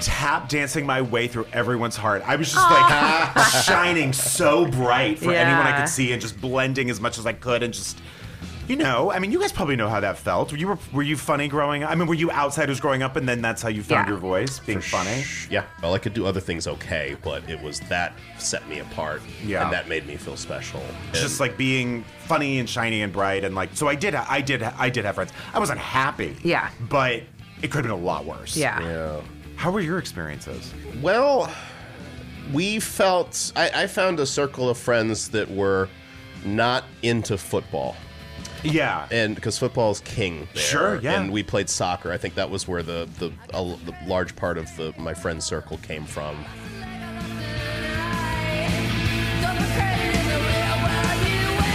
tap 0.00 0.48
dancing 0.48 0.84
my 0.84 1.00
way 1.00 1.26
through 1.28 1.46
everyone's 1.52 1.96
heart. 1.96 2.22
I 2.26 2.36
was 2.36 2.52
just 2.52 2.70
like 2.70 3.46
shining 3.64 4.12
so 4.12 4.66
bright 4.66 5.18
for 5.18 5.32
anyone 5.32 5.66
I 5.66 5.70
Yeah. 5.70 5.80
could 5.80 5.88
see 5.88 6.12
and 6.12 6.20
just 6.20 6.38
blending 6.40 6.90
as 6.90 7.00
much 7.00 7.16
as 7.18 7.26
I 7.26 7.32
could 7.32 7.62
and 7.62 7.72
just. 7.72 7.98
You 8.68 8.74
know, 8.76 9.12
I 9.12 9.20
mean, 9.20 9.30
you 9.30 9.38
guys 9.40 9.52
probably 9.52 9.76
know 9.76 9.88
how 9.88 10.00
that 10.00 10.18
felt. 10.18 10.52
You 10.52 10.66
were 10.68 10.78
were 10.92 11.02
you 11.02 11.16
funny 11.16 11.46
growing 11.46 11.84
up? 11.84 11.90
I 11.90 11.94
mean, 11.94 12.08
were 12.08 12.14
you 12.14 12.30
outsiders 12.32 12.80
growing 12.80 13.02
up, 13.02 13.14
and 13.16 13.28
then 13.28 13.40
that's 13.40 13.62
how 13.62 13.68
you 13.68 13.82
found 13.82 14.06
Yeah. 14.06 14.12
your 14.12 14.18
voice, 14.18 14.58
being 14.58 14.80
funny? 14.80 15.24
Yeah. 15.48 15.64
Well, 15.82 15.94
I 15.94 15.98
could 15.98 16.14
do 16.14 16.26
other 16.26 16.40
things 16.40 16.66
okay, 16.66 17.16
but 17.22 17.48
it 17.48 17.62
was 17.62 17.78
that 17.88 18.14
set 18.38 18.68
me 18.68 18.80
apart. 18.80 19.22
Yeah. 19.44 19.62
And 19.64 19.72
that 19.72 19.88
made 19.88 20.06
me 20.06 20.16
feel 20.16 20.36
special. 20.36 20.82
It's 21.10 21.20
just 21.20 21.38
like 21.38 21.56
being 21.56 22.04
funny 22.26 22.58
and 22.58 22.68
shiny 22.68 23.02
and 23.02 23.12
bright 23.12 23.44
and 23.44 23.54
like 23.54 23.70
so 23.74 23.86
I 23.86 23.94
did 23.94 24.14
I 24.16 24.40
did 24.40 24.62
I 24.64 24.90
did 24.90 25.04
have 25.04 25.14
friends. 25.14 25.32
I 25.54 25.58
wasn't 25.60 25.78
happy. 25.78 26.36
Yeah. 26.42 26.68
But 26.88 27.22
it 27.62 27.70
could 27.70 27.84
have 27.84 27.84
been 27.84 27.90
a 27.92 27.96
lot 28.04 28.24
worse. 28.24 28.56
Yeah. 28.56 28.80
Yeah. 28.80 29.20
How 29.54 29.70
were 29.70 29.80
your 29.80 29.98
experiences? 29.98 30.74
Well, 31.00 31.50
we 32.52 32.80
felt 32.80 33.52
I, 33.54 33.70
I 33.82 33.86
found 33.86 34.18
a 34.20 34.26
circle 34.26 34.68
of 34.68 34.76
friends 34.76 35.28
that 35.30 35.48
were 35.50 35.88
not 36.44 36.84
into 37.02 37.38
football. 37.38 37.96
Yeah. 38.64 39.06
and 39.10 39.34
because 39.34 39.58
football's 39.58 40.00
king 40.00 40.48
there, 40.54 40.62
Sure, 40.62 41.00
yeah. 41.00 41.20
and 41.20 41.32
we 41.32 41.42
played 41.42 41.68
soccer 41.68 42.10
i 42.12 42.16
think 42.18 42.34
that 42.34 42.50
was 42.50 42.66
where 42.66 42.82
the 42.82 43.08
the, 43.18 43.32
a, 43.54 43.64
the 43.84 43.94
large 44.06 44.34
part 44.36 44.58
of 44.58 44.74
the 44.76 44.92
my 44.98 45.14
friend 45.14 45.42
circle 45.42 45.78
came 45.78 46.04
from 46.04 46.34
Don't 49.42 49.56
be 49.58 49.64
crazy 49.64 50.18
in 50.18 50.26
the 50.26 50.38
real 50.38 50.76
world, 50.82 51.20
you 51.28 51.46
will 51.50 51.66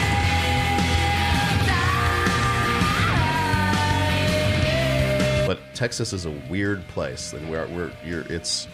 die. 5.42 5.46
but 5.48 5.60
texas 5.74 6.14
is 6.14 6.26
a 6.26 6.32
weird 6.50 6.86
place 6.88 7.34
and 7.34 7.50
we're, 7.50 7.68
we're 7.68 7.92
you're 8.04 8.22
it's 8.32 8.68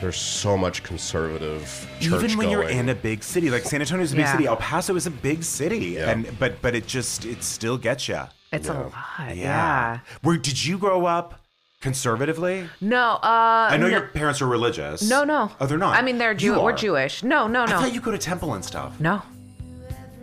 there's 0.00 0.16
so 0.16 0.56
much 0.56 0.82
conservative 0.84 1.62
church 2.00 2.22
Even 2.24 2.38
when 2.38 2.50
you're 2.50 2.68
in 2.68 2.88
a 2.90 2.94
big 2.94 3.22
city, 3.22 3.50
like 3.50 3.64
San 3.64 3.80
Antonio 3.80 4.04
is 4.04 4.12
a 4.12 4.16
big 4.16 4.24
Yeah. 4.26 4.32
city, 4.32 4.46
El 4.46 4.56
Paso 4.56 4.94
is 4.96 5.06
a 5.06 5.10
big 5.10 5.42
city, 5.42 5.78
Yeah. 5.98 6.10
and 6.10 6.38
but 6.38 6.60
but 6.62 6.74
it 6.74 6.86
just 6.86 7.24
it 7.24 7.42
still 7.42 7.76
gets 7.78 8.08
you. 8.08 8.20
It's 8.52 8.68
a 8.68 8.74
lot. 8.74 9.36
Yeah. 9.36 9.98
Where 10.22 10.36
did 10.38 10.64
you 10.64 10.78
grow 10.78 11.04
up 11.06 11.40
conservatively? 11.80 12.68
No. 12.80 13.18
Uh. 13.22 13.68
I 13.72 13.76
know 13.76 13.86
no, 13.88 13.98
your 13.98 14.08
parents 14.08 14.40
are 14.40 14.46
religious. 14.46 15.02
No. 15.08 15.24
No. 15.24 15.50
Oh, 15.60 15.66
they're 15.66 15.78
not. 15.78 15.96
I 15.96 16.02
mean, 16.02 16.18
they're 16.18 16.32
You 16.32 16.54
Jew. 16.54 16.60
We're. 16.62 16.72
Jewish. 16.72 17.22
No. 17.22 17.46
No. 17.46 17.62
I 17.62 17.66
No. 17.66 17.80
thought 17.80 17.94
you 17.94 18.00
go 18.00 18.10
to 18.10 18.18
temple 18.18 18.54
and 18.54 18.64
stuff. 18.64 18.98
no. 19.00 19.22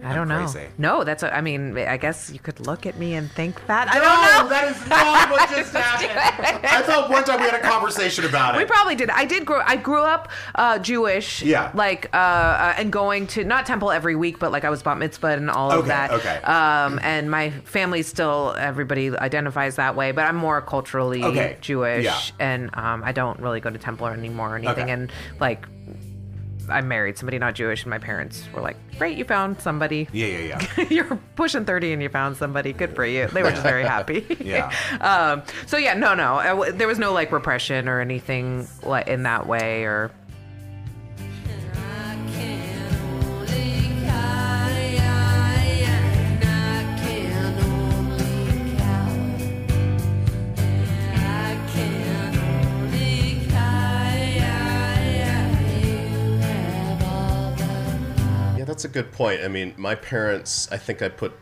I 0.05 0.13
don't 0.15 0.27
know. 0.27 0.39
crazy. 0.47 0.67
No, 0.77 1.03
that's. 1.03 1.23
What, 1.23 1.33
I 1.33 1.41
mean, 1.41 1.77
I 1.77 1.97
guess 1.97 2.29
you 2.31 2.39
could 2.39 2.59
look 2.65 2.85
at 2.85 2.97
me 2.97 3.13
and 3.15 3.31
think 3.31 3.65
that. 3.67 3.87
I 3.89 3.95
don't 3.95 4.03
know. 4.03 4.49
that 4.49 4.71
is 4.71 4.87
not 4.87 5.31
what 5.31 5.49
just 5.49 5.73
happened. 5.75 6.65
I 6.65 6.81
thought 6.81 7.09
one 7.09 7.23
time 7.23 7.39
we 7.41 7.47
had 7.47 7.59
a 7.59 7.63
conversation 7.63 8.25
about 8.25 8.55
it. 8.55 8.59
We 8.59 8.65
probably 8.65 8.95
did. 8.95 9.09
I 9.09 9.25
did 9.25 9.45
grow. 9.45 9.61
I 9.65 9.75
grew 9.75 10.01
up 10.01 10.29
uh, 10.55 10.79
Jewish. 10.79 11.41
Yeah. 11.41 11.71
Like 11.73 12.09
uh, 12.13 12.17
uh, 12.17 12.73
and 12.77 12.91
going 12.91 13.27
to 13.27 13.43
not 13.43 13.65
temple 13.65 13.91
every 13.91 14.15
week, 14.15 14.39
but 14.39 14.51
like 14.51 14.63
I 14.63 14.69
was 14.69 14.83
bat 14.83 14.97
mitzvah 14.97 15.27
and 15.27 15.49
all 15.49 15.71
of 15.71 15.87
that. 15.87 16.11
okay. 16.11 16.37
Um, 16.43 16.99
and 17.03 17.29
my 17.29 17.49
family 17.49 18.01
still 18.03 18.55
everybody 18.57 19.15
identifies 19.17 19.75
that 19.77 19.95
way, 19.95 20.11
but 20.11 20.25
I'm 20.25 20.35
more 20.35 20.61
culturally 20.61 21.23
Okay, 21.23 21.57
Jewish, 21.61 22.03
yeah. 22.05 22.19
and 22.39 22.69
um, 22.75 23.03
I 23.03 23.11
don't 23.11 23.39
really 23.39 23.59
go 23.59 23.69
to 23.69 23.77
temple 23.77 24.07
anymore 24.07 24.53
or 24.53 24.57
anything. 24.57 24.83
Okay. 24.83 24.91
And 24.91 25.11
like. 25.39 25.65
I 26.69 26.81
married 26.81 27.17
somebody 27.17 27.37
not 27.39 27.55
Jewish, 27.55 27.83
and 27.83 27.89
my 27.89 27.97
parents 27.99 28.43
were 28.53 28.61
like, 28.61 28.77
"Great, 28.97 29.17
you 29.17 29.23
found 29.25 29.59
somebody. 29.61 30.07
Yeah, 30.11 30.27
yeah, 30.27 30.59
yeah. 30.77 30.85
You're 30.89 31.15
pushing 31.35 31.65
thirty, 31.65 31.93
and 31.93 32.01
you 32.01 32.09
found 32.09 32.37
somebody. 32.37 32.73
Good 32.73 32.95
for 32.95 33.05
you." 33.05 33.27
They 33.27 33.43
were 33.43 33.51
just 33.51 33.63
very 33.63 33.83
happy. 33.95 34.25
Yeah. 34.39 34.71
um, 35.01 35.43
so 35.67 35.77
yeah, 35.77 35.93
no, 35.93 36.13
no, 36.15 36.35
I 36.35 36.47
w- 36.47 36.71
there 36.71 36.87
was 36.87 36.99
no 36.99 37.13
like 37.13 37.31
repression 37.31 37.87
or 37.87 37.99
anything 38.01 38.67
like 38.83 39.07
in 39.07 39.23
that 39.23 39.47
way, 39.47 39.83
or 39.83 40.11
a 58.85 58.87
good 58.87 59.11
point. 59.11 59.41
I 59.41 59.49
mean 59.49 59.73
my 59.77 59.95
parents 59.95 60.71
i 60.71 60.77
think 60.77 61.01
i 61.01 61.09
put 61.09 61.33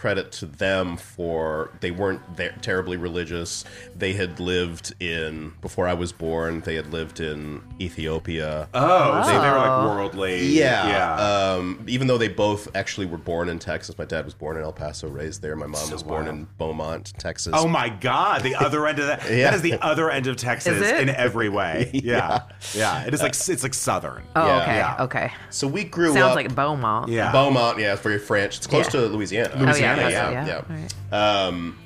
credit 0.00 0.32
to 0.32 0.46
them 0.46 0.96
for 0.96 1.70
they 1.80 1.90
weren't 1.90 2.22
there, 2.36 2.54
terribly 2.62 2.96
religious 2.96 3.66
they 3.94 4.14
had 4.14 4.40
lived 4.40 4.94
in 4.98 5.52
before 5.60 5.86
i 5.86 5.92
was 5.92 6.10
born 6.10 6.60
they 6.62 6.74
had 6.74 6.90
lived 6.90 7.20
in 7.20 7.60
ethiopia 7.78 8.66
Oh, 8.72 9.22
so 9.22 9.28
they 9.28 9.50
were 9.50 9.56
like 9.56 9.84
worldly. 9.96 10.46
Yeah. 10.46 10.88
yeah. 10.88 11.52
Um, 11.54 11.84
even 11.86 12.06
though 12.06 12.16
they 12.18 12.28
both 12.28 12.74
actually 12.74 13.06
were 13.06 13.18
born 13.18 13.48
in 13.48 13.58
Texas. 13.58 13.96
My 13.98 14.04
dad 14.04 14.24
was 14.24 14.32
born 14.34 14.56
in 14.56 14.62
El 14.62 14.72
Paso, 14.72 15.08
raised 15.08 15.42
there. 15.42 15.54
My 15.56 15.66
mom 15.66 15.80
So 15.86 15.92
was 15.94 16.02
born 16.02 16.24
wild. 16.24 16.36
in 16.36 16.48
Beaumont, 16.58 17.12
Texas. 17.18 17.52
Oh 17.56 17.66
my 17.68 17.88
God! 17.88 18.42
The 18.42 18.54
other 18.66 18.86
end 18.86 18.98
of 19.00 19.06
that. 19.06 19.22
Yeah. 19.30 19.44
That 19.50 19.54
is 19.54 19.62
the 19.62 19.74
other 19.84 20.10
end 20.10 20.26
of 20.26 20.36
Texas 20.36 20.80
in 21.00 21.08
every 21.10 21.48
way. 21.48 21.90
Yeah, 22.10 22.42
yeah. 22.74 23.04
It 23.06 23.12
is 23.14 23.20
like 23.22 23.32
it's 23.32 23.62
like 23.62 23.74
southern. 23.74 24.22
oh, 24.36 24.46
Yeah. 24.46 24.62
okay, 24.62 24.76
Yeah. 24.76 24.96
okay. 25.04 25.32
So 25.50 25.66
we 25.68 25.84
grew 25.84 26.12
Sounds 26.12 26.30
up. 26.30 26.36
like 26.36 26.54
Beaumont. 26.54 27.08
Yeah. 27.10 27.32
Beaumont, 27.32 27.78
yeah, 27.78 27.92
it's 27.92 28.02
very 28.02 28.18
French. 28.18 28.56
It's 28.58 28.66
close 28.66 28.86
Yeah. 28.86 29.00
to 29.02 29.06
Louisiana. 29.08 29.50
Oh 29.54 29.58
yeah, 29.96 30.02
Louisiana, 30.04 30.32
yeah, 30.32 30.46
yeah. 30.46 30.62
yeah. 30.68 30.86
Right. 31.12 31.46
Um, 31.46 31.78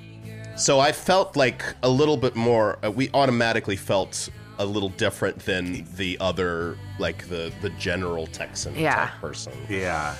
so 0.57 0.79
I 0.81 0.93
felt 0.93 1.37
like 1.37 1.63
a 1.83 1.89
little 1.89 2.17
bit 2.17 2.37
more. 2.37 2.79
Uh, 2.85 2.91
we 2.91 3.11
automatically 3.15 3.77
felt 3.77 4.29
a 4.59 4.65
little 4.65 4.91
different 4.91 5.41
than 5.41 5.85
the 5.97 6.17
other, 6.21 6.79
like 6.99 7.29
the 7.29 7.53
the 7.61 7.71
general 7.71 8.27
Texan 8.29 8.75
Yeah. 8.77 8.95
type 8.95 9.21
person. 9.21 9.53
Yeah. 9.69 10.15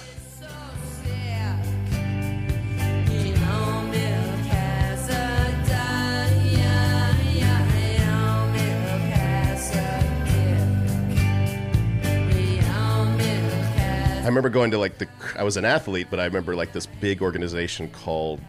I 14.25 14.27
remember 14.27 14.49
going 14.49 14.71
to 14.71 14.79
like 14.79 14.97
the. 14.97 15.07
I 15.37 15.43
was 15.43 15.59
an 15.59 15.67
athlete, 15.67 16.07
but 16.09 16.19
I 16.19 16.25
remember 16.25 16.57
like 16.57 16.73
this 16.73 16.87
big 16.87 17.21
organization 17.21 17.91
called. 17.91 18.41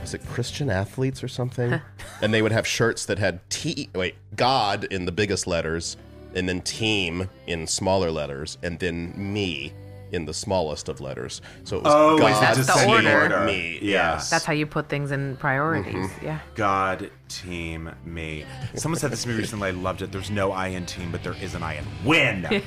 Was 0.00 0.14
it 0.14 0.24
Christian 0.24 0.70
Athletes 0.70 1.22
or 1.22 1.28
something? 1.28 1.78
and 2.22 2.32
they 2.32 2.40
would 2.40 2.52
have 2.52 2.66
shirts 2.66 3.04
that 3.04 3.18
had 3.18 3.40
T. 3.50 3.90
Wait, 3.94 4.14
God 4.36 4.84
in 4.84 5.04
the 5.04 5.12
biggest 5.12 5.46
letters, 5.46 5.98
and 6.34 6.48
then 6.48 6.62
team 6.62 7.28
in 7.46 7.66
smaller 7.66 8.10
letters, 8.10 8.56
and 8.62 8.78
then 8.78 9.12
me 9.16 9.74
in 10.12 10.24
the 10.24 10.34
smallest 10.34 10.88
of 10.88 11.00
letters. 11.00 11.40
So 11.64 11.78
it 11.78 11.84
was 11.84 11.92
Oh, 11.94 12.18
God, 12.18 12.32
is 12.32 12.66
that 12.66 12.74
the 12.74 12.84
team, 12.86 13.06
order? 13.06 13.44
me. 13.44 13.78
Yeah. 13.82 14.14
Yes. 14.14 14.30
That's 14.30 14.44
how 14.44 14.52
you 14.52 14.66
put 14.66 14.88
things 14.88 15.10
in 15.10 15.36
priorities. 15.36 15.94
Mm-hmm. 15.94 16.24
Yeah. 16.24 16.38
God, 16.54 17.10
team, 17.28 17.90
me. 18.04 18.44
Someone 18.74 18.98
said 18.98 19.10
this 19.10 19.22
to 19.22 19.28
me 19.28 19.34
recently. 19.36 19.68
I 19.68 19.72
loved 19.72 20.02
it. 20.02 20.12
There's 20.12 20.30
no 20.30 20.52
I 20.52 20.68
in 20.68 20.86
team, 20.86 21.10
but 21.10 21.22
there 21.22 21.34
is 21.40 21.54
an 21.54 21.62
I 21.62 21.74
in 21.74 21.84
win. 22.04 22.46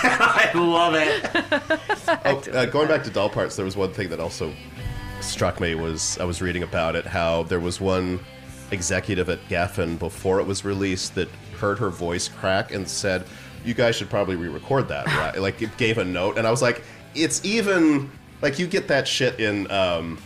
I 0.00 0.50
love 0.54 0.94
it. 0.94 1.30
Oh, 2.24 2.42
uh, 2.52 2.66
going 2.66 2.88
back 2.88 3.04
to 3.04 3.10
doll 3.10 3.28
parts, 3.30 3.56
there 3.56 3.64
was 3.64 3.76
one 3.76 3.92
thing 3.92 4.08
that 4.10 4.20
also 4.20 4.52
struck 5.20 5.60
me 5.60 5.74
was 5.74 6.16
I 6.18 6.24
was 6.24 6.40
reading 6.40 6.62
about 6.62 6.94
it 6.94 7.04
how 7.04 7.42
there 7.44 7.58
was 7.58 7.80
one 7.80 8.20
executive 8.70 9.28
at 9.28 9.40
Geffen 9.48 9.98
before 9.98 10.38
it 10.40 10.46
was 10.46 10.64
released 10.64 11.14
that 11.16 11.28
heard 11.58 11.78
her 11.78 11.90
voice 11.90 12.28
crack 12.28 12.72
and 12.72 12.88
said, 12.88 13.24
"You 13.64 13.74
guys 13.74 13.96
should 13.96 14.10
probably 14.10 14.36
re-record 14.36 14.88
that." 14.88 15.06
Right? 15.18 15.38
like 15.40 15.60
it 15.62 15.76
gave 15.76 15.98
a 15.98 16.04
note, 16.04 16.38
and 16.38 16.46
I 16.46 16.50
was 16.50 16.62
like, 16.62 16.82
"It's 17.14 17.44
even 17.44 18.10
like 18.42 18.58
you 18.58 18.66
get 18.66 18.88
that 18.88 19.06
shit 19.08 19.38
in." 19.40 19.70
Um, 19.70 20.18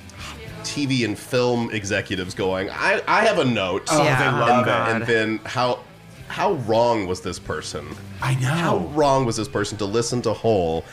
TV 0.65 1.05
and 1.05 1.19
film 1.19 1.73
executives 1.73 2.35
going, 2.35 2.71
I, 2.71 3.03
I 3.09 3.25
have 3.25 3.39
a 3.41 3.45
note. 3.45 3.83
Oh, 3.91 4.01
Yeah. 4.05 4.31
they 4.33 4.39
love 4.39 4.69
and, 4.69 5.03
it. 5.03 5.09
and 5.09 5.39
then 5.39 5.41
how 5.45 5.81
how 6.29 6.53
wrong 6.53 7.07
was 7.09 7.21
this 7.21 7.39
person? 7.41 7.87
I 8.23 8.35
know. 8.37 8.47
How 8.49 8.77
wrong 8.95 9.27
was 9.27 9.37
this 9.37 9.49
person 9.49 9.77
to 9.79 9.85
listen 9.85 10.23
to 10.23 10.33
Hole 10.33 10.85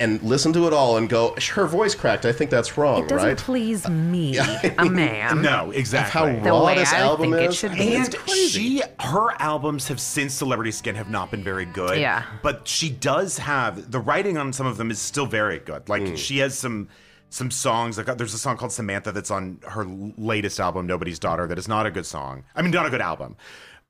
and 0.00 0.20
listen 0.22 0.52
to 0.54 0.66
it 0.66 0.72
all 0.72 0.96
and 0.96 1.08
go, 1.08 1.36
her 1.52 1.66
voice 1.66 1.94
cracked. 1.94 2.24
I 2.24 2.32
think 2.32 2.50
that's 2.50 2.76
wrong, 2.76 3.04
It 3.04 3.08
doesn't 3.08 3.28
right? 3.28 3.36
please 3.36 3.88
me, 3.88 4.38
a 4.38 4.84
man. 4.86 5.42
no, 5.42 5.68
Of 5.70 5.76
exactly. 5.76 6.20
how 6.36 6.42
The 6.42 6.50
raw 6.50 6.64
way 6.64 6.74
this 6.76 6.92
I 6.92 6.98
album 7.00 7.30
think 7.32 7.42
it 7.42 7.50
is. 7.50 7.56
should 7.56 7.72
be. 7.74 7.94
And 7.94 8.14
crazy. 8.16 8.48
she, 8.78 8.82
her 9.00 9.30
albums 9.40 9.86
have 9.88 10.00
since 10.00 10.34
Celebrity 10.34 10.72
Skin 10.72 10.94
have 10.96 11.10
not 11.10 11.30
been 11.30 11.44
very 11.44 11.66
good. 11.66 11.98
Yeah. 12.00 12.24
but 12.42 12.66
she 12.66 12.90
does 12.90 13.38
have 13.38 13.90
the 13.92 14.00
writing 14.00 14.36
on 14.38 14.52
some 14.52 14.66
of 14.66 14.76
them 14.78 14.90
is 14.90 14.98
still 14.98 15.26
very 15.26 15.58
good. 15.60 15.88
Like 15.88 16.02
Mm. 16.02 16.16
she 16.16 16.38
has 16.38 16.58
some 16.58 16.88
some 17.28 17.50
songs. 17.50 17.96
Like 17.96 18.16
there's 18.16 18.34
a 18.34 18.38
song 18.38 18.56
called 18.56 18.72
Samantha 18.72 19.12
that's 19.12 19.30
on 19.30 19.60
her 19.68 19.84
latest 19.84 20.58
album, 20.58 20.86
Nobody's 20.86 21.18
Daughter. 21.20 21.46
That 21.46 21.58
is 21.58 21.68
not 21.68 21.86
a 21.86 21.90
good 21.90 22.06
song. 22.06 22.42
I 22.56 22.62
mean, 22.62 22.70
not 22.72 22.86
a 22.86 22.90
good 22.90 23.00
album. 23.02 23.36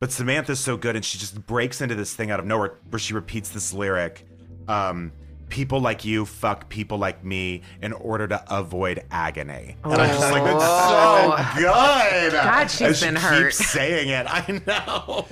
But 0.00 0.12
Samantha's 0.12 0.60
so 0.60 0.76
good, 0.76 0.96
and 0.96 1.04
she 1.04 1.18
just 1.18 1.46
breaks 1.46 1.80
into 1.80 1.94
this 1.94 2.14
thing 2.14 2.30
out 2.30 2.40
of 2.40 2.46
nowhere 2.46 2.74
where 2.90 2.98
she 2.98 3.14
repeats 3.14 3.48
this 3.50 3.72
lyric. 3.72 4.26
Um, 4.68 5.12
People 5.50 5.80
like 5.80 6.04
you 6.04 6.24
fuck 6.24 6.68
people 6.68 6.96
like 6.98 7.22
me 7.24 7.62
in 7.82 7.92
order 7.92 8.26
to 8.28 8.42
avoid 8.56 9.04
agony. 9.10 9.76
And 9.84 9.94
I'm 9.94 10.08
just 10.08 10.32
like 10.32 10.44
that's 10.44 10.64
so 10.64 11.34
oh. 11.36 11.52
good. 11.58 12.32
God, 12.32 12.70
she's 12.70 12.80
And 12.80 12.96
she 12.96 13.04
been 13.04 13.14
keeps 13.14 13.24
hurt. 13.24 13.54
saying 13.54 14.08
it. 14.08 14.26
I 14.28 14.60
know. 14.66 15.26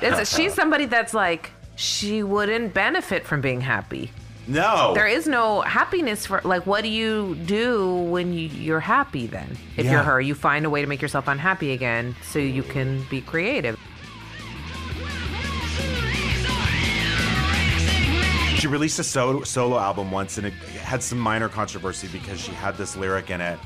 It's, 0.00 0.34
she's 0.34 0.54
somebody 0.54 0.86
that's 0.86 1.12
like, 1.12 1.50
she 1.76 2.22
wouldn't 2.22 2.72
benefit 2.72 3.26
from 3.26 3.40
being 3.40 3.60
happy. 3.60 4.10
No. 4.46 4.92
There 4.94 5.06
is 5.06 5.26
no 5.26 5.62
happiness 5.62 6.26
for 6.26 6.40
like 6.44 6.66
what 6.66 6.82
do 6.82 6.88
you 6.88 7.34
do 7.46 7.94
when 7.96 8.32
you, 8.34 8.48
you're 8.48 8.80
happy 8.80 9.26
then? 9.26 9.56
If 9.76 9.86
Yeah. 9.86 9.92
you're 9.92 10.02
her, 10.02 10.20
you 10.20 10.34
find 10.34 10.66
a 10.66 10.70
way 10.70 10.82
to 10.82 10.86
make 10.86 11.00
yourself 11.02 11.28
unhappy 11.28 11.72
again 11.72 12.14
so 12.22 12.38
you 12.38 12.62
can 12.62 13.02
be 13.10 13.20
creative. 13.22 13.78
She 18.54 18.66
released 18.68 18.98
a 18.98 19.04
solo, 19.04 19.42
solo 19.42 19.78
album 19.78 20.10
once 20.10 20.38
and 20.38 20.46
it 20.46 20.52
had 20.52 21.02
some 21.02 21.18
minor 21.18 21.48
controversy 21.48 22.08
because 22.08 22.40
she 22.40 22.52
had 22.52 22.76
this 22.78 22.96
lyric 22.96 23.30
in 23.30 23.40
it 23.40 23.58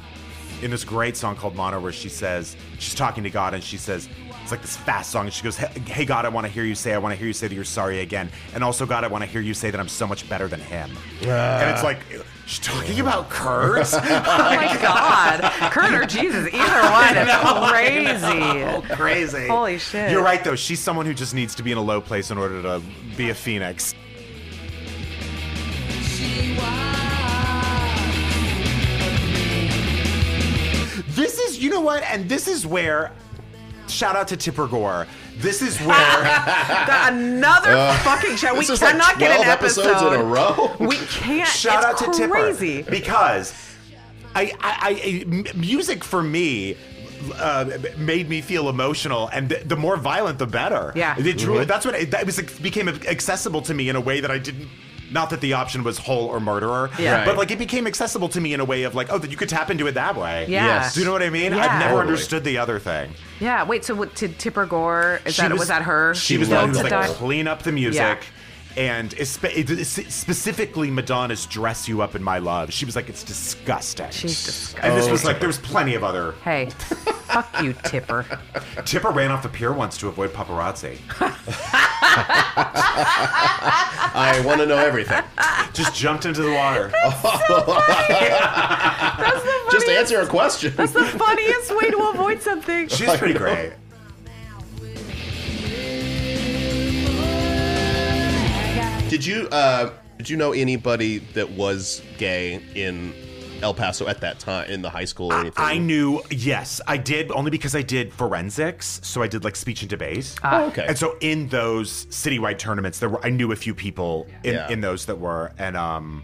in 0.61 0.73
this 0.73 0.83
great 0.83 1.17
song 1.17 1.37
called 1.37 1.55
Mono 1.55 1.79
where 1.79 1.93
she 1.93 2.09
says, 2.09 2.57
she's 2.81 2.95
talking 2.95 3.23
to 3.23 3.31
God 3.31 3.55
and 3.55 3.63
she 3.63 3.77
says, 3.77 4.09
it's 4.43 4.51
like 4.51 4.61
this 4.63 4.77
fast 4.77 5.11
song 5.13 5.27
and 5.27 5.33
she 5.33 5.45
goes, 5.45 5.57
"Hey 5.57 5.69
hey, 5.87 6.05
God, 6.05 6.25
I 6.25 6.31
want 6.31 6.47
to 6.47 6.53
hear 6.53 6.65
you 6.65 6.75
say, 6.75 6.95
I 6.95 6.99
want 6.99 7.13
to 7.13 7.17
hear 7.19 7.27
you 7.29 7.33
say 7.35 7.47
that 7.49 7.55
you're 7.55 7.65
sorry 7.65 8.01
again. 8.01 8.31
And 8.55 8.65
also, 8.65 8.87
God, 8.87 9.05
I 9.05 9.07
want 9.09 9.23
to 9.23 9.31
hear 9.31 9.43
you 9.43 9.53
say 9.55 9.71
that 9.71 9.79
I'm 9.79 9.89
so 9.89 10.07
much 10.07 10.29
better 10.29 10.49
than 10.49 10.59
him. 10.59 10.91
and 11.21 11.71
it's 11.71 11.85
like, 11.85 11.99
she's 12.47 12.59
talking 12.59 12.99
about 12.99 13.29
Kurt? 13.29 13.87
Oh 13.93 14.01
my 14.01 14.79
God. 14.83 15.71
Kurt 15.71 15.93
or 15.93 16.07
Jesus, 16.07 16.49
either 16.53 16.91
one 16.91 17.17
is 17.17 17.29
crazy. 17.71 18.63
Oh, 18.65 18.97
crazy. 18.97 19.47
Holy 19.49 19.79
shit. 19.79 20.11
You're 20.11 20.23
right, 20.25 20.43
though. 20.43 20.57
She's 20.57 20.81
someone 20.81 21.05
who 21.07 21.15
just 21.15 21.35
needs 21.35 21.55
to 21.57 21.63
be 21.63 21.71
in 21.71 21.79
a 21.79 21.83
low 21.83 22.01
place 22.01 22.31
in 22.31 22.39
order 22.39 22.63
to 22.63 22.83
be 23.17 23.29
a 23.31 23.35
phoenix. 23.35 23.95
This 31.11 31.39
is, 31.39 31.59
you 31.59 31.71
know 31.71 31.81
what? 31.81 32.03
And 32.05 32.29
this 32.29 32.47
is 32.49 32.67
where, 32.67 33.13
shout 33.89 34.15
out 34.17 34.29
to 34.29 34.37
Tipper 34.37 34.67
Gore. 34.69 35.07
This 35.39 35.63
is 35.63 35.79
where, 35.81 35.89
Got 36.87 37.13
another 37.13 37.93
fucking 38.03 38.37
show. 38.37 38.53
We 38.53 38.61
This 38.61 38.71
is 38.71 38.83
like 38.83 38.93
cannot 38.93 39.19
get 39.19 39.29
12 39.35 39.41
an 39.43 39.49
episode. 39.49 39.87
episodes 39.87 40.15
in 40.15 40.21
a 40.21 40.25
row. 40.25 40.77
We 40.79 40.97
can't. 40.97 41.49
shout 41.49 41.85
it's 41.93 42.03
out 42.03 42.15
to 42.15 42.29
crazy. 42.29 42.79
Tipper. 42.79 42.91
Because 42.91 43.53
I, 44.35 44.53
I, 44.61 44.91
I, 44.91 45.25
m- 45.27 45.45
music 45.61 46.05
for 46.05 46.23
me, 46.23 46.77
uh, 47.35 47.79
made 47.97 48.29
me 48.29 48.41
feel 48.41 48.69
emotional, 48.69 49.29
and 49.33 49.49
th- 49.49 49.65
the 49.65 49.77
more 49.77 49.97
violent, 49.97 50.39
the 50.39 50.47
better. 50.47 50.93
Yeah. 50.95 51.17
it 51.19 51.39
truly. 51.39 51.65
That's 51.65 51.85
what 51.85 51.95
it, 51.97 52.11
that 52.13 52.27
was. 52.27 52.39
It 52.39 52.63
became 52.63 52.89
accessible 52.89 53.63
to 53.63 53.75
me 53.75 53.89
in 53.89 53.97
a 53.97 54.01
way 54.01 54.21
that 54.21 54.31
I 54.31 54.39
didn't. 54.39 54.69
Not 55.11 55.31
that 55.31 55.41
the 55.41 55.55
option 55.55 55.85
was 55.85 55.99
whole 55.99 56.27
or 56.27 56.39
murderer, 56.41 56.91
Yeah. 56.99 57.19
Right. 57.19 57.25
but 57.27 57.37
like 57.37 57.51
it 57.51 57.59
became 57.59 57.87
accessible 57.87 58.29
to 58.31 58.41
me 58.41 58.53
in 58.53 58.61
a 58.61 58.65
way 58.65 58.83
of 58.83 58.95
like, 58.95 59.11
oh, 59.11 59.19
that 59.19 59.31
you 59.31 59.37
could 59.37 59.49
tap 59.49 59.71
into 59.71 59.87
it 59.87 59.93
that 59.93 60.17
way. 60.17 60.47
Yeah. 60.49 60.67
Yes. 60.67 60.95
Do 60.95 61.01
you 61.01 61.07
know 61.07 61.13
what 61.13 61.23
I 61.23 61.31
mean? 61.31 61.53
Yeah. 61.53 61.59
I've 61.65 61.79
never 61.81 61.95
Totally. 61.95 62.01
understood 62.03 62.45
the 62.45 62.59
other 62.59 62.79
thing. 62.79 63.11
Yeah. 63.41 63.65
Wait. 63.65 63.85
So 63.85 63.95
what, 63.95 64.15
did 64.15 64.39
Tipper 64.39 64.67
Gore? 64.67 65.21
Is 65.25 65.35
She 65.37 65.43
that 65.43 65.53
was, 65.53 65.69
that 65.69 65.83
her? 65.83 66.15
She 66.15 66.37
was 66.37 66.49
the 66.49 66.55
Still 66.57 66.61
one 66.67 66.75
who 66.75 66.83
was 66.83 66.91
to 66.91 66.99
like 66.99 67.11
clean 67.11 67.47
up 67.49 67.63
the 67.63 67.73
music. 67.73 68.01
Yeah. 68.01 68.19
And 68.77 69.11
espe- 69.17 69.57
it- 69.57 69.71
it- 69.71 69.85
specifically 70.13 70.91
Madonna's 70.91 71.47
"Dress 71.47 71.89
You 71.89 72.03
Up 72.03 72.15
in 72.15 72.23
My 72.23 72.39
Love," 72.39 72.73
she 72.73 72.85
was 72.85 72.95
like, 72.95 73.09
"It's 73.09 73.25
disgusting." 73.25 74.11
She's 74.11 74.45
disgusting. 74.45 74.81
And 74.91 74.97
this 74.97 75.09
was 75.11 75.25
like, 75.25 75.41
there 75.41 75.49
was 75.49 75.59
plenty 75.59 75.95
of 75.95 76.05
other. 76.05 76.35
Hey, 76.45 76.69
fuck 77.27 77.49
you, 77.63 77.73
Tipper. 77.85 78.25
Tipper 78.85 79.11
ran 79.11 79.33
off 79.33 79.43
the 79.43 79.49
pier 79.49 79.73
once 79.73 79.97
to 79.99 80.09
avoid 80.09 80.33
paparazzi. 80.33 80.99
I 83.11 84.43
want 84.45 84.61
to 84.61 84.67
know 84.67 84.77
everything. 84.79 85.23
Just 85.73 85.95
jumped 85.95 86.27
into 86.27 86.43
the 86.43 86.53
water. 86.53 86.91
That's 86.93 87.23
the 87.23 87.29
funniest. 87.67 89.73
Just 89.73 89.89
answer 89.89 90.21
a 90.21 90.27
question. 90.27 90.75
That's 90.77 90.93
the 90.93 91.05
funniest 91.05 91.75
way 91.77 91.91
to 91.91 91.99
avoid 92.15 92.43
something. 92.43 92.89
She's 92.89 93.15
pretty 93.17 93.35
great. 93.35 93.73
Did 99.09 99.25
you 99.25 99.49
uh, 99.51 99.91
did 100.19 100.29
you 100.29 100.37
know 100.37 100.53
anybody 100.53 101.19
that 101.35 101.51
was 101.51 102.03
gay 102.19 102.61
in 102.75 103.15
El 103.63 103.73
Paso 103.73 104.07
at 104.07 104.21
that 104.21 104.39
time 104.39 104.71
in 104.71 104.83
the 104.83 104.91
high 104.91 105.07
school 105.07 105.33
or 105.33 105.41
anything? 105.41 105.65
I 105.65 105.79
knew, 105.79 106.23
yes, 106.31 106.81
I 106.87 106.97
did, 106.99 107.31
only 107.33 107.51
because 107.51 107.75
I 107.75 107.83
did 107.83 108.13
forensics. 108.13 109.01
So 109.03 109.23
I 109.23 109.27
did 109.27 109.45
like 109.45 109.57
speech 109.57 109.81
and 109.83 109.89
debate. 109.91 110.35
Oh, 110.45 110.67
okay. 110.67 110.85
And 110.87 110.99
so 110.99 111.17
in 111.21 111.49
those 111.49 112.07
citywide 112.07 112.59
tournaments, 112.59 112.99
there 112.99 113.09
were 113.09 113.25
I 113.25 113.31
knew 113.31 113.51
a 113.53 113.57
few 113.57 113.75
people 113.75 114.27
in, 114.45 114.55
Yeah. 114.55 114.69
in 114.69 114.81
those 114.83 115.07
that 115.07 115.19
were, 115.19 115.53
and 115.59 115.77
um, 115.77 116.23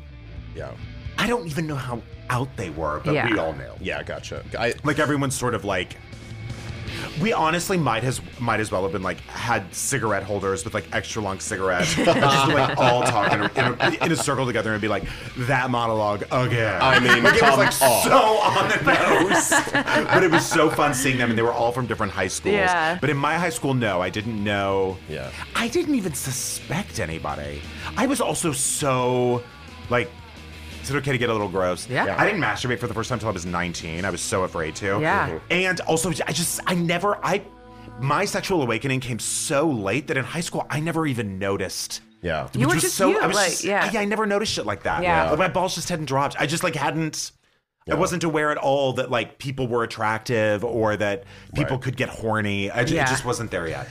yeah, 0.55 0.71
I 1.19 1.27
don't 1.27 1.47
even 1.47 1.67
know 1.67 1.77
how 1.77 2.03
out 2.31 2.55
they 2.57 2.71
were, 2.71 3.01
but 3.05 3.15
Yeah. 3.15 3.31
we 3.31 3.39
all 3.39 3.53
knew. 3.55 3.73
yeah, 3.81 4.03
gotcha. 4.03 4.45
I 4.59 4.75
Like 4.85 4.99
everyone's 4.99 5.35
sort 5.37 5.55
of 5.55 5.65
like. 5.65 5.97
We 7.21 7.33
honestly 7.33 7.77
might 7.77 8.03
has 8.03 8.21
might 8.41 8.61
as 8.61 8.71
well 8.71 8.83
have 8.83 8.93
been 8.93 9.03
like 9.03 9.21
had 9.21 9.73
cigarette 9.75 10.23
holders 10.23 10.65
with 10.65 10.75
like 10.75 10.87
extra 10.93 11.23
long 11.23 11.41
cigarettes, 11.41 11.97
and 11.97 12.07
just 12.07 12.49
like 12.49 12.77
all 12.79 13.03
talk 13.03 13.33
in 13.33 13.41
a, 13.41 14.05
in, 14.05 14.13
a, 14.13 14.17
circle 14.17 14.47
together 14.47 14.73
and 14.73 14.81
be 14.81 14.89
like 14.89 15.05
that 15.37 15.71
monologue 15.71 16.23
again. 16.31 16.81
I 16.81 16.99
mean, 16.99 17.23
like 17.23 17.37
it 17.37 17.43
was 17.43 17.51
come 17.51 17.59
like 17.59 17.83
on. 17.83 18.03
so 18.03 18.19
on 18.19 18.69
the 18.69 18.77
nose, 18.85 20.07
but 20.13 20.23
it 20.23 20.31
was 20.31 20.47
so 20.47 20.71
fun 20.71 20.95
seeing 20.95 21.19
them, 21.19 21.31
and 21.31 21.39
they 21.39 21.43
were 21.43 21.53
all 21.53 21.73
from 21.73 21.87
different 21.87 22.13
high 22.13 22.29
schools. 22.29 22.55
Yeah. 22.55 22.99
But 23.01 23.11
in 23.11 23.17
my 23.17 23.37
high 23.39 23.51
school, 23.51 23.75
no, 23.75 24.01
I 24.01 24.11
didn't 24.11 24.43
know. 24.43 24.97
Yeah. 25.09 25.31
I 25.55 25.69
didn't 25.69 25.95
even 25.95 26.15
suspect 26.15 27.01
anybody. 27.01 27.61
I 27.97 28.07
was 28.07 28.21
also 28.21 28.53
so 28.53 29.43
like. 29.91 30.11
Is 30.85 30.91
it 30.91 30.97
okay 30.99 31.13
to 31.13 31.19
get 31.19 31.31
a 31.31 31.33
little 31.33 31.49
gross? 31.49 31.89
Yeah. 31.89 32.05
Yeah. 32.07 32.21
I 32.21 32.27
didn't 32.27 32.41
masturbate 32.43 32.79
for 32.79 32.87
the 32.87 32.95
first 32.95 33.09
time 33.09 33.17
until 33.17 33.31
I 33.31 33.33
was 33.33 33.47
19. 33.47 34.05
I 34.05 34.11
was 34.11 34.21
so 34.21 34.45
afraid 34.45 34.77
to. 34.77 34.99
Yeah. 35.01 35.29
Mhm. 35.31 35.41
And 35.51 35.81
also, 35.81 36.11
I 36.11 36.33
just, 36.33 36.61
I 36.67 36.75
never, 36.75 37.17
I, 37.25 37.43
my 38.01 38.25
sexual 38.27 38.61
awakening 38.63 39.01
came 39.01 39.19
so 39.19 39.67
late 39.69 40.09
that 40.09 40.17
in 40.17 40.25
high 40.25 40.41
school, 40.41 40.67
I 40.69 40.81
never 40.81 41.07
even 41.07 41.39
noticed. 41.39 42.03
yeah. 42.23 42.49
You 42.53 42.61
which 42.61 42.69
were 42.69 42.75
was 42.75 42.83
just 42.85 42.97
so, 42.97 43.09
you, 43.11 43.19
I 43.19 43.27
was 43.27 43.35
like, 43.37 43.51
just, 43.51 43.65
yeah. 43.65 43.91
I, 43.93 43.99
I 44.03 44.05
never 44.05 44.27
noticed 44.27 44.53
shit 44.53 44.67
like 44.67 44.83
that. 44.83 45.03
Yeah. 45.03 45.31
Like, 45.31 45.39
my 45.39 45.49
balls 45.49 45.75
just 45.75 45.89
hadn't 45.89 46.05
dropped. 46.07 46.37
I 46.39 46.47
just 46.47 46.63
like 46.63 46.75
hadn't, 46.75 47.33
I 47.91 47.95
wasn't 47.95 48.25
aware 48.25 48.51
at 48.51 48.57
all 48.57 48.95
that 48.95 49.11
like 49.11 49.39
people 49.39 49.69
were 49.69 49.85
attractive 49.85 50.65
or 50.65 50.97
that 50.97 51.25
people 51.55 51.77
Right. 51.77 51.83
could 51.85 51.97
get 51.99 52.09
horny. 52.09 52.71
I 52.71 52.83
ju- 52.85 52.95
Yeah. 52.95 53.05
It 53.05 53.09
just 53.09 53.25
wasn't 53.27 53.51
there 53.51 53.69
yet. 53.69 53.89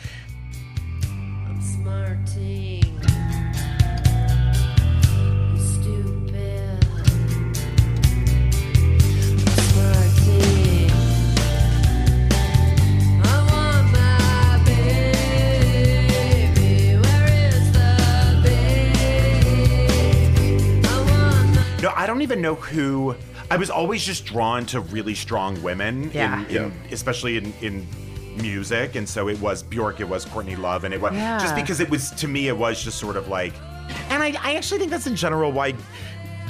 I 22.04 22.06
don't 22.06 22.22
even 22.22 22.42
know 22.42 22.56
who. 22.56 23.16
I 23.50 23.56
was 23.56 23.70
always 23.70 24.04
just 24.06 24.26
drawn 24.26 24.66
to 24.68 24.82
really 24.82 25.16
strong 25.16 25.62
women, 25.64 26.12
Yeah. 26.14 26.46
in, 26.48 26.56
in, 26.58 26.74
especially 26.92 27.38
in, 27.38 27.54
in 27.62 27.88
music, 28.36 28.96
and 28.96 29.08
so 29.08 29.30
it 29.30 29.40
was 29.40 29.64
Bjork, 29.64 30.02
it 30.02 30.10
was 30.10 30.26
Courtney 30.26 30.58
Love, 30.58 30.84
and 30.84 30.94
it 30.94 31.00
was 31.00 31.14
Yeah. 31.14 31.40
just 31.40 31.56
because 31.56 31.80
it 31.80 31.90
was 31.90 32.12
to 32.12 32.28
me, 32.28 32.50
it 32.50 32.58
was 32.58 32.84
just 32.84 32.98
sort 33.00 33.16
of 33.16 33.30
like, 33.30 33.54
and 34.10 34.22
I, 34.22 34.36
I 34.44 34.56
actually 34.56 34.80
think 34.80 34.92
that's 34.92 35.08
in 35.08 35.16
general 35.16 35.54
why, 35.54 35.76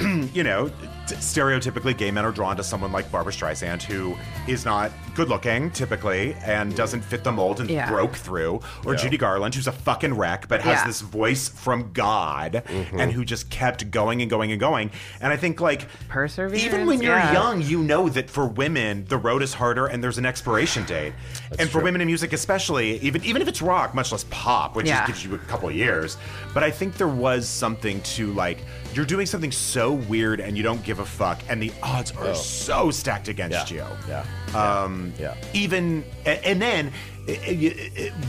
you 0.34 0.42
know, 0.42 0.70
t- 1.06 1.14
stereotypically 1.16 1.96
gay 1.96 2.10
men 2.10 2.24
are 2.24 2.32
drawn 2.32 2.56
to 2.56 2.64
someone 2.64 2.90
like 2.90 3.08
Barbra 3.12 3.32
Streisand, 3.32 3.80
who 3.82 4.16
is 4.48 4.64
not 4.64 4.90
good 5.14 5.28
looking 5.28 5.70
typically 5.70 6.34
and 6.44 6.74
doesn't 6.74 7.02
fit 7.02 7.22
the 7.24 7.32
mold 7.32 7.60
and 7.60 7.70
Yeah. 7.70 7.88
broke 7.88 8.14
through, 8.16 8.60
or 8.84 8.94
Yeah. 8.94 9.00
Judy 9.02 9.16
Garland, 9.16 9.54
who's 9.54 9.66
a 9.66 9.72
fucking 9.72 10.14
wreck 10.14 10.48
but 10.48 10.60
has 10.62 10.78
Yeah. 10.80 10.86
this 10.86 11.00
voice 11.00 11.48
from 11.48 11.92
God 11.92 12.62
and 12.92 13.12
who 13.12 13.24
just 13.24 13.48
kept 13.50 13.90
going 13.90 14.20
and 14.22 14.30
going 14.30 14.50
and 14.50 14.60
going. 14.60 14.90
And 15.20 15.32
I 15.32 15.36
think 15.36 15.60
like 15.60 15.86
Perseverance, 16.08 16.62
Even 16.64 16.86
when 16.86 17.00
you're 17.00 17.16
yeah. 17.16 17.32
young, 17.32 17.62
you 17.62 17.82
know 17.82 18.08
that 18.08 18.28
for 18.28 18.46
women 18.46 19.04
the 19.08 19.16
road 19.18 19.42
is 19.42 19.54
harder 19.54 19.86
and 19.86 20.02
there's 20.02 20.18
an 20.18 20.26
expiration 20.26 20.84
date. 20.84 21.12
and 21.58 21.68
for 21.68 21.74
true. 21.78 21.84
women 21.84 22.00
in 22.00 22.06
music 22.06 22.32
especially, 22.32 22.98
even 22.98 23.22
even 23.24 23.40
if 23.40 23.46
it's 23.46 23.62
rock, 23.62 23.94
much 23.94 24.10
less 24.10 24.24
pop, 24.30 24.74
which 24.74 24.86
Yeah. 24.86 24.96
just 24.98 25.06
gives 25.06 25.24
you 25.24 25.34
a 25.34 25.38
couple 25.38 25.68
of 25.68 25.74
years. 25.76 26.16
But 26.52 26.64
I 26.64 26.70
think 26.70 26.96
there 26.96 27.06
was 27.08 27.48
something 27.48 28.00
to 28.16 28.32
like 28.32 28.58
you're 28.94 29.04
doing 29.04 29.26
something 29.26 29.52
so 29.52 29.92
weird 29.92 30.40
and 30.40 30.56
you 30.56 30.62
don't 30.62 30.82
give 30.84 30.98
a 31.00 31.04
fuck 31.04 31.40
and 31.48 31.60
the 31.62 31.72
odds 31.82 32.12
are 32.12 32.34
so 32.34 32.90
stacked 32.90 33.28
against 33.28 33.70
Yeah. 33.70 33.86
you. 34.08 34.24
Yeah. 34.54 34.82
Um, 34.82 35.03
Yeah. 35.18 35.34
Even 35.52 36.04
and 36.24 36.60
then 36.62 36.92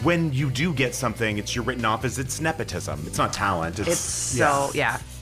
when 0.03 0.31
you 0.31 0.49
do 0.49 0.73
get 0.73 0.95
something, 0.95 1.37
it's 1.37 1.55
you're 1.55 1.65
written 1.65 1.85
off 1.85 2.05
as 2.05 2.17
it's 2.17 2.39
nepotism. 2.39 3.03
It's 3.05 3.17
not 3.17 3.33
talent. 3.33 3.79
It's, 3.79 3.89
It's 3.89 3.99
so 3.99 4.71
yeah. 4.73 4.97
This 4.97 5.14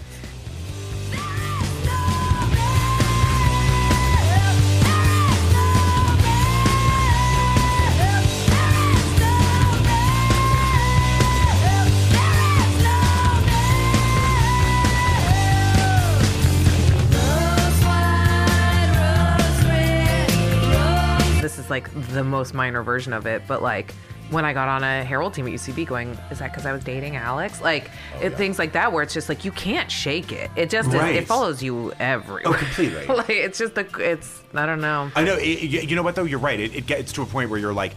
like 21.74 21.89
the 22.13 22.24
most 22.24 22.53
minor 22.53 22.84
version 22.84 23.13
of 23.13 23.26
it, 23.26 23.41
but 23.47 23.63
like 23.63 23.95
when 24.30 24.45
I 24.45 24.53
got 24.53 24.67
on 24.67 24.84
a 24.84 25.03
Herald 25.03 25.34
team 25.34 25.47
at 25.47 25.53
UCB, 25.53 25.88
going, 25.88 26.09
is 26.30 26.38
that 26.38 26.51
because 26.51 26.67
I 26.67 26.71
was 26.71 26.84
dating 26.84 27.15
Alex? 27.15 27.61
Like 27.61 27.89
oh, 28.15 28.26
it, 28.26 28.36
things 28.36 28.59
like 28.59 28.74
that, 28.74 28.93
where 28.93 29.01
it's 29.01 29.13
just 29.13 29.28
like 29.28 29.43
you 29.43 29.51
can't 29.51 29.89
shake 29.89 30.32
it. 30.32 30.51
It 30.55 30.69
just 30.69 30.89
is, 30.89 31.01
it 31.01 31.28
follows 31.28 31.63
you 31.63 31.91
everywhere. 31.99 32.43
Oh, 32.45 32.53
completely. 32.53 33.05
like 33.21 33.30
it's 33.32 33.57
just 33.57 33.74
the 33.74 33.88
it's 33.97 34.43
I 34.53 34.67
don't 34.67 34.82
know. 34.82 35.11
I 35.15 35.24
know. 35.24 35.36
It, 35.36 35.63
you 35.63 35.82
you 35.82 35.95
know 35.95 36.03
what 36.03 36.13
though? 36.13 36.26
You're 36.26 36.39
right. 36.39 36.59
It, 36.59 36.76
it 36.76 36.86
gets 36.86 37.11
to 37.13 37.24
a 37.24 37.26
point 37.26 37.49
where 37.49 37.59
you're 37.59 37.74
like, 37.74 37.93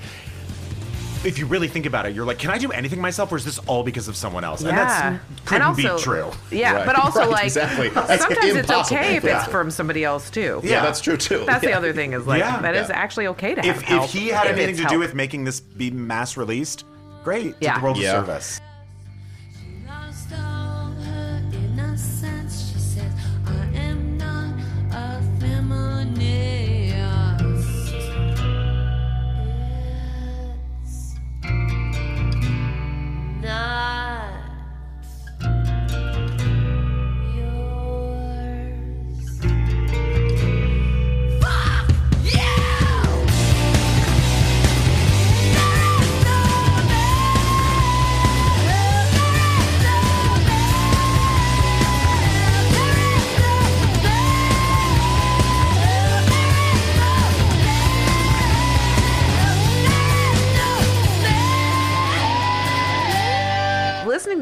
if 1.26 1.38
you 1.38 1.46
really 1.46 1.66
think 1.68 1.86
about 1.86 2.06
it, 2.06 2.14
you're 2.14 2.24
like, 2.24 2.38
can 2.38 2.50
I 2.50 2.58
do 2.58 2.70
anything 2.70 3.00
myself, 3.00 3.32
or 3.32 3.36
is 3.36 3.44
this 3.44 3.58
all 3.60 3.82
because 3.82 4.06
of 4.08 4.16
someone 4.16 4.44
else? 4.44 4.60
And 4.60 4.70
yeah, 4.70 4.84
that's 5.18 5.44
couldn't 5.44 5.62
and 5.66 5.86
also, 5.88 5.96
be 5.98 6.02
true. 6.02 6.30
Yeah, 6.56 6.72
Right. 6.74 6.86
but 6.86 6.96
also 6.96 7.20
Right, 7.20 7.30
like 7.30 7.44
exactly. 7.44 7.88
That's 7.88 8.22
sometimes 8.22 8.54
it's 8.54 8.70
okay 8.70 9.16
if 9.16 9.24
Yeah. 9.24 9.42
it's 9.42 9.50
from 9.50 9.70
somebody 9.70 10.04
else 10.04 10.30
too. 10.30 10.60
Yeah, 10.62 10.70
Yeah. 10.70 10.82
that's 10.82 11.00
true 11.00 11.16
too. 11.16 11.44
That's 11.46 11.64
the 11.64 11.72
other 11.72 11.92
thing 11.92 12.12
is 12.12 12.26
like 12.26 12.38
Yeah. 12.40 12.60
that 12.60 12.76
is 12.76 12.88
Yeah. 12.88 12.96
actually 12.96 13.26
okay 13.28 13.54
to 13.56 13.60
have 13.62 13.76
If 13.76 13.82
help. 13.82 14.04
if 14.04 14.10
he 14.12 14.28
had 14.28 14.46
if 14.46 14.52
anything 14.52 14.74
it's 14.76 14.82
to 14.82 14.88
do 14.88 14.98
with 15.00 15.14
making 15.14 15.44
this 15.44 15.58
be 15.60 15.90
mass 15.90 16.36
released, 16.36 16.84
great. 17.24 17.54
Yeah. 17.60 17.74
To 17.74 17.80
the 17.80 17.84
world 17.84 17.96
Yeah. 17.98 18.16
of 18.18 18.26
service. 18.26 18.60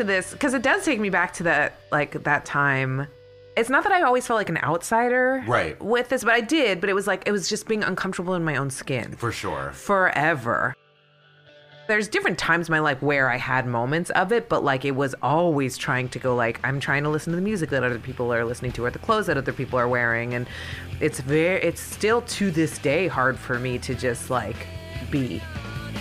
To 0.07 0.13
this 0.13 0.33
because 0.33 0.55
it 0.55 0.63
does 0.63 0.85
take 0.85 1.01
me 1.01 1.11
back 1.11 1.33
to 1.35 1.43
that 1.45 1.75
like 1.93 2.23
that 2.25 2.45
time 2.45 3.07
it's 3.57 3.69
not 3.71 3.83
that 3.85 3.93
i 3.93 4.03
always 4.03 4.27
felt 4.27 4.37
like 4.39 4.49
an 4.49 4.59
outsider 4.59 5.43
Right. 5.47 5.81
with 5.83 6.09
this 6.09 6.25
but 6.25 6.33
i 6.35 6.41
did 6.41 6.81
but 6.81 6.91
it 6.91 6.95
was 6.95 7.07
like 7.07 7.23
it 7.27 7.33
was 7.33 7.49
just 7.49 7.67
being 7.69 7.83
uncomfortable 7.85 8.35
in 8.35 8.45
my 8.45 8.57
own 8.57 8.71
skin 8.71 9.13
For 9.17 9.33
sure. 9.33 9.71
forever 9.73 10.75
there's 11.87 12.09
different 12.09 12.39
times 12.39 12.69
in 12.69 12.73
my 12.73 12.79
life 12.81 13.03
where 13.03 13.31
i 13.31 13.37
had 13.37 13.67
moments 13.67 14.11
of 14.11 14.33
it 14.33 14.49
but 14.49 14.65
like 14.65 14.85
it 14.85 14.93
was 14.97 15.15
always 15.23 15.77
trying 15.77 16.09
to 16.09 16.19
go 16.19 16.35
like 16.35 16.59
i'm 16.65 16.81
trying 16.81 17.03
to 17.03 17.11
listen 17.11 17.33
to 17.33 17.37
the 17.37 17.43
music 17.43 17.71
that 17.71 17.83
other 17.85 17.99
people 17.99 18.33
are 18.33 18.45
listening 18.45 18.73
to 18.73 18.85
or 18.85 18.91
the 18.91 18.99
clothes 18.99 19.27
that 19.27 19.37
other 19.37 19.53
people 19.53 19.79
are 19.79 19.89
wearing 19.89 20.35
and 20.35 20.47
it's 21.01 21.21
very 21.21 21.61
it's 21.63 21.81
still 21.81 22.23
to 22.23 22.51
this 22.51 22.79
day 22.79 23.07
hard 23.07 23.39
for 23.39 23.59
me 23.59 23.79
to 23.79 23.95
just 23.95 24.31
like 24.31 24.67
be 25.11 25.41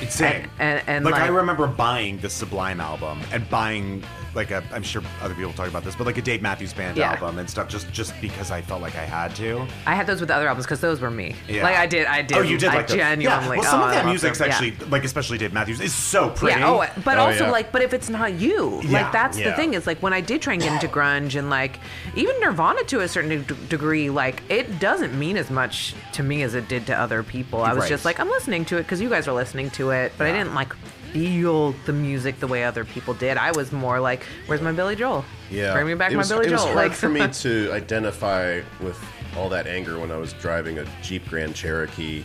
It's 0.01 0.15
same. 0.15 0.49
and- 0.59 0.81
and, 0.87 1.05
like, 1.05 1.15
I 1.15 1.27
remember 1.27 1.67
buying 1.67 2.17
the 2.19 2.29
Sublime 2.29 2.79
album 2.81 3.21
and 3.31 3.49
buying 3.49 4.03
like 4.35 4.51
a 4.51 4.63
I'm 4.71 4.83
sure 4.83 5.01
other 5.21 5.33
people 5.35 5.53
talk 5.53 5.67
about 5.67 5.83
this, 5.83 5.95
but 5.95 6.05
like 6.07 6.17
a 6.17 6.21
Dave 6.21 6.41
Matthews 6.41 6.73
Band 6.73 6.97
Yeah. 6.97 7.11
album 7.13 7.37
and 7.39 7.49
stuff 7.49 7.67
just 7.69 7.91
just 7.91 8.13
because 8.21 8.51
I 8.51 8.61
felt 8.61 8.81
like 8.81 8.95
I 8.95 9.05
had 9.05 9.35
to. 9.35 9.65
I 9.85 9.95
had 9.95 10.07
those 10.07 10.21
with 10.21 10.31
other 10.31 10.47
albums 10.47 10.65
because 10.65 10.79
those 10.81 10.99
were 11.01 11.11
me. 11.11 11.35
Yeah. 11.47 11.63
Like 11.63 11.75
I 11.77 11.85
did, 11.85 12.05
I 12.07 12.21
did. 12.21 12.37
Oh, 12.37 12.41
you 12.41 12.57
did 12.57 12.69
I 12.69 12.75
like 12.75 12.87
those. 12.87 12.97
genuinely. 12.97 13.57
Yeah. 13.57 13.61
Well, 13.61 13.71
some 13.71 13.81
oh, 13.81 13.85
of 13.85 13.89
that 13.91 13.97
love 14.05 14.05
music's 14.07 14.39
them. 14.39 14.47
Yeah. 14.49 14.53
actually 14.55 14.89
like 14.89 15.03
especially 15.03 15.37
Dave 15.37 15.53
Matthews 15.53 15.79
is 15.81 15.93
so 15.93 16.29
pretty. 16.29 16.59
Yeah. 16.59 16.69
Oh, 16.69 17.01
but 17.03 17.17
Oh, 17.17 17.21
also 17.25 17.45
yeah. 17.45 17.51
like, 17.51 17.71
but 17.71 17.81
if 17.81 17.93
it's 17.93 18.09
not 18.09 18.33
you, 18.33 18.81
Yeah. 18.83 19.03
like 19.03 19.11
that's 19.11 19.37
the 19.37 19.53
thing 19.53 19.73
is 19.75 19.85
like 19.87 19.99
when 20.01 20.13
I 20.13 20.21
did 20.21 20.41
try 20.41 20.53
and 20.53 20.61
get 20.61 20.71
into 20.73 20.87
grunge 20.87 21.37
and 21.37 21.49
like 21.49 21.79
even 22.15 22.39
Nirvana 22.39 22.83
to 22.85 23.01
a 23.01 23.07
certain 23.07 23.43
d- 23.43 23.55
degree, 23.69 24.09
like 24.09 24.41
it 24.49 24.79
doesn't 24.79 25.17
mean 25.17 25.37
as 25.37 25.49
much 25.51 25.93
to 26.13 26.23
me 26.23 26.43
as 26.43 26.55
it 26.55 26.67
did 26.67 26.85
to 26.87 26.99
other 26.99 27.23
people. 27.23 27.61
I 27.61 27.73
was 27.73 27.81
Right. 27.83 27.89
just 27.89 28.05
like, 28.05 28.19
I'm 28.19 28.29
listening 28.29 28.65
to 28.65 28.77
it 28.77 28.83
because 28.83 29.01
you 29.01 29.09
guys 29.09 29.27
are 29.27 29.33
listening 29.33 29.69
to 29.71 29.91
it, 29.91 30.11
but 30.17 30.27
I 30.27 30.31
didn't 30.31 30.53
like 30.55 30.73
feel 31.13 31.73
the 31.85 31.93
music 31.93 32.39
the 32.39 32.47
way 32.47 32.63
other 32.63 32.83
people 32.83 33.13
did. 33.13 33.37
I 33.37 33.51
was 33.51 33.71
more 33.71 33.99
like, 33.99 34.23
where's 34.47 34.61
my 34.61 34.71
Billy 34.71 34.95
Joel? 34.95 35.23
Yeah, 35.49 35.73
Bring 35.73 35.85
me 35.87 35.93
back 35.93 36.11
it 36.11 36.15
my 36.15 36.19
was, 36.19 36.29
Billy 36.29 36.47
it 36.47 36.51
was 36.51 36.63
Joel. 36.63 36.73
hard 36.73 36.89
like 36.89 36.97
for 36.97 37.07
me 37.07 37.27
to 37.31 37.71
identify 37.71 38.61
with 38.81 38.99
all 39.37 39.47
that 39.49 39.67
anger 39.67 39.99
when 39.99 40.11
I 40.11 40.17
was 40.17 40.33
driving 40.33 40.79
a 40.79 40.85
Jeep 41.03 41.29
Grand 41.29 41.55
Cherokee 41.55 42.23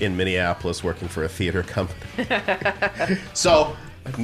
in 0.00 0.16
Minneapolis, 0.16 0.84
working 0.84 1.08
for 1.08 1.24
a 1.24 1.28
theater 1.28 1.62
company. 1.62 2.26
so 3.32 3.74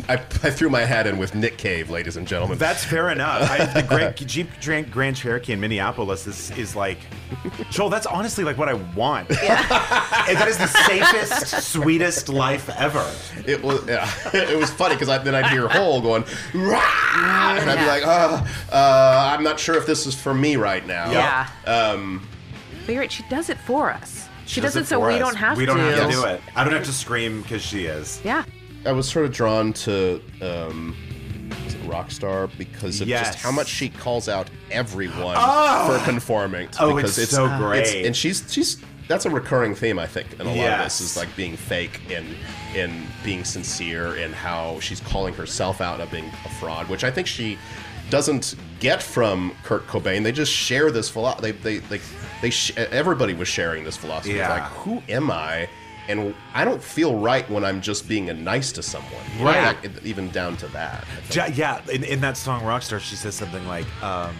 I, 0.08 0.14
I 0.14 0.50
threw 0.50 0.68
my 0.68 0.80
hat 0.80 1.06
in 1.06 1.16
with 1.16 1.34
Nick 1.34 1.56
Cave, 1.56 1.88
ladies 1.88 2.16
and 2.18 2.28
gentlemen. 2.28 2.58
That's 2.58 2.84
fair 2.84 3.08
enough. 3.08 3.50
I, 3.50 3.64
the 3.64 3.82
Grand, 3.82 4.14
Jeep 4.28 4.48
Grand, 4.62 4.92
Grand 4.92 5.16
Cherokee 5.16 5.54
in 5.54 5.60
Minneapolis 5.60 6.26
is, 6.26 6.50
is 6.58 6.76
like, 6.76 6.98
Joel, 7.70 7.88
that's 7.88 8.04
honestly 8.04 8.44
like 8.44 8.58
what 8.58 8.68
I 8.68 8.74
want. 8.74 9.30
And 9.40 10.38
that 10.38 10.46
is 10.48 10.58
the 10.58 10.66
safest, 10.68 11.72
sweetest 11.72 12.28
life 12.28 12.68
ever. 12.76 13.04
It 13.46 13.60
was 13.62 13.84
yeah. 13.88 14.08
it 14.34 14.56
was 14.56 14.70
funny 14.70 14.94
because 14.94 15.08
then 15.24 15.34
I'd 15.34 15.50
hear 15.50 15.66
Hole 15.66 16.00
going, 16.00 16.22
"Rah!" 16.54 17.56
and 17.58 17.68
I'd 17.68 17.78
be 17.80 17.86
like, 17.86 18.06
uh, 18.06 18.44
uh, 18.70 19.32
I'm 19.34 19.42
not 19.42 19.58
sure 19.58 19.76
if 19.76 19.86
this 19.86 20.06
is 20.06 20.14
for 20.14 20.32
me 20.34 20.54
right 20.56 20.86
now. 20.86 21.10
yeah. 21.10 21.48
Um, 21.66 22.28
But 22.86 22.92
you're 22.92 23.00
right, 23.00 23.10
she 23.10 23.24
does 23.28 23.48
it 23.48 23.58
for 23.58 23.90
us. 23.90 24.28
She, 24.46 24.60
does 24.60 24.74
does, 24.74 24.76
it 24.76 24.80
it 24.82 24.86
so 24.88 25.00
for 25.00 25.08
we 25.08 25.14
us. 25.14 25.20
don't 25.20 25.34
have 25.36 25.56
We 25.56 25.64
to. 25.66 25.72
don't 25.72 25.80
have 25.80 26.06
to 26.10 26.12
do 26.12 26.24
it. 26.26 26.40
I 26.54 26.62
don't 26.62 26.72
have 26.74 26.84
to 26.84 26.92
scream 26.92 27.42
because 27.42 27.62
she 27.62 27.86
is. 27.86 28.20
Yeah. 28.24 28.44
I 28.86 28.92
was 28.92 29.08
sort 29.08 29.26
of 29.26 29.32
drawn 29.32 29.72
to 29.74 30.20
um, 30.40 30.96
Rockstar 31.84 32.50
because 32.56 33.00
of 33.00 33.08
Yes. 33.08 33.28
just 33.32 33.38
how 33.38 33.50
much 33.50 33.68
she 33.68 33.88
calls 33.88 34.28
out 34.28 34.48
everyone 34.70 35.36
Oh! 35.38 35.98
for 35.98 36.04
conforming. 36.04 36.68
Oh, 36.78 36.94
because 36.94 37.18
it's 37.18 37.32
so 37.32 37.48
great. 37.58 37.80
it's- 37.86 38.06
and 38.06 38.16
she's 38.16 38.44
she's 38.52 38.78
that's 39.08 39.26
a 39.26 39.30
recurring 39.30 39.74
theme 39.74 39.98
I 39.98 40.06
think 40.06 40.34
in 40.34 40.42
a 40.42 40.54
lot 40.54 40.68
of 40.78 40.84
this 40.84 41.00
is 41.00 41.16
like 41.16 41.34
being 41.36 41.56
fake 41.56 42.00
and 42.10 42.26
and 42.76 43.06
being 43.24 43.42
sincere 43.44 44.14
and 44.14 44.32
how 44.32 44.78
she's 44.80 45.00
calling 45.00 45.34
herself 45.34 45.80
out 45.80 46.00
of 46.00 46.10
being 46.12 46.30
a 46.44 46.48
fraud, 46.60 46.88
which 46.88 47.02
I 47.02 47.10
think 47.10 47.26
she 47.26 47.58
doesn't 48.08 48.54
get 48.78 49.02
from 49.02 49.52
Kurt 49.64 49.86
Cobain. 49.88 50.22
They 50.22 50.30
just 50.32 50.52
share 50.52 50.90
this 50.92 51.08
philosophy. 51.08 51.50
They 51.52 51.78
they 51.78 51.96
they, 51.98 52.00
they 52.42 52.50
sh- 52.50 52.70
everybody 52.76 53.34
was 53.34 53.48
sharing 53.48 53.82
this 53.84 53.96
philosophy. 53.96 54.34
Yeah. 54.34 54.48
Like, 54.54 54.62
who 54.72 55.02
am 55.08 55.30
I? 55.30 55.68
And 56.10 56.34
I 56.54 56.64
don't 56.64 56.82
feel 56.82 57.16
right 57.18 57.48
when 57.48 57.64
I'm 57.64 57.80
just 57.80 58.08
being 58.08 58.30
a 58.30 58.34
nice 58.34 58.72
to 58.72 58.82
someone. 58.82 59.22
Right. 59.38 59.76
Like, 59.82 60.04
even 60.04 60.28
down 60.30 60.56
to 60.58 60.66
that. 60.68 61.04
Ja- 61.30 61.46
yeah, 61.46 61.80
in, 61.88 62.02
in 62.02 62.20
that 62.20 62.36
song 62.36 62.62
Rockstar, 62.62 62.98
she 62.98 63.14
says 63.14 63.36
something 63.36 63.64
like, 63.68 63.86
um, 64.02 64.34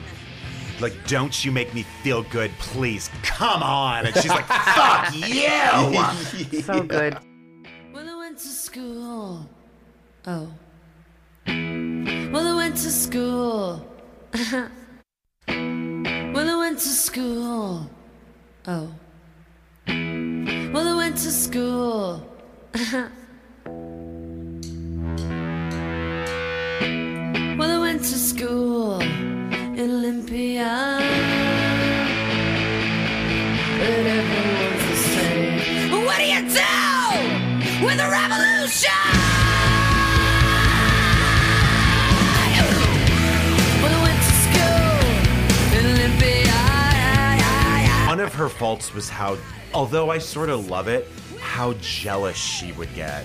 like, 0.81 0.95
don't 1.07 1.45
you 1.45 1.53
make 1.53 1.73
me 1.73 1.85
feel 2.03 2.23
good, 2.25 2.51
please. 2.59 3.09
Come 3.23 3.62
on. 3.62 4.07
And 4.07 4.14
she's 4.16 4.31
like, 4.31 4.47
fuck 4.47 5.14
you. 5.14 6.61
So 6.62 6.83
good. 6.83 7.16
Well, 7.93 8.09
I 8.09 8.16
went 8.16 8.39
to 8.39 8.49
school. 8.49 9.47
Oh. 10.27 10.49
Well, 11.47 12.47
I 12.47 12.55
went 12.57 12.77
to 12.77 12.91
school. 12.91 13.87
well, 14.35 14.68
I 15.49 16.57
went 16.57 16.79
to 16.79 16.89
school. 16.89 17.89
Oh. 18.66 18.91
well, 27.59 27.71
I 27.71 27.79
went 27.81 28.01
to 28.01 28.18
school 28.18 29.01
in 29.01 29.91
Olympia, 29.91 30.99
but 33.77 34.07
everyone's 34.07 34.85
the 34.89 34.97
same. 34.97 36.05
What 36.05 36.18
do 36.18 36.25
you 36.25 36.43
do 36.43 37.85
with 37.85 37.99
a 37.99 38.09
revolution? 38.09 38.91
One 48.07 48.21
of 48.21 48.35
her 48.35 48.49
faults 48.49 48.93
was 48.93 49.09
how, 49.09 49.39
although 49.73 50.11
I 50.11 50.18
sort 50.18 50.51
of 50.51 50.68
love 50.68 50.89
it, 50.89 51.09
how 51.61 51.74
jealous 51.82 52.38
she 52.38 52.72
would 52.72 52.92
get. 52.94 53.22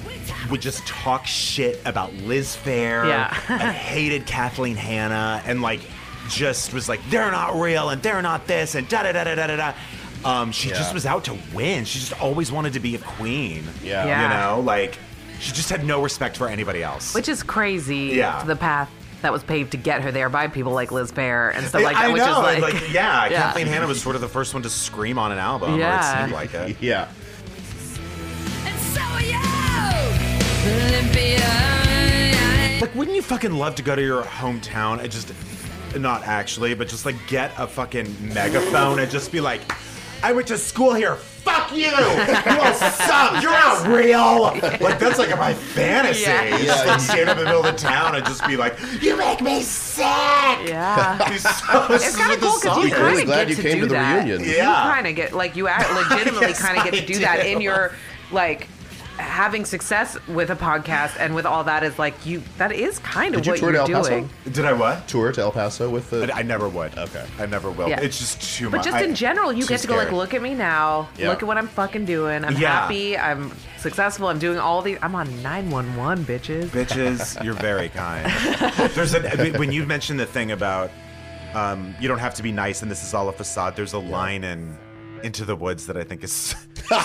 Would 0.51 0.61
just 0.61 0.85
talk 0.85 1.25
shit 1.25 1.79
about 1.85 2.13
Liz 2.15 2.53
Phair 2.57 3.07
Yeah. 3.07 3.33
and 3.47 3.61
hated 3.73 4.25
Kathleen 4.25 4.75
Hanna 4.75 5.41
and 5.45 5.61
like 5.61 5.79
just 6.27 6.73
was 6.73 6.89
like, 6.89 6.99
they're 7.09 7.31
not 7.31 7.55
real 7.57 7.91
and 7.91 8.01
they're 8.03 8.21
not 8.21 8.45
this 8.45 8.75
and 8.75 8.89
da 8.89 9.03
da 9.03 9.13
da 9.13 9.23
da 9.23 9.35
da 9.35 9.47
da 9.47 9.55
da. 9.55 9.73
Um, 10.29 10.51
she 10.51 10.67
Yeah. 10.67 10.75
just 10.75 10.93
was 10.93 11.05
out 11.05 11.23
to 11.25 11.37
win. 11.53 11.85
She 11.85 11.99
just 11.99 12.19
always 12.21 12.51
wanted 12.51 12.73
to 12.73 12.81
be 12.81 12.95
a 12.95 12.97
queen. 12.99 13.63
Yeah. 13.81 14.05
Yeah. 14.05 14.23
You 14.23 14.27
know, 14.57 14.59
like 14.65 14.97
she 15.39 15.53
just 15.53 15.69
had 15.69 15.85
no 15.85 16.03
respect 16.03 16.35
for 16.35 16.49
anybody 16.49 16.83
else. 16.83 17.15
Which 17.15 17.29
is 17.29 17.41
crazy. 17.41 18.15
Yeah. 18.15 18.43
The 18.43 18.57
path 18.57 18.89
that 19.21 19.31
was 19.31 19.43
paved 19.43 19.71
to 19.71 19.77
get 19.77 20.01
her 20.01 20.11
there 20.11 20.27
by 20.27 20.47
people 20.49 20.73
like 20.73 20.91
Liz 20.91 21.09
Phair 21.09 21.55
and 21.55 21.65
stuff 21.67 21.81
like 21.83 21.95
that. 21.95 22.03
I 22.03 22.09
which 22.11 22.17
know, 22.21 22.41
is 22.49 22.53
and, 22.55 22.61
like, 22.61 22.73
like, 22.73 22.91
yeah, 22.93 23.27
Yeah. 23.31 23.41
Kathleen 23.43 23.67
Hanna 23.67 23.87
was 23.87 24.01
sort 24.01 24.15
of 24.15 24.21
the 24.21 24.27
first 24.27 24.53
one 24.53 24.63
to 24.63 24.69
scream 24.69 25.17
on 25.17 25.31
an 25.31 25.37
album, 25.37 25.75
or 25.75 25.77
Yeah. 25.79 26.17
it 26.17 26.21
seemed 26.23 26.33
like 26.33 26.53
it. 26.53 26.75
Yeah. 26.81 27.07
Like, 32.81 32.93
wouldn't 32.93 33.15
you 33.15 33.21
fucking 33.21 33.53
love 33.53 33.75
to 33.75 33.83
go 33.83 33.95
to 33.95 34.01
your 34.01 34.23
hometown 34.23 34.99
and 35.01 35.11
just, 35.11 35.31
not 35.97 36.23
actually, 36.23 36.73
but 36.73 36.87
just 36.87 37.05
like 37.05 37.15
get 37.27 37.51
a 37.57 37.65
fucking 37.67 38.33
megaphone 38.33 38.99
and 38.99 39.09
just 39.09 39.31
be 39.31 39.39
like, 39.41 39.61
I 40.23 40.33
went 40.33 40.47
to 40.47 40.57
school 40.57 40.93
here. 40.93 41.15
Fuck 41.15 41.71
you! 41.75 41.85
You 41.85 42.59
all 42.61 42.73
suck! 42.73 43.41
You're 43.43 43.51
not 43.51 43.87
real! 43.87 44.41
Like, 44.81 44.97
that's 44.99 45.19
like 45.19 45.29
my 45.37 45.53
fantasy. 45.53 46.21
Yeah. 46.23 46.57
Just 46.63 46.85
like 46.87 46.99
stand 46.99 47.29
up 47.29 47.37
in 47.37 47.43
the 47.43 47.49
middle 47.49 47.63
of 47.65 47.71
the 47.75 47.79
town 47.79 48.15
and 48.15 48.25
just 48.25 48.45
be 48.47 48.57
like, 48.57 48.77
You 49.01 49.15
make 49.17 49.41
me 49.41 49.61
sick! 49.61 50.03
Yeah. 50.03 51.17
Be 51.29 51.37
so- 51.37 51.51
It's 51.91 52.15
kind 52.17 52.33
of 52.33 52.39
cool 52.41 52.59
because 52.59 52.77
you 52.89 52.95
I'm 52.95 53.03
really 53.05 53.15
kind 53.15 53.19
of 53.19 53.25
glad 53.25 53.47
get 53.47 53.49
you 53.49 53.55
to 53.57 53.61
came 53.61 53.73
do 53.75 53.81
to 53.81 53.87
the 53.87 53.93
that. 53.93 54.25
reunion. 54.25 54.49
You 54.49 54.57
kind 54.63 55.07
of 55.07 55.15
get 55.15 55.33
like 55.33 55.55
you 55.55 55.67
act- 55.67 55.93
legitimately 56.11 56.47
Yes, 56.47 56.59
kind 56.61 56.77
of 56.77 56.83
get 56.83 56.93
to 56.95 57.05
do 57.05 57.19
that 57.19 57.45
in 57.45 57.61
your 57.61 57.93
like 58.31 58.67
having 59.17 59.65
success 59.65 60.17
with 60.27 60.49
a 60.49 60.55
podcast 60.55 61.15
and 61.19 61.33
with 61.35 61.45
all 61.45 61.63
that 61.63 61.83
is 61.83 61.97
like 61.97 62.25
you 62.25 62.41
that 62.57 62.71
is 62.71 62.99
kind 62.99 63.33
of 63.35 63.41
Did 63.41 63.45
you 63.47 63.51
what 63.53 63.59
tour 63.59 63.71
to 63.71 63.77
you're 63.77 63.97
El 63.97 64.03
Paso? 64.03 64.09
doing. 64.09 64.29
Did 64.51 64.65
I 64.65 64.73
what? 64.73 65.07
Tour 65.07 65.31
to 65.31 65.41
El 65.41 65.51
Paso 65.51 65.89
with 65.89 66.09
the. 66.09 66.31
I, 66.33 66.39
I 66.39 66.41
never 66.43 66.67
would. 66.69 66.97
Okay. 66.97 67.25
I 67.39 67.45
never 67.45 67.71
will. 67.71 67.87
Yeah. 67.89 67.99
It's 68.01 68.17
just 68.19 68.41
too 68.57 68.65
much. 68.65 68.71
But 68.71 68.77
much. 68.77 68.85
just 68.85 68.97
I- 68.97 69.03
in 69.03 69.15
general, 69.15 69.53
you 69.53 69.63
too 69.63 69.69
get 69.69 69.79
to 69.81 69.87
go 69.87 69.95
like, 69.95 70.07
scary. 70.07 70.17
look 70.17 70.33
at 70.33 70.41
me 70.41 70.53
now. 70.53 71.09
Yeah. 71.17 71.29
Look 71.29 71.41
at 71.43 71.47
what 71.47 71.57
I'm 71.57 71.67
fucking 71.67 72.05
doing. 72.05 72.43
I'm 72.45 72.57
Yeah. 72.57 72.81
happy. 72.81 73.17
I'm 73.17 73.51
successful. 73.77 74.27
I'm 74.27 74.39
doing 74.39 74.59
all 74.59 74.81
these. 74.81 74.97
I'm 75.01 75.15
on 75.15 75.27
911, 75.41 76.25
bitches. 76.25 76.65
Bitches, 76.67 77.43
you're 77.43 77.53
very 77.53 77.89
kind. 77.89 78.29
There's 78.93 79.13
a 79.13 79.51
when 79.57 79.71
you 79.71 79.85
mentioned 79.85 80.19
the 80.19 80.25
thing 80.25 80.51
about 80.51 80.91
um, 81.53 81.95
you 82.01 82.07
don't 82.07 82.19
have 82.19 82.35
to 82.35 82.43
be 82.43 82.51
nice 82.51 82.81
and 82.81 82.91
this 82.91 83.03
is 83.03 83.13
all 83.13 83.29
a 83.29 83.33
facade. 83.33 83.75
There's 83.75 83.93
a 83.93 83.99
line 83.99 84.43
in 84.43 84.77
Into 85.23 85.45
the 85.45 85.55
Woods 85.55 85.87
that 85.87 85.97
I 85.97 86.03
think 86.03 86.23
is 86.23 86.55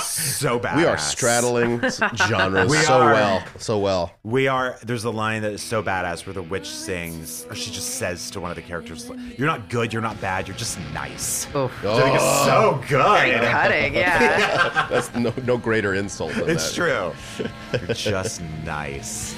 so 0.02 0.58
bad. 0.58 0.76
we 0.76 0.84
are 0.84 0.98
straddling 0.98 1.80
genres 2.16 2.70
We 2.70 2.76
so 2.78 3.00
are. 3.00 3.12
well. 3.12 3.44
So 3.58 3.78
well. 3.78 4.12
We 4.22 4.46
are. 4.48 4.76
There's 4.84 5.04
a 5.04 5.10
line 5.10 5.42
that 5.42 5.52
is 5.52 5.62
so 5.62 5.82
badass 5.82 6.26
where 6.26 6.34
the 6.34 6.42
witch 6.42 6.68
sings, 6.68 7.46
or 7.48 7.54
she 7.54 7.70
just 7.70 7.94
says 7.96 8.30
to 8.32 8.40
one 8.40 8.50
of 8.50 8.56
the 8.56 8.62
characters, 8.62 9.10
"You're 9.38 9.46
not 9.46 9.70
good. 9.70 9.92
You're 9.92 10.02
not 10.02 10.20
bad. 10.20 10.48
You're 10.48 10.56
just 10.56 10.78
nice." 10.92 11.46
Oof. 11.54 11.70
Which 11.82 11.92
I 11.92 12.02
think 12.02 12.16
is 12.16 12.22
so 12.22 12.74
oh. 12.74 12.84
Very 12.86 13.30
good. 13.30 13.42
cutting, 13.50 13.94
yeah. 13.94 14.86
That's 14.90 15.14
no, 15.14 15.32
no 15.44 15.56
greater 15.56 15.94
insult 15.94 16.32
than 16.34 16.50
It's 16.50 16.74
that. 16.76 17.14
true. 17.38 17.48
You're 17.86 17.94
just 17.94 18.42
nice. 18.64 19.34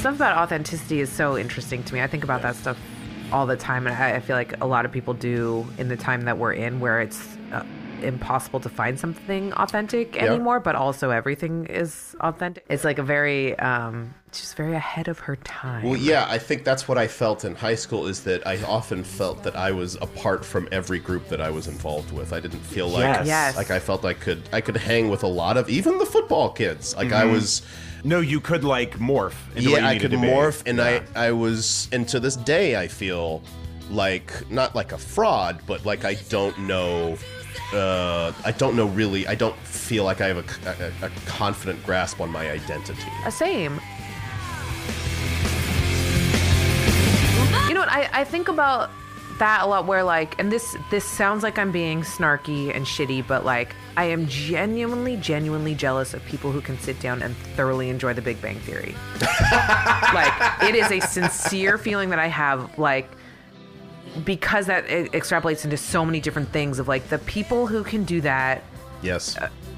stuff 0.00 0.16
about 0.16 0.36
authenticity 0.36 1.00
is 1.00 1.10
so 1.10 1.38
interesting 1.38 1.82
to 1.84 1.94
me. 1.94 2.02
I 2.02 2.06
think 2.06 2.24
about 2.24 2.42
that 2.42 2.56
stuff 2.56 2.76
all 3.32 3.46
the 3.46 3.56
time, 3.56 3.86
and 3.86 3.96
I, 3.96 4.16
I 4.16 4.20
feel 4.20 4.36
like 4.36 4.60
a 4.60 4.66
lot 4.66 4.84
of 4.84 4.92
people 4.92 5.14
do 5.14 5.66
in 5.78 5.88
the 5.88 5.96
time 5.96 6.22
that 6.22 6.38
we're 6.38 6.52
in, 6.52 6.80
where 6.80 7.00
it's 7.00 7.20
uh, 7.52 7.64
impossible 8.02 8.60
to 8.60 8.68
find 8.68 8.98
something 8.98 9.52
authentic 9.54 10.20
anymore, 10.22 10.60
but 10.60 10.74
also 10.74 11.10
everything 11.10 11.66
is 11.66 12.14
authentic. 12.20 12.64
It's 12.68 12.84
like 12.84 12.98
a 12.98 13.02
very, 13.02 13.58
um, 13.58 14.14
just 14.30 14.56
very 14.56 14.74
ahead 14.74 15.08
of 15.08 15.20
her 15.20 15.36
time. 15.36 15.84
Well, 15.84 15.96
yeah, 15.96 16.26
I 16.28 16.38
think 16.38 16.64
that's 16.64 16.86
what 16.86 16.98
I 16.98 17.06
felt 17.06 17.44
in 17.44 17.54
high 17.54 17.76
school 17.76 18.06
is 18.06 18.24
that 18.24 18.46
I 18.46 18.62
often 18.64 19.04
felt 19.04 19.42
that 19.44 19.56
I 19.56 19.70
was 19.70 19.94
apart 19.96 20.44
from 20.44 20.68
every 20.70 20.98
group 20.98 21.28
that 21.28 21.40
I 21.40 21.50
was 21.50 21.66
involved 21.66 22.12
with. 22.12 22.32
I 22.32 22.40
didn't 22.40 22.60
feel 22.60 22.88
like 22.88 23.04
Yes. 23.04 23.26
Yes. 23.26 23.56
like 23.56 23.70
I 23.70 23.78
felt 23.78 24.04
I 24.04 24.12
could 24.14 24.42
I 24.52 24.60
could 24.60 24.76
hang 24.76 25.08
with 25.08 25.22
a 25.22 25.28
lot 25.28 25.56
of 25.56 25.68
even 25.70 25.98
the 25.98 26.06
football 26.06 26.50
kids. 26.50 26.94
Like 26.96 27.12
I 27.12 27.24
was 27.24 27.62
No, 28.04 28.20
you 28.20 28.38
could 28.40 28.64
like 28.64 28.98
morph. 28.98 29.34
Into 29.56 29.70
what 29.70 29.80
yeah, 29.80 29.90
you 29.90 29.96
I 29.96 29.98
could 29.98 30.10
to 30.10 30.18
be. 30.18 30.26
morph 30.26 30.62
and 30.66 30.78
Yeah. 30.78 31.02
I 31.16 31.28
I 31.28 31.32
was 31.32 31.88
and 31.90 32.06
to 32.08 32.20
this 32.20 32.36
day 32.36 32.76
I 32.76 32.86
feel 32.86 33.42
like 33.90 34.48
not 34.50 34.74
like 34.74 34.92
a 34.92 34.98
fraud, 34.98 35.60
but 35.66 35.84
like 35.86 36.04
I 36.04 36.14
don't 36.28 36.56
know 36.60 37.16
uh, 37.72 38.32
I 38.44 38.52
don't 38.52 38.76
know 38.76 38.86
really. 38.86 39.26
I 39.26 39.34
don't 39.34 39.56
feel 39.66 40.04
like 40.04 40.20
I 40.20 40.28
have 40.28 40.38
a, 40.38 41.02
a, 41.02 41.06
a 41.06 41.10
confident 41.26 41.82
grasp 41.84 42.20
on 42.20 42.30
my 42.30 42.50
identity. 42.50 43.02
Uh, 43.24 43.30
same. 43.30 43.80
You 47.68 47.74
know 47.74 47.80
what? 47.80 47.88
I, 47.88 48.08
I 48.12 48.24
think 48.24 48.48
about 48.48 48.90
that 49.38 49.62
a 49.62 49.66
lot 49.66 49.86
where 49.86 50.02
like 50.04 50.38
and 50.38 50.50
this 50.52 50.76
this 50.90 51.04
sounds 51.04 51.42
like 51.42 51.58
I'm 51.58 51.72
being 51.72 52.02
snarky 52.02 52.74
and 52.74 52.86
shitty, 52.86 53.26
but 53.26 53.44
like 53.44 53.74
I 53.96 54.04
am 54.04 54.26
genuinely, 54.26 55.16
genuinely 55.16 55.74
jealous 55.74 56.14
of 56.14 56.24
people 56.24 56.52
who 56.52 56.60
can 56.60 56.78
sit 56.78 57.00
down 57.00 57.22
and 57.22 57.36
thoroughly 57.56 57.88
enjoy 57.88 58.12
the 58.14 58.22
Big 58.22 58.40
Bang 58.42 58.58
Theory. 58.60 58.94
like 60.14 60.62
it 60.62 60.74
is 60.74 60.90
a 60.90 61.00
sincere 61.00 61.78
feeling 61.78 62.10
that 62.10 62.18
I 62.18 62.26
have 62.28 62.78
like 62.78 63.10
because 64.24 64.66
that 64.66 64.86
extrapolates 64.86 65.64
into 65.64 65.76
so 65.76 66.04
many 66.04 66.20
different 66.20 66.48
things 66.50 66.78
of 66.78 66.86
like 66.86 67.08
the 67.08 67.18
people 67.18 67.66
who 67.66 67.82
can 67.82 68.04
do 68.04 68.20
that 68.20 68.62
Yes. 69.02 69.36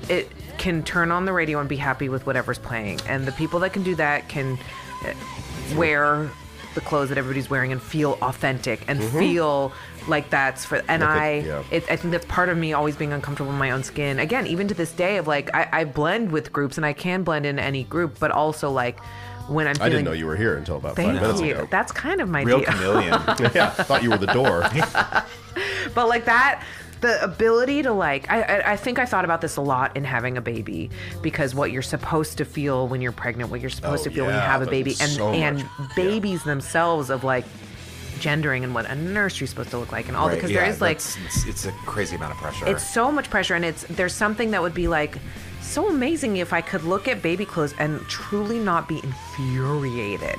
it 0.08 0.30
can 0.58 0.82
turn 0.84 1.10
on 1.10 1.24
the 1.24 1.32
radio 1.32 1.58
and 1.58 1.68
be 1.68 1.76
happy 1.76 2.08
with 2.08 2.26
whatever's 2.26 2.58
playing. 2.58 3.00
And 3.08 3.26
the 3.26 3.32
people 3.32 3.60
that 3.60 3.72
can 3.72 3.82
do 3.82 3.94
that 3.96 4.28
can 4.28 4.58
uh, 5.04 5.12
wear 5.76 6.30
the 6.76 6.80
clothes 6.82 7.08
that 7.08 7.18
everybody's 7.18 7.50
wearing 7.50 7.72
and 7.72 7.82
feel 7.82 8.16
authentic 8.22 8.84
and 8.86 9.00
mm-hmm. 9.00 9.18
feel 9.18 9.72
like 10.06 10.30
that's 10.30 10.64
for. 10.64 10.76
And 10.86 11.02
Like 11.02 11.10
I, 11.10 11.28
it- 11.30 11.46
yeah. 11.46 11.64
it, 11.72 11.90
I 11.90 11.96
think 11.96 12.12
that's 12.12 12.26
part 12.26 12.48
of 12.48 12.56
me 12.56 12.72
always 12.72 12.94
being 12.94 13.12
uncomfortable 13.12 13.50
in 13.50 13.58
my 13.58 13.72
own 13.72 13.82
skin. 13.82 14.20
Again, 14.20 14.46
even 14.46 14.68
to 14.68 14.74
this 14.74 14.92
day, 14.92 15.16
of 15.16 15.26
like 15.26 15.52
I, 15.54 15.68
I 15.72 15.84
blend 15.84 16.30
with 16.30 16.52
groups 16.52 16.76
and 16.76 16.86
I 16.86 16.92
can 16.92 17.24
blend 17.24 17.44
in 17.44 17.58
any 17.58 17.82
group, 17.82 18.20
but 18.20 18.30
also 18.30 18.70
like 18.70 19.00
when 19.48 19.66
I'm. 19.66 19.76
I 19.80 19.88
didn't 19.88 20.04
know 20.04 20.12
you 20.12 20.26
were 20.26 20.36
here 20.36 20.56
until 20.56 20.76
about 20.76 20.96
Thank 20.96 21.12
five 21.12 21.22
minutes 21.22 21.40
you. 21.40 21.54
ago. 21.54 21.68
That's 21.70 21.92
kind 21.92 22.20
of 22.20 22.28
my 22.28 22.42
Real 22.42 22.60
deal. 22.60 22.66
chameleon. 22.66 23.10
yeah, 23.54 23.74
I 23.78 23.82
thought 23.82 24.02
you 24.02 24.10
were 24.10 24.18
the 24.18 24.26
door. 24.26 24.62
but 25.94 26.08
like 26.08 26.24
that 26.26 26.64
the 27.02 27.22
ability 27.22 27.82
to 27.82 27.92
like 27.92 28.30
I, 28.30 28.72
I 28.72 28.76
think 28.76 28.98
i 28.98 29.04
thought 29.04 29.24
about 29.24 29.40
this 29.42 29.56
a 29.56 29.60
lot 29.60 29.96
in 29.96 30.04
having 30.04 30.36
a 30.38 30.40
baby 30.40 30.90
because 31.22 31.54
what 31.54 31.70
you're 31.70 31.82
supposed 31.82 32.38
to 32.38 32.44
feel 32.44 32.88
when 32.88 33.02
you're 33.02 33.12
pregnant 33.12 33.50
what 33.50 33.60
you're 33.60 33.68
supposed 33.70 34.00
Oh, 34.02 34.04
to 34.04 34.10
feel 34.10 34.24
when 34.26 34.34
you 34.34 34.40
have 34.40 34.62
a 34.62 34.66
baby 34.66 34.92
and 35.00 35.10
so 35.10 35.28
and 35.28 35.58
much- 35.58 35.66
yeah. 35.78 35.86
babies 35.94 36.42
themselves 36.44 37.10
of 37.10 37.22
like 37.22 37.44
gendering 38.18 38.64
and 38.64 38.74
what 38.74 38.86
a 38.86 38.94
nursery's 38.94 39.50
supposed 39.50 39.68
to 39.70 39.78
look 39.78 39.92
like 39.92 40.08
and 40.08 40.16
all 40.16 40.28
Right, 40.28 40.36
because 40.36 40.50
yeah, 40.50 40.60
there 40.62 40.70
is 40.70 40.80
like 40.80 40.96
it's, 40.96 41.46
it's 41.46 41.66
a 41.66 41.72
crazy 41.84 42.16
amount 42.16 42.32
of 42.32 42.38
pressure. 42.38 42.66
it's 42.66 42.88
so 42.88 43.12
much 43.12 43.28
pressure 43.28 43.54
and 43.54 43.64
it's 43.64 43.82
there's 43.90 44.14
something 44.14 44.52
that 44.52 44.62
would 44.62 44.72
be 44.74 44.88
like 44.88 45.18
so 45.66 45.88
amazing 45.88 46.36
if 46.38 46.52
I 46.52 46.60
could 46.60 46.84
look 46.84 47.08
at 47.08 47.22
baby 47.22 47.44
clothes 47.44 47.74
and 47.78 48.00
truly 48.08 48.58
not 48.58 48.88
be 48.88 49.00
infuriated. 49.02 50.36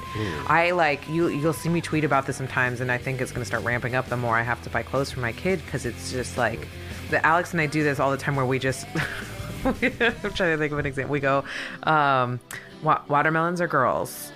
I 0.48 0.72
like 0.72 1.08
you 1.08 1.28
you'll 1.28 1.54
see 1.54 1.70
me 1.70 1.82
tweet 1.82 2.04
about 2.04 2.26
this 2.26 2.38
sometimes 2.38 2.82
and 2.82 2.92
I 2.92 2.98
think 2.98 3.22
it's 3.22 3.32
going 3.32 3.42
to 3.42 3.46
start 3.46 3.64
ramping 3.64 3.96
up 3.96 4.08
the 4.10 4.18
more 4.18 4.36
I 4.38 4.42
have 4.42 4.62
to 4.64 4.70
buy 4.70 4.84
clothes 4.84 5.12
for 5.12 5.20
my 5.20 5.32
kid 5.34 5.62
cuz 5.68 5.86
it's 5.86 6.12
just 6.12 6.38
like 6.38 6.68
the 7.10 7.24
Alex 7.26 7.52
and 7.52 7.62
I 7.62 7.68
do 7.68 7.84
this 7.84 8.00
all 8.00 8.12
the 8.12 8.18
time 8.18 8.36
where 8.36 8.46
we 8.46 8.60
just 8.60 8.86
I'm 9.66 9.74
trying 9.80 10.54
to 10.54 10.58
think 10.58 10.72
of 10.74 10.80
an 10.80 10.86
example. 10.86 11.12
We 11.14 11.20
go 11.20 11.44
um 11.84 12.40
wa- 12.82 13.02
watermelons 13.08 13.62
are 13.62 13.68
girls. 13.68 14.32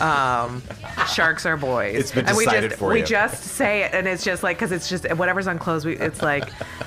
Um 0.00 0.62
sharks 1.12 1.46
are 1.46 1.56
boys 1.56 1.94
It's 1.96 2.12
been 2.12 2.26
and 2.26 2.36
we 2.36 2.44
decided 2.44 2.70
just 2.70 2.78
for 2.80 2.90
we 2.90 3.00
you. 3.00 3.06
just 3.06 3.42
say 3.44 3.82
it 3.84 3.92
and 3.94 4.06
it's 4.08 4.24
just 4.24 4.42
like 4.42 4.56
because 4.56 4.72
it's 4.72 4.88
just 4.88 5.08
whatever's 5.14 5.46
on 5.46 5.58
clothes 5.58 5.84
we 5.84 5.96
it's 5.96 6.22
like 6.22 6.44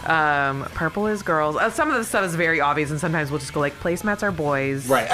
um 0.09 0.63
purple 0.73 1.07
is 1.07 1.23
girls 1.23 1.55
uh, 1.55 1.69
some 1.69 1.89
of 1.89 1.95
the 1.97 2.03
stuff 2.03 2.25
is 2.25 2.35
very 2.35 2.59
obvious 2.59 2.91
and 2.91 2.99
sometimes 2.99 3.29
we'll 3.31 3.39
just 3.39 3.53
go 3.53 3.59
like 3.59 3.77
placemats 3.79 4.23
are 4.23 4.31
boys 4.31 4.87
right. 4.87 5.09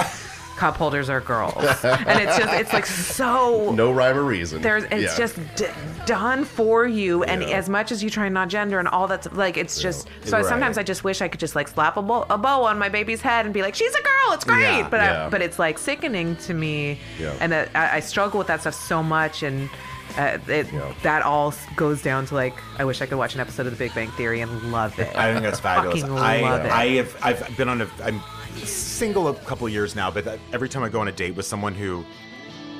Cup 0.58 0.78
holders 0.78 1.10
are 1.10 1.20
girls 1.22 1.54
and 1.84 2.20
it's 2.22 2.38
just 2.38 2.54
it's 2.54 2.74
like 2.74 2.86
so 2.86 3.72
No 3.72 3.91
rhyme 3.91 4.18
or 4.18 4.24
reason. 4.24 4.62
there's 4.62 4.84
it's 4.86 5.14
Yeah. 5.14 5.18
just 5.18 5.36
d- 5.56 5.66
done 6.06 6.45
for 6.45 6.86
you 6.86 7.24
and 7.24 7.41
Yeah. 7.41 7.58
as 7.58 7.70
much 7.70 7.91
as 7.91 8.04
you 8.04 8.10
try 8.10 8.26
and 8.26 8.34
not 8.34 8.49
gender 8.49 8.78
and 8.80 8.88
all 8.88 9.08
that's 9.08 9.32
like 9.34 9.58
it's 9.58 9.82
just 9.82 10.08
so 10.24 10.38
Right. 10.38 10.45
sometimes 10.45 10.78
i 10.78 10.84
just 10.84 11.04
wish 11.04 11.22
i 11.22 11.28
could 11.28 11.39
just 11.39 11.56
like 11.56 11.68
slap 11.68 11.97
a 11.97 12.01
bow, 12.01 12.26
a 12.30 12.38
bow 12.38 12.64
on 12.64 12.78
my 12.78 12.89
baby's 12.89 13.22
head 13.22 13.45
and 13.45 13.54
be 13.54 13.62
like 13.62 13.76
she's 13.76 13.93
a 13.93 14.01
girl 14.01 14.34
it's 14.34 14.45
great 14.45 14.62
Yeah, 14.62 14.88
but 14.89 14.97
yeah. 15.01 15.26
I, 15.26 15.30
but 15.30 15.41
it's 15.41 15.58
like 15.60 15.78
sickening 15.78 16.36
to 16.47 16.54
me 16.54 16.99
Yeah. 17.20 17.34
and 17.39 17.51
that 17.51 17.70
I, 17.76 17.97
I 17.97 17.99
struggle 17.99 18.38
with 18.38 18.47
that 18.47 18.62
stuff 18.62 18.76
so 18.76 19.01
much 19.01 19.43
and 19.43 19.70
uh, 20.18 20.38
it, 20.47 20.72
Yeah. 20.72 20.93
that 21.01 21.24
all 21.24 21.54
goes 21.76 22.04
down 22.04 22.28
to 22.28 22.36
like 22.36 22.54
I 22.78 22.86
wish 22.86 23.01
I 23.01 23.08
could 23.08 23.18
watch 23.18 23.34
an 23.34 23.41
episode 23.41 23.66
of 23.66 23.72
The 23.72 23.78
Big 23.80 23.95
Bang 23.95 24.12
Theory 24.12 24.41
and 24.41 24.72
love 24.72 24.99
it. 24.99 25.16
I 25.16 25.32
think 25.32 25.43
that's 25.43 25.60
fabulous. 25.60 26.01
Fucking 26.01 26.16
I 26.18 26.41
love 26.41 26.66
it. 26.66 26.72
I 26.72 26.86
have 26.97 27.18
I've 27.24 27.58
been 27.58 27.68
on 27.70 27.82
a 27.82 27.88
I'm 28.04 28.22
single 28.58 29.28
a 29.28 29.34
couple 29.34 29.68
years 29.70 29.95
now, 29.95 30.10
but 30.10 30.39
every 30.51 30.70
time 30.70 30.84
I 30.84 30.89
go 30.89 30.99
on 31.01 31.08
a 31.08 31.12
date 31.12 31.36
with 31.36 31.45
someone 31.45 31.74
who, 31.74 32.06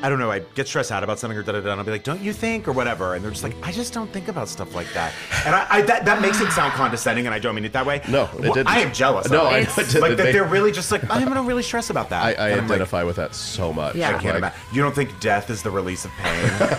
I 0.04 0.10
don't 0.10 0.20
know, 0.20 0.30
I 0.30 0.40
get 0.40 0.68
stressed 0.68 0.92
out 0.92 1.02
about 1.04 1.18
something 1.18 1.38
or 1.38 1.44
da 1.44 1.54
da 1.54 1.62
da, 1.62 1.72
and 1.72 1.80
I'll 1.80 1.86
be 1.86 1.92
like, 1.92 2.04
"Don't 2.04 2.20
you 2.22 2.34
think?" 2.34 2.68
or 2.68 2.74
whatever, 2.74 3.16
and 3.16 3.24
they're 3.24 3.32
just 3.32 3.42
like, 3.44 3.56
"I 3.66 3.72
just 3.72 3.94
don't 3.94 4.12
think 4.12 4.28
about 4.28 4.50
stuff 4.50 4.76
like 4.76 4.92
that," 4.94 5.14
and 5.46 5.56
I, 5.56 5.66
I 5.70 5.82
that, 5.84 6.04
that 6.04 6.22
makes 6.22 6.42
it 6.42 6.52
sound 6.52 6.74
condescending, 6.74 7.26
and 7.26 7.34
I 7.34 7.40
don't 7.40 7.56
mean 7.56 7.64
it 7.64 7.72
that 7.72 7.86
way. 7.86 8.02
No, 8.10 8.24
it 8.26 8.42
Well, 8.42 8.54
didn't. 8.54 8.68
I 8.68 8.80
am 8.80 8.92
jealous. 8.92 9.30
No, 9.30 9.46
I 9.46 9.60
it. 9.60 9.64
know 9.68 9.74
it 9.84 9.86
didn't. 9.88 10.02
like 10.02 10.18
that. 10.18 10.34
They're 10.34 10.44
really 10.44 10.74
just 10.74 10.92
like 10.92 11.10
I 11.10 11.24
don't 11.24 11.46
really 11.48 11.64
stress 11.64 11.90
about 11.90 12.10
that. 12.10 12.22
I, 12.22 12.28
I 12.34 12.50
And 12.50 12.62
I'm 12.62 12.68
like, 12.68 12.72
identify 12.76 13.04
with 13.04 13.16
that 13.16 13.34
so 13.34 13.72
much. 13.72 13.96
Yeah. 13.96 14.10
I 14.10 14.12
can't 14.14 14.26
Like, 14.26 14.36
imagine. 14.36 14.60
You 14.74 14.82
don't 14.82 14.94
think 14.94 15.18
death 15.22 15.50
is 15.50 15.64
the 15.64 15.72
release 15.72 16.04
of 16.04 16.12
pain? 16.12 16.50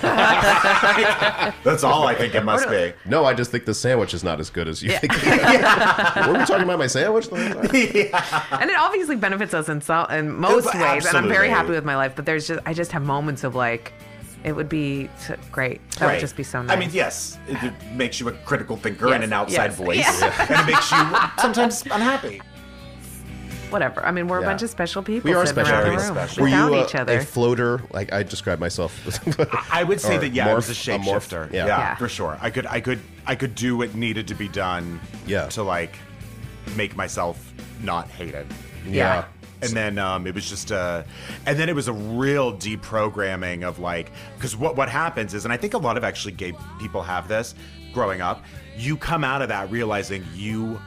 That's 1.65 1.83
all 1.83 2.07
I 2.07 2.15
think 2.15 2.35
it 2.35 2.45
must 2.45 2.69
be. 2.69 2.93
No, 3.07 3.25
I 3.25 3.33
just 3.35 3.51
think 3.51 3.65
the 3.65 3.75
sandwich 3.75 4.13
is 4.15 4.23
not 4.23 4.39
as 4.41 4.51
good 4.51 4.69
as 4.69 4.83
you 4.83 4.91
think. 4.99 5.13
yeah. 5.25 6.27
Were 6.27 6.39
we 6.39 6.45
talking 6.45 6.65
about 6.65 6.79
my 6.79 6.87
sandwich? 6.87 7.29
the 7.29 7.37
whole 7.37 7.47
and 8.61 8.71
it 8.71 8.77
obviously 8.77 9.17
benefits 9.17 9.55
us 9.55 9.69
in 9.69 9.81
some 9.81 10.11
in 10.11 10.31
most 10.35 10.67
It- 10.75 10.81
ways 10.81 11.07
and 11.07 11.17
i'm 11.17 11.29
very 11.29 11.49
happy 11.49 11.71
with 11.71 11.85
my 11.85 11.97
life 11.97 12.15
but 12.17 12.27
there's 12.27 12.47
just 12.49 12.61
i 12.67 12.73
just 12.75 12.93
have 12.93 13.03
moments 13.03 13.14
of 13.45 13.55
like 13.55 13.93
it 14.45 14.53
would 14.55 14.69
be 14.69 15.09
so 15.19 15.37
great 15.51 15.81
that 15.93 16.11
would 16.13 16.21
just 16.21 16.37
be 16.37 16.43
so 16.43 16.61
nice 16.63 16.77
I 16.77 16.79
mean, 16.79 16.91
yes, 16.93 17.39
it, 17.49 17.63
it 17.63 17.73
makes 17.95 18.21
you 18.21 18.29
a 18.29 18.33
critical 18.33 18.77
thinker 18.77 19.07
Yes, 19.07 19.15
and 19.15 19.25
an 19.25 19.33
outside 19.33 19.71
yes, 19.71 19.77
voice, 19.77 20.21
yeah. 20.21 20.47
and 20.51 20.69
it 20.69 20.73
makes 20.73 20.91
you 20.93 20.99
sometimes 21.39 21.83
unhappy. 21.87 22.41
whatever 23.71 24.05
i 24.05 24.11
mean 24.11 24.29
we're 24.29 24.41
Yeah. 24.41 24.47
a 24.47 24.51
bunch 24.51 24.63
of 24.63 24.71
special 24.71 25.03
people 25.03 25.31
We 25.31 25.35
are 25.35 25.47
sitting 25.47 25.65
special. 25.65 25.81
around 25.81 25.97
the 25.97 26.03
room 26.05 26.15
special. 26.15 26.41
Were 26.43 26.47
without 26.51 26.73
you 26.73 26.79
a, 26.79 26.85
each 26.85 26.95
other 26.95 27.19
a 27.19 27.25
floater? 27.25 27.81
Like 27.91 28.13
I 28.13 28.23
describe 28.23 28.59
myself. 28.59 28.93
I 29.73 29.83
would 29.83 30.01
say 30.01 30.19
that 30.19 30.33
yeah, 30.33 30.49
I 30.51 30.55
was 30.55 30.69
a 30.69 30.73
morph- 30.75 30.95
a 30.95 30.99
shapeshifter. 30.99 31.53
yeah. 31.53 31.67
Yeah. 31.67 31.79
Yeah. 31.79 31.95
for 31.97 32.09
sure. 32.09 32.37
I 32.41 32.51
could, 32.51 32.67
I 32.67 32.81
could, 32.81 33.01
I 33.27 33.35
could 33.35 33.55
do 33.55 33.77
what 33.79 33.95
needed 33.95 34.29
to 34.29 34.35
be 34.35 34.49
done. 34.49 35.01
Yeah. 35.27 35.47
to 35.49 35.63
like 35.63 35.97
make 36.77 36.95
myself 36.97 37.53
not 37.83 38.09
hated. 38.11 38.47
Yeah. 38.87 39.25
And 39.65 39.73
then 39.77 39.99
um, 39.99 40.27
it 40.27 40.35
was 40.35 40.49
just 40.49 40.71
a, 40.71 41.05
and 41.47 41.59
then 41.59 41.69
it 41.69 41.75
was 41.75 41.89
a 41.89 41.93
real 41.93 42.53
deprogramming 42.57 43.63
of 43.65 43.79
like, 43.79 44.11
because 44.37 44.57
what 44.57 44.77
what 44.77 44.89
happens 44.89 45.35
is, 45.35 45.45
and 45.45 45.53
I 45.53 45.57
think 45.57 45.75
a 45.75 45.79
lot 45.79 45.97
of 45.97 46.05
actually 46.05 46.33
gay 46.33 46.53
people 46.79 47.03
have 47.03 47.29
this 47.29 47.55
growing 47.93 48.21
up. 48.21 48.45
You 48.77 48.97
come 48.97 49.23
out 49.25 49.41
of 49.43 49.49
that 49.49 49.71
realizing 49.71 50.25
you 50.35 50.81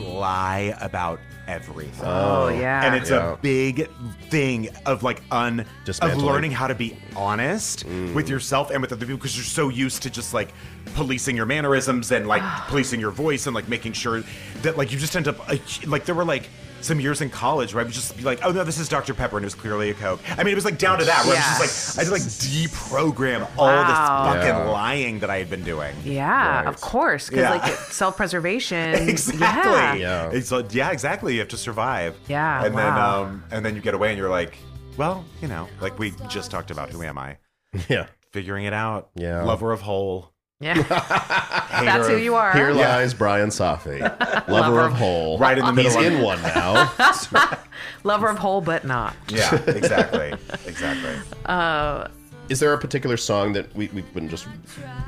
lie 0.00 0.74
about 0.80 1.20
everything. 1.48 2.04
oh 2.06 2.48
yeah 2.48 2.84
and 2.86 2.94
it's 2.94 3.10
Yeah. 3.10 3.32
a 3.32 3.36
big 3.36 3.90
thing 4.30 4.68
of 4.86 5.02
like 5.02 5.20
un 5.32 5.66
of 6.00 6.16
learning 6.22 6.52
how 6.52 6.68
to 6.68 6.74
be 6.74 6.96
honest 7.16 7.84
with 8.14 8.28
yourself 8.28 8.70
and 8.70 8.80
with 8.80 8.92
other 8.92 9.04
people 9.04 9.16
because 9.16 9.36
you're 9.36 9.44
so 9.44 9.68
used 9.68 10.02
to 10.04 10.08
just 10.10 10.32
like 10.32 10.54
policing 10.94 11.34
your 11.36 11.44
mannerisms 11.44 12.12
and 12.12 12.28
like 12.28 12.42
policing 12.68 13.00
your 13.00 13.10
voice 13.10 13.46
and 13.48 13.54
like 13.56 13.68
making 13.68 13.92
sure 13.92 14.22
that 14.62 14.76
like 14.78 14.92
you 14.92 14.98
just 14.98 15.16
end 15.16 15.26
up 15.26 15.36
uh, 15.50 15.56
like 15.86 16.04
there 16.04 16.14
were 16.14 16.24
like 16.24 16.48
some 16.84 17.00
years 17.00 17.20
in 17.20 17.30
college 17.30 17.74
where 17.74 17.80
I 17.80 17.84
would 17.84 17.92
just 17.92 18.16
be 18.16 18.22
like, 18.22 18.40
oh 18.44 18.50
no, 18.52 18.64
this 18.64 18.78
is 18.78 18.88
Dr. 18.88 19.14
Pepper, 19.14 19.36
and 19.36 19.44
it 19.44 19.46
was 19.46 19.54
clearly 19.54 19.90
a 19.90 19.94
Coke. 19.94 20.20
I 20.38 20.42
mean, 20.44 20.52
it 20.52 20.54
was 20.54 20.64
like 20.64 20.78
down 20.78 20.98
to 20.98 21.04
that, 21.04 21.24
where 21.26 21.34
I 21.34 21.38
was 21.38 21.58
just 21.58 21.96
like, 21.96 22.06
I 22.06 22.08
had 22.10 22.16
to 22.16 22.22
like 22.22 22.22
deprogram 22.22 23.48
all 23.56 23.66
Wow. 23.66 24.32
this 24.32 24.34
fucking 24.42 24.64
Yeah. 24.66 24.70
lying 24.70 25.18
that 25.20 25.30
I 25.30 25.38
had 25.38 25.50
been 25.50 25.62
doing. 25.64 25.94
yeah 26.04 26.58
Right. 26.58 26.66
of 26.66 26.80
course 26.80 27.28
because 27.28 27.42
Yeah. 27.42 27.50
like 27.50 27.72
self-preservation 27.74 28.94
exactly. 29.08 30.00
yeah. 30.00 30.30
Yeah. 30.32 30.40
Like, 30.50 30.74
yeah, 30.74 30.90
exactly. 30.90 31.34
You 31.34 31.40
have 31.40 31.48
to 31.48 31.56
survive. 31.56 32.16
Yeah, 32.28 32.64
And 32.64 32.74
wow. 32.74 32.80
then 33.24 33.30
um 33.32 33.44
and 33.50 33.64
then 33.64 33.74
you 33.74 33.80
get 33.80 33.94
away 33.94 34.08
and 34.10 34.18
you're 34.18 34.30
like, 34.30 34.56
well, 34.96 35.24
you 35.40 35.48
know, 35.48 35.68
like 35.80 35.98
we 35.98 36.12
just 36.28 36.50
talked 36.50 36.70
about 36.70 36.90
who 36.90 37.02
am 37.02 37.18
I? 37.18 37.38
yeah. 37.88 38.06
Figuring 38.32 38.64
it 38.64 38.72
out. 38.72 39.10
Yeah. 39.14 39.42
Lover 39.42 39.72
of 39.72 39.80
Hole. 39.82 40.31
Yeah 40.62 40.74
that's 41.84 42.06
who 42.08 42.16
you 42.16 42.34
are 42.36 42.52
Here 42.52 42.70
Yeah. 42.70 42.96
lies 42.96 43.12
Brian 43.14 43.48
Safi, 43.50 44.00
lover 44.48 44.80
of 44.80 44.92
Hole. 44.92 45.36
Right 45.42 45.58
in 45.58 45.64
the 45.64 45.82
He's 45.82 45.96
middle 45.96 46.06
of- 46.06 46.18
in 46.20 46.22
one 46.22 46.42
now. 46.42 46.92
lover 48.04 48.28
of 48.28 48.38
Hole 48.38 48.60
but 48.60 48.84
not 48.84 49.14
Yeah, 49.28 49.54
exactly. 49.66 50.32
exactly. 50.66 51.14
Uh, 51.44 52.06
Is 52.52 52.60
there 52.60 52.74
a 52.74 52.78
particular 52.78 53.16
song 53.16 53.54
that 53.54 53.74
we, 53.74 53.88
we've 53.94 54.12
been 54.12 54.28
just 54.28 54.46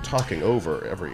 talking 0.03 0.43
over 0.43 0.87
every? 0.87 1.13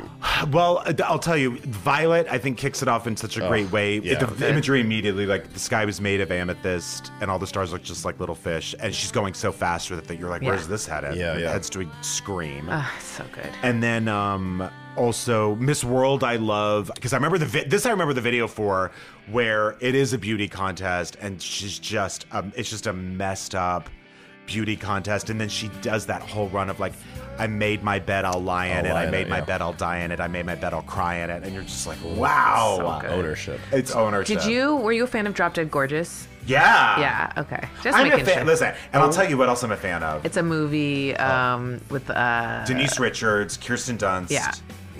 Well, 0.53 0.85
I'll 1.05 1.19
tell 1.19 1.37
you, 1.37 1.59
Violet, 1.59 2.29
I 2.31 2.39
think, 2.39 2.57
kicks 2.57 2.83
it 2.83 2.89
off 2.89 3.09
in 3.09 3.17
such 3.17 3.37
a 3.37 3.41
great 3.49 3.69
way. 3.73 3.99
yeah. 3.99 4.17
The, 4.21 4.27
the 4.27 4.49
imagery 4.49 4.81
immediately, 4.81 5.27
like 5.27 5.53
the 5.53 5.59
sky 5.59 5.85
was 5.85 6.01
made 6.01 6.21
of 6.21 6.31
amethyst, 6.31 7.11
and 7.21 7.33
all 7.33 7.41
the 7.41 7.49
stars 7.49 7.73
look 7.73 7.83
just 7.83 8.05
like 8.05 8.21
little 8.21 8.37
fish, 8.37 8.77
and 8.79 8.95
she's 8.95 9.11
going 9.11 9.35
so 9.35 9.51
fast 9.51 9.91
with 9.91 9.99
it 9.99 10.07
that 10.07 10.21
you're 10.21 10.31
like, 10.31 10.41
Yeah. 10.43 10.51
"Where's 10.51 10.69
this 10.69 10.87
headed?" 10.87 11.17
Yeah, 11.17 11.35
It 11.35 11.41
yeah. 11.41 11.51
heads 11.51 11.69
to 11.71 11.81
a 11.81 11.87
scream. 12.01 12.69
Ah, 12.71 12.97
so 13.01 13.25
good 13.35 13.51
And 13.65 13.83
then 13.83 14.07
um, 14.07 14.71
also 14.97 15.57
Miss 15.57 15.83
World, 15.83 16.23
I 16.23 16.37
love 16.37 16.93
because 16.95 17.13
I 17.13 17.17
remember 17.17 17.39
the 17.39 17.47
vi- 17.47 17.65
this 17.65 17.87
I 17.87 17.91
remember 17.91 18.15
the 18.15 18.21
video 18.21 18.47
for 18.47 18.93
where 19.33 19.77
it 19.81 19.97
is 19.97 20.13
a 20.13 20.19
beauty 20.19 20.47
contest 20.47 21.17
and 21.21 21.43
she's 21.43 21.81
just 21.81 22.25
um, 22.31 22.53
it's 22.55 22.71
just 22.71 22.87
a 22.87 22.93
messed 22.93 23.57
up 23.57 23.91
beauty 24.51 24.75
contest 24.77 25.31
and 25.31 25.41
then 25.41 25.49
she 25.49 25.69
does 25.81 26.07
that 26.07 26.21
whole 26.23 26.49
run 26.49 26.69
of 26.69 26.81
like 26.81 26.93
I 27.39 27.47
made 27.47 27.83
my 27.83 27.99
bed, 28.01 28.25
I'll 28.27 28.41
lie 28.43 28.67
in 28.67 28.79
I'll 28.85 28.85
it. 28.87 28.95
lie 28.95 29.05
I 29.07 29.11
made 29.11 29.29
it, 29.29 29.31
my 29.31 29.39
yeah. 29.39 29.45
bed, 29.47 29.63
I'll 29.63 29.73
die 29.73 29.99
in 30.01 30.11
it. 30.11 30.21
I 30.21 30.27
made 30.29 30.45
my 30.45 30.57
bed, 30.57 30.75
I'll 30.75 30.83
cry 30.83 31.15
in 31.23 31.31
it. 31.31 31.43
And 31.43 31.55
you're 31.55 31.63
just 31.63 31.87
like, 31.87 31.97
wow, 32.05 33.01
So. 33.03 33.09
Ownership. 33.09 33.61
it's 33.73 33.93
ownership. 33.93 34.41
did 34.41 34.51
you 34.51 34.77
were 34.77 34.93
you 34.93 35.05
a 35.05 35.07
fan 35.07 35.27
of 35.29 35.33
drop 35.35 35.55
dead 35.55 35.71
gorgeous 35.71 36.27
Yeah, 36.47 36.99
yeah 37.01 37.33
okay 37.39 37.69
just 37.85 37.97
I'm 37.97 38.09
a 38.13 38.19
fan. 38.25 38.35
sure 38.39 38.45
Listen, 38.45 38.75
and 38.93 39.03
I'll 39.03 39.13
tell 39.13 39.29
you 39.31 39.39
what 39.39 39.49
else 39.49 39.63
I'm 39.63 39.71
a 39.73 39.77
fan 39.77 40.03
of. 40.03 40.27
it's 40.27 40.37
a 40.37 40.43
movie 40.43 41.17
um 41.17 41.81
with 41.91 42.11
uh 42.11 42.65
Denise 42.67 42.99
Richards, 42.99 43.57
Kirsten 43.57 43.97
Dunst. 43.97 44.31
Yeah. 44.31 44.53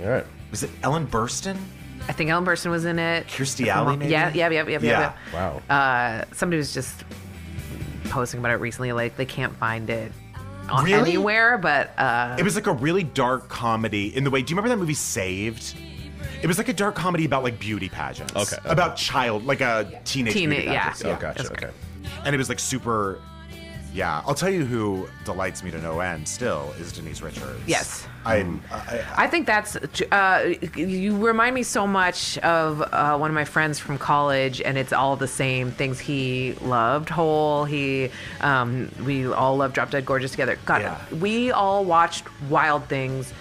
All 0.03 0.09
right. 0.09 0.27
Was 0.53 0.63
it 0.63 0.71
Ellen 0.83 1.07
Burstyn? 1.09 1.59
I 2.09 2.13
think 2.13 2.31
Ellen 2.31 2.45
Burstyn 2.47 2.71
was 2.71 2.85
in 2.87 2.99
it. 2.99 3.27
Kirstie 3.27 3.67
Alley, 3.69 3.97
maybe? 3.97 4.11
Yeah, 4.11 4.33
yeah, 4.35 4.49
yeah, 4.49 4.67
yeah, 4.67 4.79
yeah. 4.81 4.81
Yeah. 4.81 5.13
Wow. 5.35 5.63
Uh, 5.69 6.25
somebody 6.33 6.57
was 6.57 6.73
just 6.73 7.05
posting 8.11 8.41
about 8.41 8.53
it 8.53 8.57
recently. 8.57 8.93
Like 8.93 9.17
they 9.17 9.25
can't 9.27 9.55
find 9.57 9.89
it 9.89 10.13
on 10.71 10.85
Really? 10.85 11.11
anywhere, 11.13 11.57
but 11.59 11.99
uh, 11.99 12.37
It 12.39 12.43
was 12.43 12.55
like 12.55 12.67
a 12.67 12.73
really 12.73 13.03
dark 13.05 13.49
comedy 13.49 14.15
in 14.15 14.25
the 14.25 14.31
way. 14.31 14.43
Do 14.43 14.51
you 14.53 14.57
remember 14.57 14.69
that 14.75 14.81
movie 14.81 14.95
Saved? 14.95 15.75
It 16.43 16.47
was 16.47 16.59
like 16.59 16.69
a 16.69 16.73
dark 16.73 16.95
comedy 16.95 17.25
about 17.25 17.43
like 17.43 17.59
beauty 17.59 17.89
pageants. 17.89 18.35
Okay, 18.35 18.57
okay. 18.57 18.69
About 18.69 18.97
child, 18.97 19.45
like 19.47 19.61
a 19.61 20.01
teenage 20.05 20.33
Teen- 20.35 20.51
beauty 20.51 20.65
yeah. 20.65 20.91
pageants. 20.91 21.05
Oh, 21.05 21.17
gotcha. 21.21 21.43
that's 21.43 21.51
Okay. 21.51 21.71
And 22.25 22.35
it 22.35 22.39
was 22.39 22.49
like 22.49 22.59
super. 22.59 23.21
Yeah, 23.93 24.23
I'll 24.27 24.35
tell 24.35 24.51
you 24.51 24.65
who 24.65 25.09
delights 25.25 25.63
me 25.65 25.71
to 25.73 25.79
no 25.81 25.99
end. 26.01 26.29
Still 26.29 26.73
is 26.79 26.93
Denise 26.93 27.23
Richards. 27.23 27.61
Yes. 27.67 28.07
I'm. 28.25 28.63
I, 28.71 29.05
I 29.17 29.27
think 29.27 29.47
that's. 29.47 29.77
Uh, 30.13 30.55
you 30.77 31.17
remind 31.17 31.55
me 31.55 31.63
so 31.63 31.87
much 31.87 32.39
of 32.39 32.83
uh, 32.83 33.17
one 33.19 33.31
of 33.31 33.35
my 33.35 33.45
friends 33.45 33.79
from 33.79 33.99
college, 33.99 34.61
and 34.61 34.77
it's 34.79 34.93
all 34.93 35.17
the 35.17 35.27
same 35.27 35.73
things 35.73 35.99
he 35.99 36.53
loved. 36.61 37.09
Hole. 37.09 37.65
He. 37.65 38.11
Um, 38.43 38.91
we 39.05 39.27
all 39.27 39.57
love 39.57 39.73
Drop 39.73 39.91
Dead 39.91 40.05
Gorgeous 40.07 40.31
together. 40.31 40.59
God, 40.67 40.83
Yeah. 40.83 41.01
we 41.19 41.51
all 41.51 41.85
watched 41.85 42.25
Wild 42.49 42.85
Things. 42.85 43.33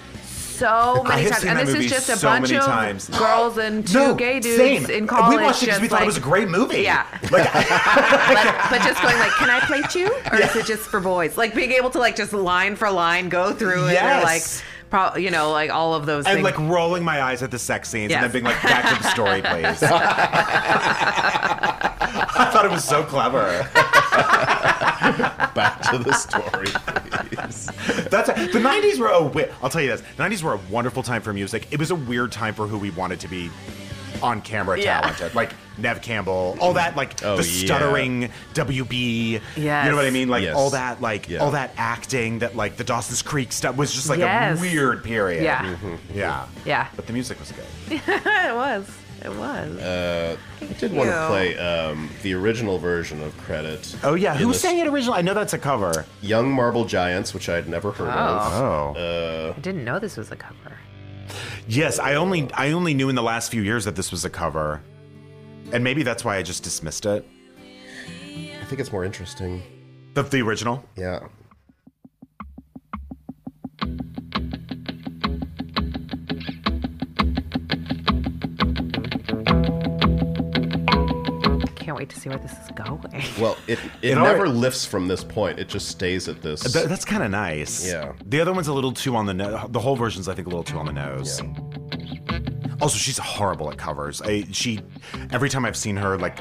So 0.59 1.03
many 1.03 1.29
times, 1.29 1.43
and 1.45 1.59
this 1.59 1.73
is 1.73 1.89
just 1.89 2.09
a 2.09 2.17
so 2.17 2.27
bunch 2.27 2.51
of 2.51 2.63
times. 2.63 3.09
girls 3.09 3.57
and 3.57 3.87
two 3.87 3.93
no, 3.99 4.15
gay 4.15 4.39
dudes 4.39 4.57
same. 4.57 4.89
in 4.89 5.07
college. 5.07 5.37
We 5.37 5.43
watched 5.43 5.63
it 5.63 5.67
because 5.67 5.81
we 5.81 5.87
thought 5.87 6.01
it 6.03 6.05
was 6.05 6.17
a 6.17 6.21
great 6.21 6.49
movie. 6.49 6.81
Yeah. 6.81 7.05
Like, 7.31 7.43
but, 7.53 8.67
but 8.71 8.81
just 8.81 9.01
going 9.01 9.17
like, 9.19 9.31
can 9.33 9.49
I 9.49 9.59
play 9.61 9.83
you, 9.93 10.07
or 10.31 10.41
is 10.41 10.55
it 10.55 10.65
just 10.65 10.83
for 10.83 10.99
boys? 10.99 11.37
Like 11.37 11.53
being 11.53 11.71
able 11.71 11.89
to 11.91 11.99
like 11.99 12.15
just 12.15 12.33
line 12.33 12.75
for 12.75 12.89
line 12.89 13.29
go 13.29 13.53
through 13.53 13.87
it, 13.87 14.01
or 14.01 14.23
like, 14.23 14.41
Yes. 14.41 14.63
Pro- 14.89 15.15
you 15.15 15.31
know, 15.31 15.51
like 15.51 15.69
all 15.71 15.93
of 15.93 16.05
those 16.05 16.25
and 16.25 16.35
things. 16.35 16.43
like 16.43 16.57
rolling 16.59 17.03
my 17.03 17.21
eyes 17.21 17.41
at 17.43 17.51
the 17.51 17.59
sex 17.59 17.89
scenes 17.89 18.09
Yes. 18.11 18.23
and 18.23 18.25
then 18.25 18.31
being 18.41 18.45
like, 18.53 18.61
back 18.63 18.89
to 18.95 19.03
the 19.03 19.09
story, 19.09 19.41
please. 19.41 19.83
I 22.41 22.49
thought 22.51 22.65
it 22.65 22.71
was 22.71 22.83
so 22.83 23.03
clever. 23.03 23.67
Back 25.55 25.81
to 25.91 25.97
the 25.97 26.13
story, 26.13 26.67
please. 26.67 27.65
That's 28.09 28.27
the 28.29 28.59
'90s 28.59 28.99
were 28.99 29.07
a. 29.07 29.19
wi- 29.23 29.49
I'll 29.61 29.69
tell 29.69 29.81
you 29.81 29.89
this: 29.89 30.01
the 30.17 30.23
'90s 30.23 30.43
were 30.43 30.53
a 30.53 30.59
wonderful 30.69 31.03
time 31.03 31.21
for 31.21 31.33
music. 31.33 31.67
It 31.71 31.79
was 31.79 31.91
a 31.91 31.95
weird 31.95 32.31
time 32.31 32.53
for 32.53 32.67
who 32.67 32.77
we 32.77 32.91
wanted 32.91 33.19
to 33.21 33.27
be 33.27 33.49
on 34.21 34.41
camera 34.41 34.77
Yeah. 34.79 35.01
talented, 35.01 35.35
like 35.35 35.51
Neve 35.81 36.01
Campbell, 36.01 36.57
all 36.59 36.73
that, 36.73 36.95
like 36.95 37.23
Oh, 37.23 37.37
the 37.37 37.43
yeah. 37.47 37.65
stuttering 37.65 38.29
WB. 38.53 39.41
Yes. 39.55 39.85
you 39.85 39.91
know 39.91 39.95
what 39.97 40.05
I 40.05 40.09
mean? 40.09 40.29
Like 40.29 40.43
Yes. 40.43 40.55
all 40.55 40.69
that, 40.71 41.01
like 41.01 41.29
Yeah. 41.29 41.39
all 41.39 41.51
that 41.51 41.73
acting 41.77 42.39
that, 42.39 42.55
like 42.55 42.77
the 42.77 42.83
Dawson's 42.83 43.21
Creek 43.21 43.51
stuff 43.51 43.75
was 43.77 43.93
just 43.93 44.09
like 44.09 44.19
Yes. 44.19 44.57
a 44.57 44.61
weird 44.61 45.03
period. 45.03 45.43
Yeah. 45.43 45.75
yeah, 46.13 46.45
Yeah. 46.65 46.87
But 46.95 47.07
the 47.07 47.13
music 47.13 47.39
was 47.39 47.51
good. 47.51 47.65
it 48.07 48.55
was, 48.55 48.89
it 49.23 49.29
was. 49.35 49.77
Uh, 49.81 50.37
I 50.61 50.65
did 50.73 50.93
want 50.93 51.09
to 51.09 51.27
play 51.27 51.57
um, 51.57 52.09
the 52.23 52.33
original 52.33 52.77
version 52.77 53.21
of 53.23 53.35
Credit. 53.39 53.95
Oh 54.03 54.13
yeah, 54.13 54.35
who 54.35 54.47
this 54.47 54.61
sang 54.61 54.77
it 54.79 54.87
originally? 54.87 55.17
I 55.19 55.21
know 55.21 55.33
that's 55.33 55.53
a 55.53 55.57
cover. 55.57 56.05
Young 56.21 56.51
Marble 56.51 56.85
Giants, 56.85 57.33
which 57.33 57.49
I 57.49 57.55
had 57.55 57.67
never 57.67 57.91
heard 57.91 58.09
of. 58.09 58.53
Oh. 58.53 59.53
I 59.55 59.59
didn't 59.59 59.83
know 59.83 59.99
this 59.99 60.17
was 60.17 60.31
a 60.31 60.35
cover. 60.35 60.77
Yes, 61.67 61.99
I 61.99 62.15
only 62.15 62.49
I 62.53 62.71
only 62.71 62.93
knew 62.93 63.09
in 63.09 63.15
the 63.15 63.21
last 63.23 63.51
few 63.51 63.61
years 63.61 63.85
that 63.85 63.95
this 63.95 64.11
was 64.11 64.25
a 64.25 64.29
cover, 64.29 64.81
and 65.73 65.83
maybe 65.83 66.03
that's 66.03 66.23
why 66.25 66.37
I 66.37 66.41
just 66.43 66.63
dismissed 66.63 67.05
it. 67.05 67.25
I 68.61 68.65
think 68.65 68.79
it's 68.81 68.91
more 68.91 69.03
interesting. 69.05 69.61
The, 70.13 70.23
the 70.23 70.41
original. 70.41 70.83
Yeah. 70.95 71.19
I 80.41 81.71
can't 81.75 81.97
wait 81.97 81.99
wait 81.99 82.09
to 82.09 82.19
see 82.19 82.29
where 82.29 82.37
this 82.37 82.51
is 82.53 82.71
going. 82.75 83.01
Well, 83.39 83.57
it 83.67 83.79
it, 84.01 84.11
It 84.11 84.15
never 84.15 84.39
already- 84.39 84.51
lifts 84.51 84.85
from 84.85 85.07
this 85.07 85.23
point. 85.23 85.59
It 85.59 85.67
just 85.67 85.87
stays 85.89 86.27
at 86.27 86.41
this. 86.41 86.61
Th- 86.71 86.85
that's 86.85 87.03
kind 87.05 87.23
of 87.23 87.31
nice. 87.31 87.85
Yeah. 87.85 88.13
The 88.25 88.39
other 88.41 88.53
one's 88.53 88.67
a 88.67 88.73
little 88.73 88.91
too 88.91 89.15
on 89.15 89.25
the 89.25 89.33
nose. 89.33 89.67
The 89.69 89.79
Hole 89.79 89.95
version's, 89.95 90.27
I 90.29 90.33
think, 90.35 90.47
a 90.47 90.49
little 90.49 90.63
too 90.63 90.77
on 90.77 90.85
the 90.85 90.93
nose. 90.93 91.41
Also, 92.81 92.97
she's 92.97 93.17
horrible 93.17 93.69
at 93.69 93.77
covers. 93.77 94.21
I, 94.21 94.45
she, 94.51 94.79
every 95.31 95.49
time 95.49 95.65
I've 95.65 95.75
seen 95.77 95.97
her, 95.97 96.17
like 96.17 96.37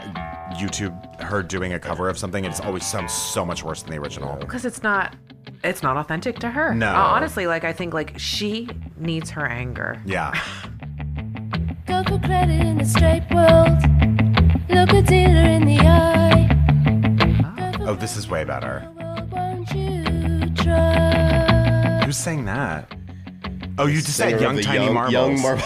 YouTube, 0.54 1.20
her 1.20 1.42
doing 1.42 1.72
a 1.72 1.78
cover 1.80 2.08
of 2.08 2.16
something, 2.18 2.44
it's 2.44 2.60
always 2.60 2.86
sounds 2.86 3.12
so 3.12 3.44
much 3.44 3.64
worse 3.64 3.82
than 3.82 3.90
the 3.92 3.98
original. 3.98 4.36
because 4.36 4.64
it's 4.64 4.82
not 4.82 5.16
it's 5.64 5.82
not 5.82 5.96
authentic 5.96 6.38
to 6.40 6.50
her. 6.50 6.74
No. 6.74 6.90
Uh, 6.90 6.94
honestly, 6.96 7.46
like 7.46 7.64
I 7.64 7.72
think 7.72 7.92
like 7.94 8.16
she 8.18 8.68
needs 8.98 9.30
her 9.30 9.46
anger. 9.46 10.00
Yeah. 10.06 10.32
Go 11.86 12.04
for 12.04 12.18
credit 12.20 12.60
in 12.60 12.78
the 12.78 12.84
straight 12.84 13.24
world. 13.34 13.76
Look 14.68 14.90
a 14.92 15.02
dealer 15.02 15.40
in 15.40 15.64
the 15.66 15.78
eye. 15.80 16.44
Oh, 17.80 17.94
this 17.94 18.16
is 18.16 18.28
way 18.28 18.44
better. 18.44 18.86
Won't? 19.32 19.70
Who's 22.04 22.16
saying 22.16 22.44
that? 22.44 22.94
Oh, 23.78 23.86
you 23.86 24.00
just 24.00 24.16
Singer 24.16 24.30
said 24.32 24.40
Young 24.40 24.60
Tiny 24.60 24.84
young, 24.84 24.94
Marbles. 24.94 25.12
Young, 25.12 25.40
Mar- 25.40 25.56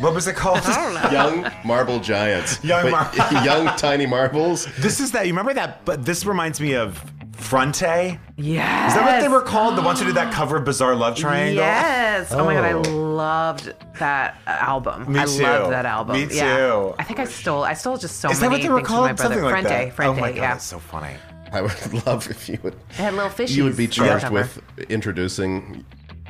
what 0.00 0.14
was 0.14 0.26
it 0.26 0.36
called? 0.36 0.64
young 1.12 1.50
Marble 1.64 2.00
Giants. 2.00 2.62
Young 2.64 2.90
Mar- 2.90 3.10
young 3.44 3.66
Tiny 3.76 4.06
Marbles. 4.06 4.66
this 4.78 5.00
is 5.00 5.12
that. 5.12 5.26
You 5.26 5.32
remember 5.32 5.54
that? 5.54 5.84
But 5.84 6.04
this 6.04 6.24
reminds 6.24 6.60
me 6.60 6.74
of 6.74 7.02
Frente. 7.32 8.18
Yes. 8.38 8.92
Is 8.92 8.98
that 8.98 9.04
what 9.04 9.20
they 9.20 9.28
were 9.28 9.42
called? 9.42 9.76
The 9.76 9.82
ones 9.82 9.98
who 10.00 10.06
did 10.06 10.14
that 10.16 10.32
cover 10.34 10.56
of 10.56 10.64
Bizarre 10.64 10.94
Love 10.94 11.16
Triangle? 11.16 11.56
Yes. 11.56 12.32
Oh. 12.32 12.44
my 12.44 12.54
god, 12.54 12.64
I 12.64 12.72
Oh. 12.72 12.80
loved 13.14 13.72
that 13.98 14.38
album. 14.46 15.12
Me 15.12 15.20
I 15.20 15.24
too. 15.26 15.42
loved 15.42 15.72
that 15.72 15.86
album. 15.86 16.16
Me 16.16 16.26
Yeah. 16.34 16.56
too. 16.56 16.94
I 16.98 17.02
think 17.04 17.18
I 17.20 17.24
stole. 17.24 17.62
I 17.62 17.74
stole 17.74 17.96
just 17.98 18.20
so 18.20 18.30
Is 18.30 18.40
that 18.40 18.50
many 18.50 18.62
what 18.62 18.62
they 18.62 18.68
were 18.70 18.78
things 18.78 18.88
from 18.88 18.96
my 19.00 19.06
called? 19.08 19.16
brother. 19.16 19.34
Something 19.34 19.44
like 19.44 19.64
Frente, 19.64 19.68
that. 19.88 19.94
Frente, 19.96 20.16
oh 20.16 20.20
my 20.20 20.28
god, 20.30 20.36
yeah. 20.36 20.52
that's 20.52 20.64
so 20.64 20.78
funny. 20.78 21.14
I 21.52 21.60
would 21.62 22.04
love 22.06 22.28
if 22.30 22.48
you 22.48 22.58
would. 22.62 22.74
They 22.96 23.02
had 23.04 23.14
little 23.14 23.30
fishies. 23.30 23.50
You 23.56 23.64
would 23.64 23.76
be 23.76 23.86
charged 23.86 24.24
cover. 24.24 24.34
with 24.34 24.60
introducing 24.90 25.84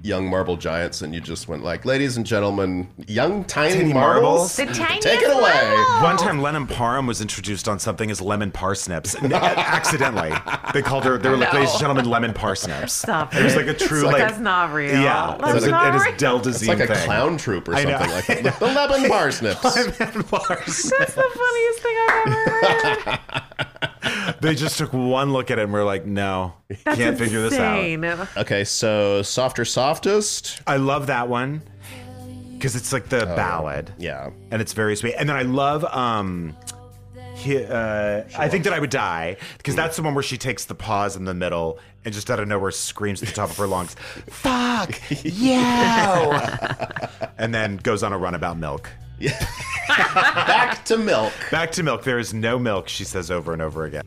young 0.07 0.29
marble 0.31 0.57
giants, 0.57 1.03
and 1.03 1.15
you 1.15 1.21
just 1.21 1.49
went 1.49 1.63
like, 1.65 1.85
"Ladies 1.85 2.17
and 2.17 2.25
gentlemen, 2.25 2.89
young 3.07 3.45
tiny, 3.45 3.75
Tiny 3.75 3.93
marbles, 3.93 4.57
marbles. 4.57 4.57
The 4.57 4.67
take 5.01 5.21
it 5.23 5.31
away." 5.31 5.41
level. 5.43 6.03
One 6.03 6.17
time, 6.17 6.41
Lennon 6.41 6.67
Parham 6.67 7.07
was 7.07 7.21
introduced 7.21 7.69
on 7.69 7.79
something 7.79 8.11
as 8.11 8.21
lemon 8.21 8.51
parsnips. 8.53 9.15
Accidentally, 9.23 10.33
they 10.73 10.83
called 10.83 11.05
her. 11.05 11.19
They 11.19 11.29
were 11.29 11.37
like, 11.37 11.53
No. 11.53 11.59
"Ladies 11.59 11.73
and 11.73 11.81
gentlemen, 11.81 12.05
lemon 12.09 12.33
parsnips." 12.33 12.93
Stop 12.93 13.35
It 13.35 13.43
was 13.43 13.57
like 13.57 13.67
a 13.67 13.75
true 13.75 14.03
like, 14.03 14.15
like. 14.15 14.23
that's 14.29 14.39
not 14.41 14.73
real. 14.73 14.93
Yeah, 15.01 15.37
That's 15.41 15.51
it 15.51 15.55
was, 15.55 15.67
not 15.67 15.89
a, 15.95 15.99
real. 15.99 16.13
is 16.15 16.19
Del 16.21 16.37
It's 16.39 16.49
Dazeem 16.63 16.69
like 16.69 16.81
a 16.81 16.95
thing. 16.95 17.05
clown 17.05 17.37
troop 17.37 17.69
or 17.69 17.73
something 17.75 17.93
like 17.93 18.27
that. 18.27 18.59
The 18.61 18.67
lemon 18.67 19.09
parsnips. 19.11 19.65
Lemon 19.65 20.23
parsnips. 20.25 20.91
That's 20.99 21.15
the 21.15 21.31
funniest 21.35 21.81
thing 21.83 21.97
I've 22.09 22.27
ever 22.27 23.11
heard. 23.11 23.91
they 24.41 24.55
just 24.55 24.78
took 24.78 24.93
one 24.93 25.32
look 25.32 25.51
at 25.51 25.59
it 25.59 25.62
and 25.62 25.72
were 25.72 25.84
like, 25.84 26.07
"No, 26.07 26.55
That's 26.84 26.99
can't 26.99 27.18
figure 27.18 27.43
this 27.43 27.59
out." 27.59 27.78
insane. 27.84 28.28
Okay, 28.37 28.64
so 28.64 29.22
softer, 29.22 29.64
softest. 29.64 30.61
I 30.66 30.76
love 30.76 31.07
that 31.09 31.28
one 31.28 31.62
because 32.55 32.76
it's 32.76 32.93
like 32.93 33.09
the 33.09 33.26
ballad. 33.37 33.93
Yeah. 33.99 34.30
and 34.51 34.61
it's 34.62 34.72
very 34.72 34.97
sweet. 34.97 35.14
And 35.18 35.28
then 35.28 35.37
I 35.37 35.43
love 35.43 35.84
um 35.84 36.57
he, 37.37 37.62
uh, 37.62 38.22
I 38.39 38.49
think 38.49 38.64
that 38.64 38.72
I 38.72 38.78
would 38.80 38.89
die 38.91 39.37
because 39.59 39.76
that's 39.76 39.97
the 39.97 40.03
one 40.03 40.14
where 40.14 40.22
she 40.22 40.39
takes 40.39 40.64
the 40.64 40.74
pause 40.74 41.16
in 41.16 41.26
the 41.26 41.34
middle 41.34 41.78
and 42.05 42.14
just 42.14 42.30
out 42.30 42.41
of 42.41 42.49
nowhere 42.49 42.70
screams 42.70 43.22
at 43.22 43.28
the 43.28 43.34
top 43.34 43.51
of 43.51 43.57
her 43.59 43.66
lungs, 43.66 43.95
"Fuck 44.30 44.99
yeah!" 45.22 47.09
and 47.39 47.55
then 47.55 47.76
goes 47.76 48.03
on 48.03 48.12
a 48.14 48.18
run 48.18 48.34
about 48.34 48.57
milk. 48.57 48.89
Back 49.97 50.85
to 50.87 50.99
milk. 50.99 51.33
Back 51.51 51.73
to 51.73 51.83
milk. 51.83 52.03
There 52.05 52.19
is 52.19 52.33
no 52.35 52.59
milk. 52.59 52.89
She 52.89 53.05
says 53.05 53.31
over 53.31 53.53
and 53.53 53.63
over 53.63 53.85
again. 53.85 54.05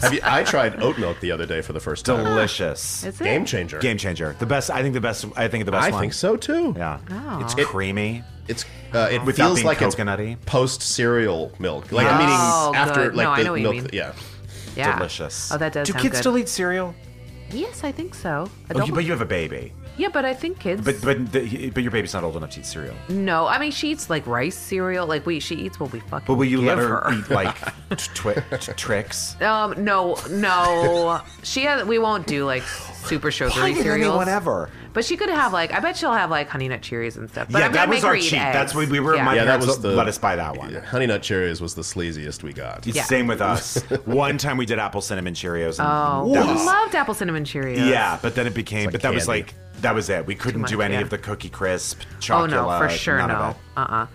Have 0.00 0.14
you? 0.14 0.20
I 0.22 0.44
tried 0.44 0.82
oat 0.82 0.98
milk 0.98 1.20
the 1.20 1.30
other 1.30 1.44
day 1.46 1.60
for 1.60 1.72
the 1.74 1.80
first 1.80 2.06
time. 2.06 2.24
Delicious. 2.24 3.04
Is 3.04 3.20
it? 3.20 3.24
Game 3.24 3.44
changer. 3.44 3.78
Game 3.80 3.98
changer. 3.98 4.34
The 4.38 4.46
best. 4.46 4.70
I 4.70 4.80
think 4.82 4.94
the 4.94 5.00
best. 5.00 5.26
I 5.36 5.48
think 5.48 5.66
the 5.66 5.72
best 5.72 5.88
I 5.88 5.90
one. 5.90 6.00
think 6.00 6.14
so 6.14 6.36
too. 6.36 6.74
Yeah. 6.76 7.00
Oh. 7.10 7.40
It's 7.42 7.54
It- 7.58 7.66
creamy. 7.66 8.24
It's 8.48 8.64
uh, 8.94 9.08
it 9.12 9.22
Without 9.24 9.44
feels 9.46 9.54
being 9.58 9.66
like 9.66 9.78
coconutty. 9.78 10.32
it's 10.32 10.44
post 10.44 10.82
cereal 10.82 11.52
milk. 11.60 11.92
Like 11.92 12.06
Oh, 12.06 12.10
I'm 12.10 12.20
eating 12.22 12.76
after 12.80 13.04
good. 13.04 13.14
like 13.14 13.24
No, 13.24 13.30
I 13.30 13.38
the 13.38 13.44
know 13.44 13.50
what 13.52 13.60
you 13.60 13.62
milk. 13.70 13.74
mean. 13.76 13.88
Yeah. 13.92 14.12
Yeah. 14.74 14.96
Delicious. 14.96 15.52
Oh, 15.52 15.58
that 15.58 15.72
does 15.72 15.86
Do 15.86 15.92
sound 15.92 16.02
kids 16.02 16.12
good. 16.14 16.18
still 16.20 16.38
eat 16.38 16.48
cereal? 16.48 16.94
Yes, 17.52 17.84
I 17.84 17.92
think 17.92 18.14
so. 18.14 18.46
Oh, 18.48 18.52
Adult- 18.70 18.88
you, 18.88 18.94
but 18.94 19.04
you 19.04 19.10
have 19.12 19.20
a 19.20 19.24
baby. 19.26 19.72
Yeah, 20.00 20.08
but 20.08 20.24
I 20.24 20.34
think 20.34 20.58
kids. 20.58 20.84
But 20.84 20.96
but 21.02 21.32
the, 21.32 21.70
but 21.70 21.82
your 21.82 21.92
baby's 21.92 22.14
not 22.14 22.24
old 22.24 22.36
enough 22.36 22.50
to 22.50 22.60
eat 22.60 22.66
cereal. 22.66 22.94
no, 23.08 23.46
I 23.46 23.58
mean 23.58 23.70
she 23.70 23.90
eats 23.90 24.08
like 24.10 24.26
rice 24.26 24.56
cereal. 24.56 25.06
Like 25.06 25.26
we, 25.26 25.40
she 25.40 25.54
eats 25.56 25.78
what 25.78 25.92
we 25.92 26.00
fucking. 26.00 26.26
But 26.26 26.34
will 26.34 26.44
you 26.46 26.58
give 26.58 26.66
let 26.66 26.78
her, 26.78 27.12
eat 27.12 27.30
like 27.30 27.56
twi- 28.14 28.42
t- 28.58 28.72
tricks? 28.72 29.40
Um, 29.40 29.82
no, 29.84 30.16
no. 30.30 31.20
she 31.42 31.62
has. 31.64 31.84
We 31.86 31.98
won't 31.98 32.26
do 32.26 32.44
like 32.44 32.62
super 32.62 33.30
sugary 33.30 33.74
cereals. 33.74 34.16
whatever. 34.16 34.70
But 34.92 35.04
she 35.04 35.16
could 35.16 35.28
have 35.30 35.52
like. 35.52 35.72
I 35.72 35.78
bet 35.80 35.96
she'll 35.96 36.12
have 36.12 36.30
like 36.30 36.48
Honey 36.48 36.66
Nut 36.68 36.80
Cheerios 36.80 37.16
and 37.16 37.30
stuff. 37.30 37.48
But 37.50 37.60
yeah, 37.60 37.66
I'm 37.66 37.72
that 37.72 37.88
was 37.88 38.02
our 38.02 38.16
eat 38.16 38.22
cheat. 38.22 38.40
eggs. 38.40 38.54
That's 38.54 38.74
what 38.74 38.88
we 38.88 38.98
were. 38.98 39.14
Yeah. 39.14 39.24
My 39.24 39.36
Yeah, 39.36 39.44
that 39.44 39.60
was 39.60 39.78
the 39.80 39.90
let 39.92 40.08
us 40.08 40.18
buy 40.18 40.34
that 40.36 40.56
one. 40.56 40.74
Honey 40.74 41.06
Nut 41.06 41.22
Cheerios 41.22 41.60
was 41.60 41.74
the 41.74 41.82
sleaziest 41.82 42.42
we 42.42 42.52
got. 42.52 42.86
Yeah. 42.86 43.04
Same 43.04 43.26
with 43.28 43.40
us. 43.40 43.80
one 44.04 44.36
time 44.38 44.56
we 44.56 44.66
did 44.66 44.78
apple 44.80 45.00
cinnamon 45.00 45.34
Cheerios. 45.34 45.78
And 45.78 45.88
Oh, 45.88 46.24
we 46.26 46.38
was- 46.38 46.64
loved 46.66 46.94
apple 46.96 47.14
cinnamon 47.14 47.44
Cheerios. 47.44 47.88
yeah, 47.88 48.18
but 48.20 48.34
then 48.34 48.46
it 48.48 48.54
became. 48.54 48.86
like 48.86 48.92
but 48.92 49.02
that 49.02 49.14
was 49.14 49.28
like 49.28 49.54
that 49.82 49.94
was 49.94 50.10
it. 50.10 50.26
We 50.26 50.34
couldn't 50.34 50.62
much, 50.62 50.70
do 50.70 50.82
any 50.82 50.94
yeah. 50.94 51.00
of 51.00 51.10
the 51.10 51.18
cookie 51.18 51.48
crisp, 51.48 52.00
chocolate. 52.20 52.52
Oh 52.52 52.68
no, 52.68 52.78
for 52.78 52.88
sure 52.88 53.18
no. 53.18 53.34
Of 53.34 53.50
it. 53.56 53.56
Uh 53.76 53.80
uh 53.80 54.06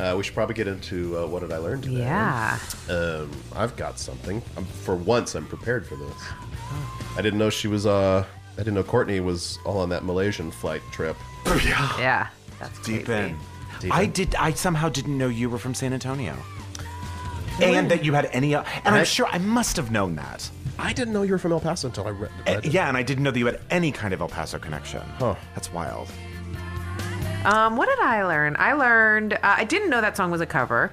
Uh, 0.00 0.14
we 0.16 0.22
should 0.22 0.34
probably 0.34 0.54
get 0.54 0.68
into 0.68 1.18
uh, 1.18 1.26
what 1.26 1.40
did 1.40 1.50
I 1.50 1.56
learn 1.56 1.80
today. 1.80 2.00
Yeah. 2.00 2.58
Um, 2.90 3.30
I've 3.56 3.74
got 3.74 3.98
something. 3.98 4.42
I'm, 4.54 4.66
for 4.66 4.94
once, 4.94 5.34
I'm 5.34 5.46
prepared 5.46 5.86
for 5.86 5.96
this. 5.96 6.22
I 7.16 7.22
didn't 7.22 7.38
know 7.38 7.48
she 7.48 7.68
was. 7.68 7.86
Uh, 7.86 8.24
I 8.54 8.58
didn't 8.58 8.74
know 8.74 8.82
Courtney 8.82 9.20
was 9.20 9.58
all 9.64 9.78
on 9.78 9.88
that 9.88 10.04
Malaysian 10.04 10.50
flight 10.50 10.82
trip. 10.92 11.16
Oh 11.46 11.96
Yeah. 11.98 12.28
That's 12.60 12.78
Deep 12.80 13.06
crazy. 13.06 13.30
in. 13.30 13.38
Deep 13.84 13.94
I 13.94 14.06
did. 14.06 14.34
I 14.36 14.52
somehow 14.52 14.88
didn't 14.88 15.16
know 15.18 15.28
you 15.28 15.48
were 15.50 15.58
from 15.58 15.74
San 15.74 15.92
Antonio, 15.92 16.36
and 17.60 17.90
that 17.90 18.04
you 18.04 18.12
had 18.14 18.26
any. 18.32 18.54
And 18.54 18.64
I'm 18.84 18.94
I- 18.94 19.04
sure 19.04 19.26
I 19.26 19.38
must 19.38 19.76
have 19.76 19.90
known 19.90 20.16
that. 20.16 20.50
I 20.78 20.92
didn't 20.92 21.12
know 21.14 21.22
you 21.22 21.32
were 21.32 21.38
from 21.38 21.52
El 21.52 21.60
Paso 21.60 21.86
until 21.88 22.06
I 22.06 22.10
read. 22.10 22.30
Uh, 22.48 22.54
read 22.56 22.64
it. 22.66 22.72
yeah, 22.72 22.88
and 22.88 22.96
I 22.96 23.02
didn't 23.02 23.22
know 23.22 23.30
that 23.30 23.38
you 23.38 23.46
had 23.46 23.60
any 23.70 23.92
kind 23.92 24.12
of 24.12 24.20
El 24.20 24.28
Paso 24.28 24.58
connection. 24.58 25.02
Huh. 25.18 25.36
That's 25.54 25.72
wild. 25.72 26.08
Um, 27.44 27.76
what 27.76 27.88
did 27.88 27.98
I 28.00 28.24
learn? 28.24 28.56
I 28.58 28.72
learned 28.72 29.34
uh, 29.34 29.38
I 29.42 29.64
didn't 29.64 29.90
know 29.90 30.00
that 30.00 30.16
song 30.16 30.30
was 30.30 30.40
a 30.40 30.46
cover. 30.46 30.92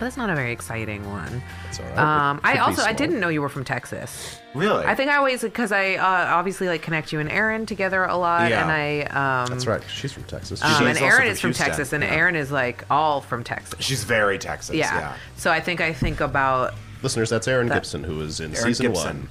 But 0.00 0.06
that's 0.06 0.16
not 0.16 0.30
a 0.30 0.34
very 0.34 0.50
exciting 0.50 1.06
one. 1.10 1.42
It's 1.68 1.78
all 1.78 1.84
right. 1.84 1.98
Um, 1.98 2.40
I 2.42 2.56
also 2.56 2.80
I 2.80 2.94
didn't 2.94 3.20
know 3.20 3.28
you 3.28 3.42
were 3.42 3.50
from 3.50 3.64
Texas. 3.64 4.40
Really? 4.54 4.82
I 4.86 4.94
think 4.94 5.10
I 5.10 5.16
always 5.16 5.42
because 5.42 5.72
I 5.72 5.96
uh, 5.96 6.34
obviously 6.34 6.68
like 6.68 6.80
connect 6.80 7.12
you 7.12 7.20
and 7.20 7.30
Erin 7.30 7.66
together 7.66 8.04
a 8.04 8.16
lot, 8.16 8.48
Yeah. 8.48 8.62
and 8.62 8.72
I 8.72 9.42
um, 9.42 9.50
That's 9.50 9.66
right. 9.66 9.82
She's 9.90 10.10
from 10.10 10.24
Texas. 10.24 10.62
um, 10.64 10.70
She's 10.70 10.78
and 10.80 10.88
also 10.88 11.04
Erin 11.04 11.18
from 11.20 11.28
is 11.28 11.40
from 11.40 11.48
Houston, 11.50 11.66
Texas, 11.66 11.92
and 11.92 12.02
yeah. 12.02 12.10
Erin 12.14 12.34
is 12.34 12.50
like 12.50 12.84
all 12.90 13.20
from 13.20 13.44
Texas. 13.44 13.84
She's 13.84 14.02
very 14.02 14.38
Texas. 14.38 14.74
yeah. 14.74 14.98
Yeah. 14.98 15.16
So 15.36 15.50
I 15.52 15.60
think 15.60 15.82
I 15.82 15.92
think 15.92 16.20
about 16.22 16.72
Listeners, 17.02 17.28
that's 17.28 17.46
Erin 17.46 17.68
That- 17.68 17.74
Gibson, 17.74 18.16
was 18.16 18.40
in 18.40 18.54
Erin 18.54 18.64
season 18.64 18.86
Gibson. 18.86 19.16
one. 19.18 19.28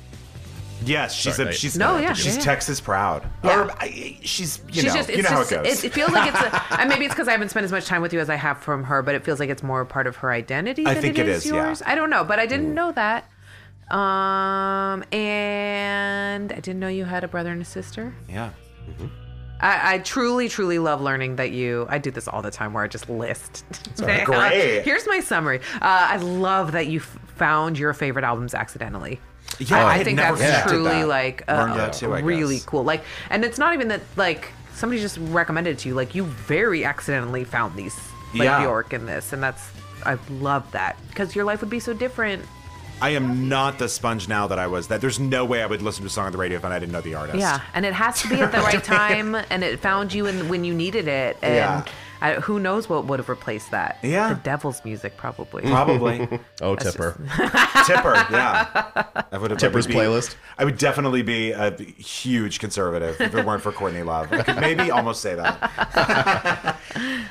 Yes, 0.85 1.13
she's 1.13 1.35
Sorry, 1.35 1.49
a 1.49 1.51
I- 1.51 1.55
she's 1.55 1.77
No, 1.77 1.97
yeah, 1.97 2.13
she's 2.13 2.37
yeah. 2.37 2.41
Texas 2.43 2.79
proud. 2.79 3.25
Yeah. 3.43 3.63
Or 3.65 3.71
I, 3.73 4.17
she's 4.21 4.59
you 4.67 4.81
she's 4.81 4.85
know 4.85 4.93
just 4.93 5.09
you 5.09 5.17
know 5.17 5.21
just 5.23 5.33
how 5.33 5.41
it 5.41 5.63
goes. 5.65 5.83
it 5.83 5.93
feels 5.93 6.11
like 6.11 6.33
it's 6.33 6.39
a, 6.41 6.73
and 6.79 6.89
maybe 6.89 7.05
it's 7.05 7.13
because 7.13 7.27
I 7.27 7.31
haven't 7.31 7.49
spent 7.49 7.63
as 7.65 7.71
much 7.71 7.85
time 7.85 8.01
with 8.01 8.13
you 8.13 8.19
as 8.19 8.29
I 8.29 8.35
have 8.35 8.57
from 8.59 8.83
her, 8.85 9.01
but 9.01 9.15
it 9.15 9.23
feels 9.25 9.39
like 9.39 9.49
it's 9.49 9.63
more 9.63 9.83
part 9.85 10.07
of 10.07 10.15
her 10.17 10.31
identity. 10.31 10.85
I 10.85 10.93
than 10.93 11.03
think 11.03 11.19
it 11.19 11.27
is 11.27 11.45
is, 11.45 11.51
yeah. 11.51 11.65
yours. 11.67 11.83
I 11.85 11.95
don't 11.95 12.09
know, 12.09 12.23
but 12.23 12.39
I 12.39 12.45
didn't 12.45 12.73
know 12.73 12.91
that. 12.93 13.29
Um, 13.91 15.03
and 15.11 16.51
I 16.51 16.55
didn't 16.59 16.79
know 16.79 16.87
you 16.87 17.05
had 17.05 17.23
a 17.23 17.27
brother 17.27 17.51
and 17.51 17.61
a 17.61 17.65
sister. 17.65 18.13
yeah. 18.29 18.51
I, 19.61 19.95
I 19.95 19.97
truly, 19.99 20.47
truly 20.47 20.79
love 20.79 21.01
learning 21.01 21.35
that 21.35 21.51
you. 21.51 21.85
I 21.89 21.97
do 21.97 22.11
this 22.11 22.29
all 22.29 22.41
the 22.41 22.51
time, 22.51 22.71
where 22.71 22.81
I 22.83 22.87
just 22.87 23.09
list. 23.09 23.65
Great. 23.97 24.81
Here's 24.85 25.05
my 25.05 25.19
summary. 25.19 25.59
Uh, 25.75 25.79
I 25.81 26.15
love 26.17 26.71
that 26.71 26.87
you 26.87 26.99
f- 26.99 27.19
found 27.35 27.77
your 27.77 27.93
favorite 27.93 28.23
albums 28.23 28.53
accidentally. 28.53 29.19
Yeah, 29.57 29.77
I, 29.77 29.81
I 29.81 29.93
I 29.95 30.03
think 30.03 30.17
never 30.17 30.37
that's 30.37 30.49
connected 30.51 30.69
truly 30.69 31.01
that. 31.01 31.07
like 31.07 31.43
uh, 31.47 31.53
Learned 31.53 31.79
that 31.79 31.93
too, 31.93 32.13
really 32.13 32.55
guess. 32.55 32.65
cool. 32.65 32.83
Like, 32.83 33.03
and 33.29 33.43
it's 33.43 33.57
not 33.57 33.73
even 33.73 33.87
that 33.89 34.01
like 34.15 34.51
somebody 34.73 35.01
just 35.01 35.17
recommended 35.19 35.71
it 35.71 35.79
to 35.79 35.89
you. 35.89 35.95
Like, 35.95 36.15
you 36.15 36.23
very 36.25 36.85
accidentally 36.85 37.43
found 37.43 37.75
these 37.75 37.97
like 38.33 38.43
Yeah. 38.43 38.61
Bjork 38.61 38.93
in 38.93 39.05
this, 39.05 39.33
and 39.33 39.41
that's 39.43 39.69
I 40.05 40.17
love 40.29 40.71
that 40.71 40.97
because 41.09 41.35
your 41.35 41.43
life 41.45 41.59
would 41.61 41.69
be 41.69 41.79
so 41.79 41.93
different. 41.93 42.45
I 43.01 43.11
am 43.11 43.47
not 43.47 43.79
the 43.79 43.87
sponge 43.87 44.27
now 44.27 44.47
that 44.47 44.59
I 44.59 44.67
was. 44.67 44.87
That 44.87 44.99
there's 45.01 45.19
no 45.21 45.45
way 45.45 45.63
I 45.63 45.65
would 45.65 45.81
listen 45.81 46.01
to 46.03 46.07
a 46.07 46.09
song 46.09 46.25
on 46.25 46.31
the 46.33 46.37
radio 46.37 46.57
if 46.57 46.65
I 46.65 46.79
didn't 46.79 46.91
know 46.91 46.99
the 47.01 47.15
artist. 47.15 47.39
Yeah, 47.39 47.61
and 47.73 47.85
it 47.85 47.93
has 47.93 48.21
to 48.23 48.27
be 48.29 48.41
at 48.41 48.51
the 48.51 48.59
right 48.59 48.83
time, 48.83 49.35
and 49.49 49.63
it 49.63 49.79
found 49.79 50.13
you 50.13 50.25
in, 50.25 50.49
when 50.49 50.63
you 50.65 50.73
needed 50.73 51.07
it. 51.07 51.37
And 51.41 51.55
Yeah. 51.55 51.85
I, 52.21 52.33
who 52.35 52.59
knows 52.59 52.89
what 52.89 53.05
would 53.05 53.19
have 53.19 53.29
replaced 53.29 53.71
that? 53.71 53.97
Yeah. 54.03 54.29
the 54.33 54.35
devil's 54.41 54.83
music 54.83 55.15
probably. 55.17 55.63
Probably 55.63 56.27
Oh, 56.61 56.75
Tipper. 56.75 57.11
Tipper. 57.85 58.13
Yeah, 58.31 58.67
I 59.31 59.37
would 59.37 59.51
have 59.51 59.59
Tipper's 59.59 59.85
I 59.85 59.89
would 59.89 59.93
be- 59.93 59.99
playlist? 59.99 60.35
I 60.57 60.65
would 60.65 60.77
definitely 60.77 61.21
be 61.21 61.51
a 61.51 61.71
huge 61.77 62.59
conservative 62.59 63.19
if 63.21 63.33
it 63.33 63.45
weren't 63.45 63.63
for 63.63 63.71
Courtney 63.71 64.03
Love. 64.03 64.31
I 64.33 64.43
could 64.43 64.57
maybe 64.57 64.91
almost 64.91 65.21
say 65.21 65.35
that. 65.35 66.77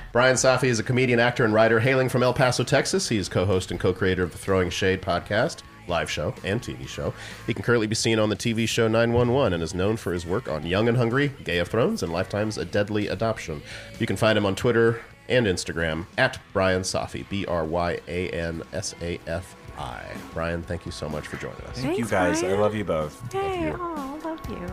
Bryan 0.12 0.36
Safi 0.36 0.64
is 0.64 0.78
a 0.78 0.82
comedian, 0.82 1.20
actor, 1.20 1.44
and 1.44 1.52
writer 1.52 1.80
hailing 1.80 2.08
from 2.08 2.22
El 2.22 2.32
Paso, 2.32 2.64
Texas. 2.64 3.08
He 3.08 3.18
is 3.18 3.28
co-host 3.28 3.70
and 3.70 3.78
co-creator 3.78 4.22
of 4.22 4.32
the 4.32 4.38
Throwing 4.38 4.70
Shade 4.70 5.02
podcast, 5.02 5.62
live 5.88 6.10
show, 6.10 6.34
and 6.44 6.60
TV 6.60 6.86
show. 6.86 7.14
He 7.46 7.54
can 7.54 7.62
currently 7.62 7.86
be 7.86 7.94
seen 7.94 8.18
on 8.18 8.28
the 8.28 8.36
TV 8.36 8.68
show 8.68 8.88
911 8.88 9.52
and 9.52 9.62
is 9.62 9.74
known 9.74 9.96
for 9.96 10.12
his 10.12 10.26
work 10.26 10.48
on 10.48 10.66
Young 10.66 10.88
and 10.88 10.96
Hungry, 10.96 11.32
Gay 11.44 11.58
of 11.58 11.68
Thrones, 11.68 12.02
and 12.02 12.12
Lifetime's 12.12 12.58
A 12.58 12.64
Deadly 12.64 13.08
Adoption. 13.08 13.62
You 13.98 14.06
can 14.06 14.16
find 14.16 14.36
him 14.36 14.46
on 14.46 14.54
Twitter 14.54 15.00
and 15.28 15.46
Instagram 15.46 16.06
at 16.16 16.38
Bryan 16.52 16.82
Safi, 16.82 17.28
B-R-Y-A-N-S-A-F-I. 17.28 17.98
Bryan, 20.34 20.62
thank 20.62 20.86
you 20.86 20.92
so 20.92 21.08
much 21.08 21.26
for 21.26 21.36
joining 21.36 21.60
us. 21.62 21.78
Thank 21.78 21.98
you 21.98 22.04
Thanks, 22.04 22.40
guys. 22.40 22.50
I 22.50 22.56
love 22.56 22.74
you 22.74 22.84
both. 22.84 23.32
Hey, 23.32 23.72
oh, 23.72 24.20
love 24.24 24.40
you. 24.48 24.66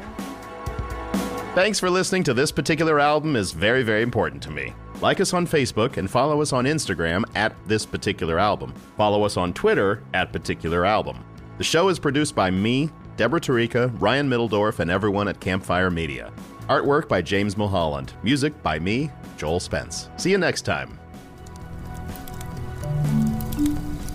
Thanks 1.54 1.80
for 1.80 1.90
listening 1.90 2.24
to 2.24 2.34
this 2.34 2.52
particular 2.52 3.00
album 3.00 3.36
is 3.36 3.52
very, 3.52 3.84
very 3.84 4.02
important 4.02 4.44
to 4.44 4.52
me. 4.52 4.74
Like 5.06 5.20
us 5.20 5.36
on 5.36 5.46
Facebook 5.46 5.98
and 5.98 6.10
follow 6.10 6.42
us 6.42 6.52
on 6.52 6.66
Instagram 6.66 7.26
at 7.36 7.56
this 7.68 7.86
particular 7.86 8.40
album. 8.40 8.74
Follow 8.98 9.22
us 9.22 9.38
on 9.38 9.54
Twitter 9.54 10.02
at 10.16 10.34
particular 10.34 10.84
album. 10.84 11.24
The 11.60 11.64
show 11.64 11.90
is 11.90 12.00
produced 12.00 12.34
by 12.34 12.50
me, 12.50 12.90
Deborah 13.16 13.40
Tarika, 13.40 13.96
Ryan 14.02 14.28
Middledorf, 14.28 14.80
and 14.80 14.90
everyone 14.90 15.28
at 15.28 15.40
Campfire 15.40 15.92
Media. 15.92 16.34
Artwork 16.70 17.08
by 17.08 17.22
James 17.22 17.56
Mulholland. 17.56 18.14
Music 18.24 18.60
by 18.64 18.80
me, 18.80 19.12
Joel 19.38 19.60
Spence. 19.60 20.10
See 20.18 20.32
you 20.32 20.40
next 20.40 20.64
time. 20.64 20.98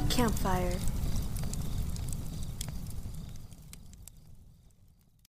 Campfire. 0.08 0.76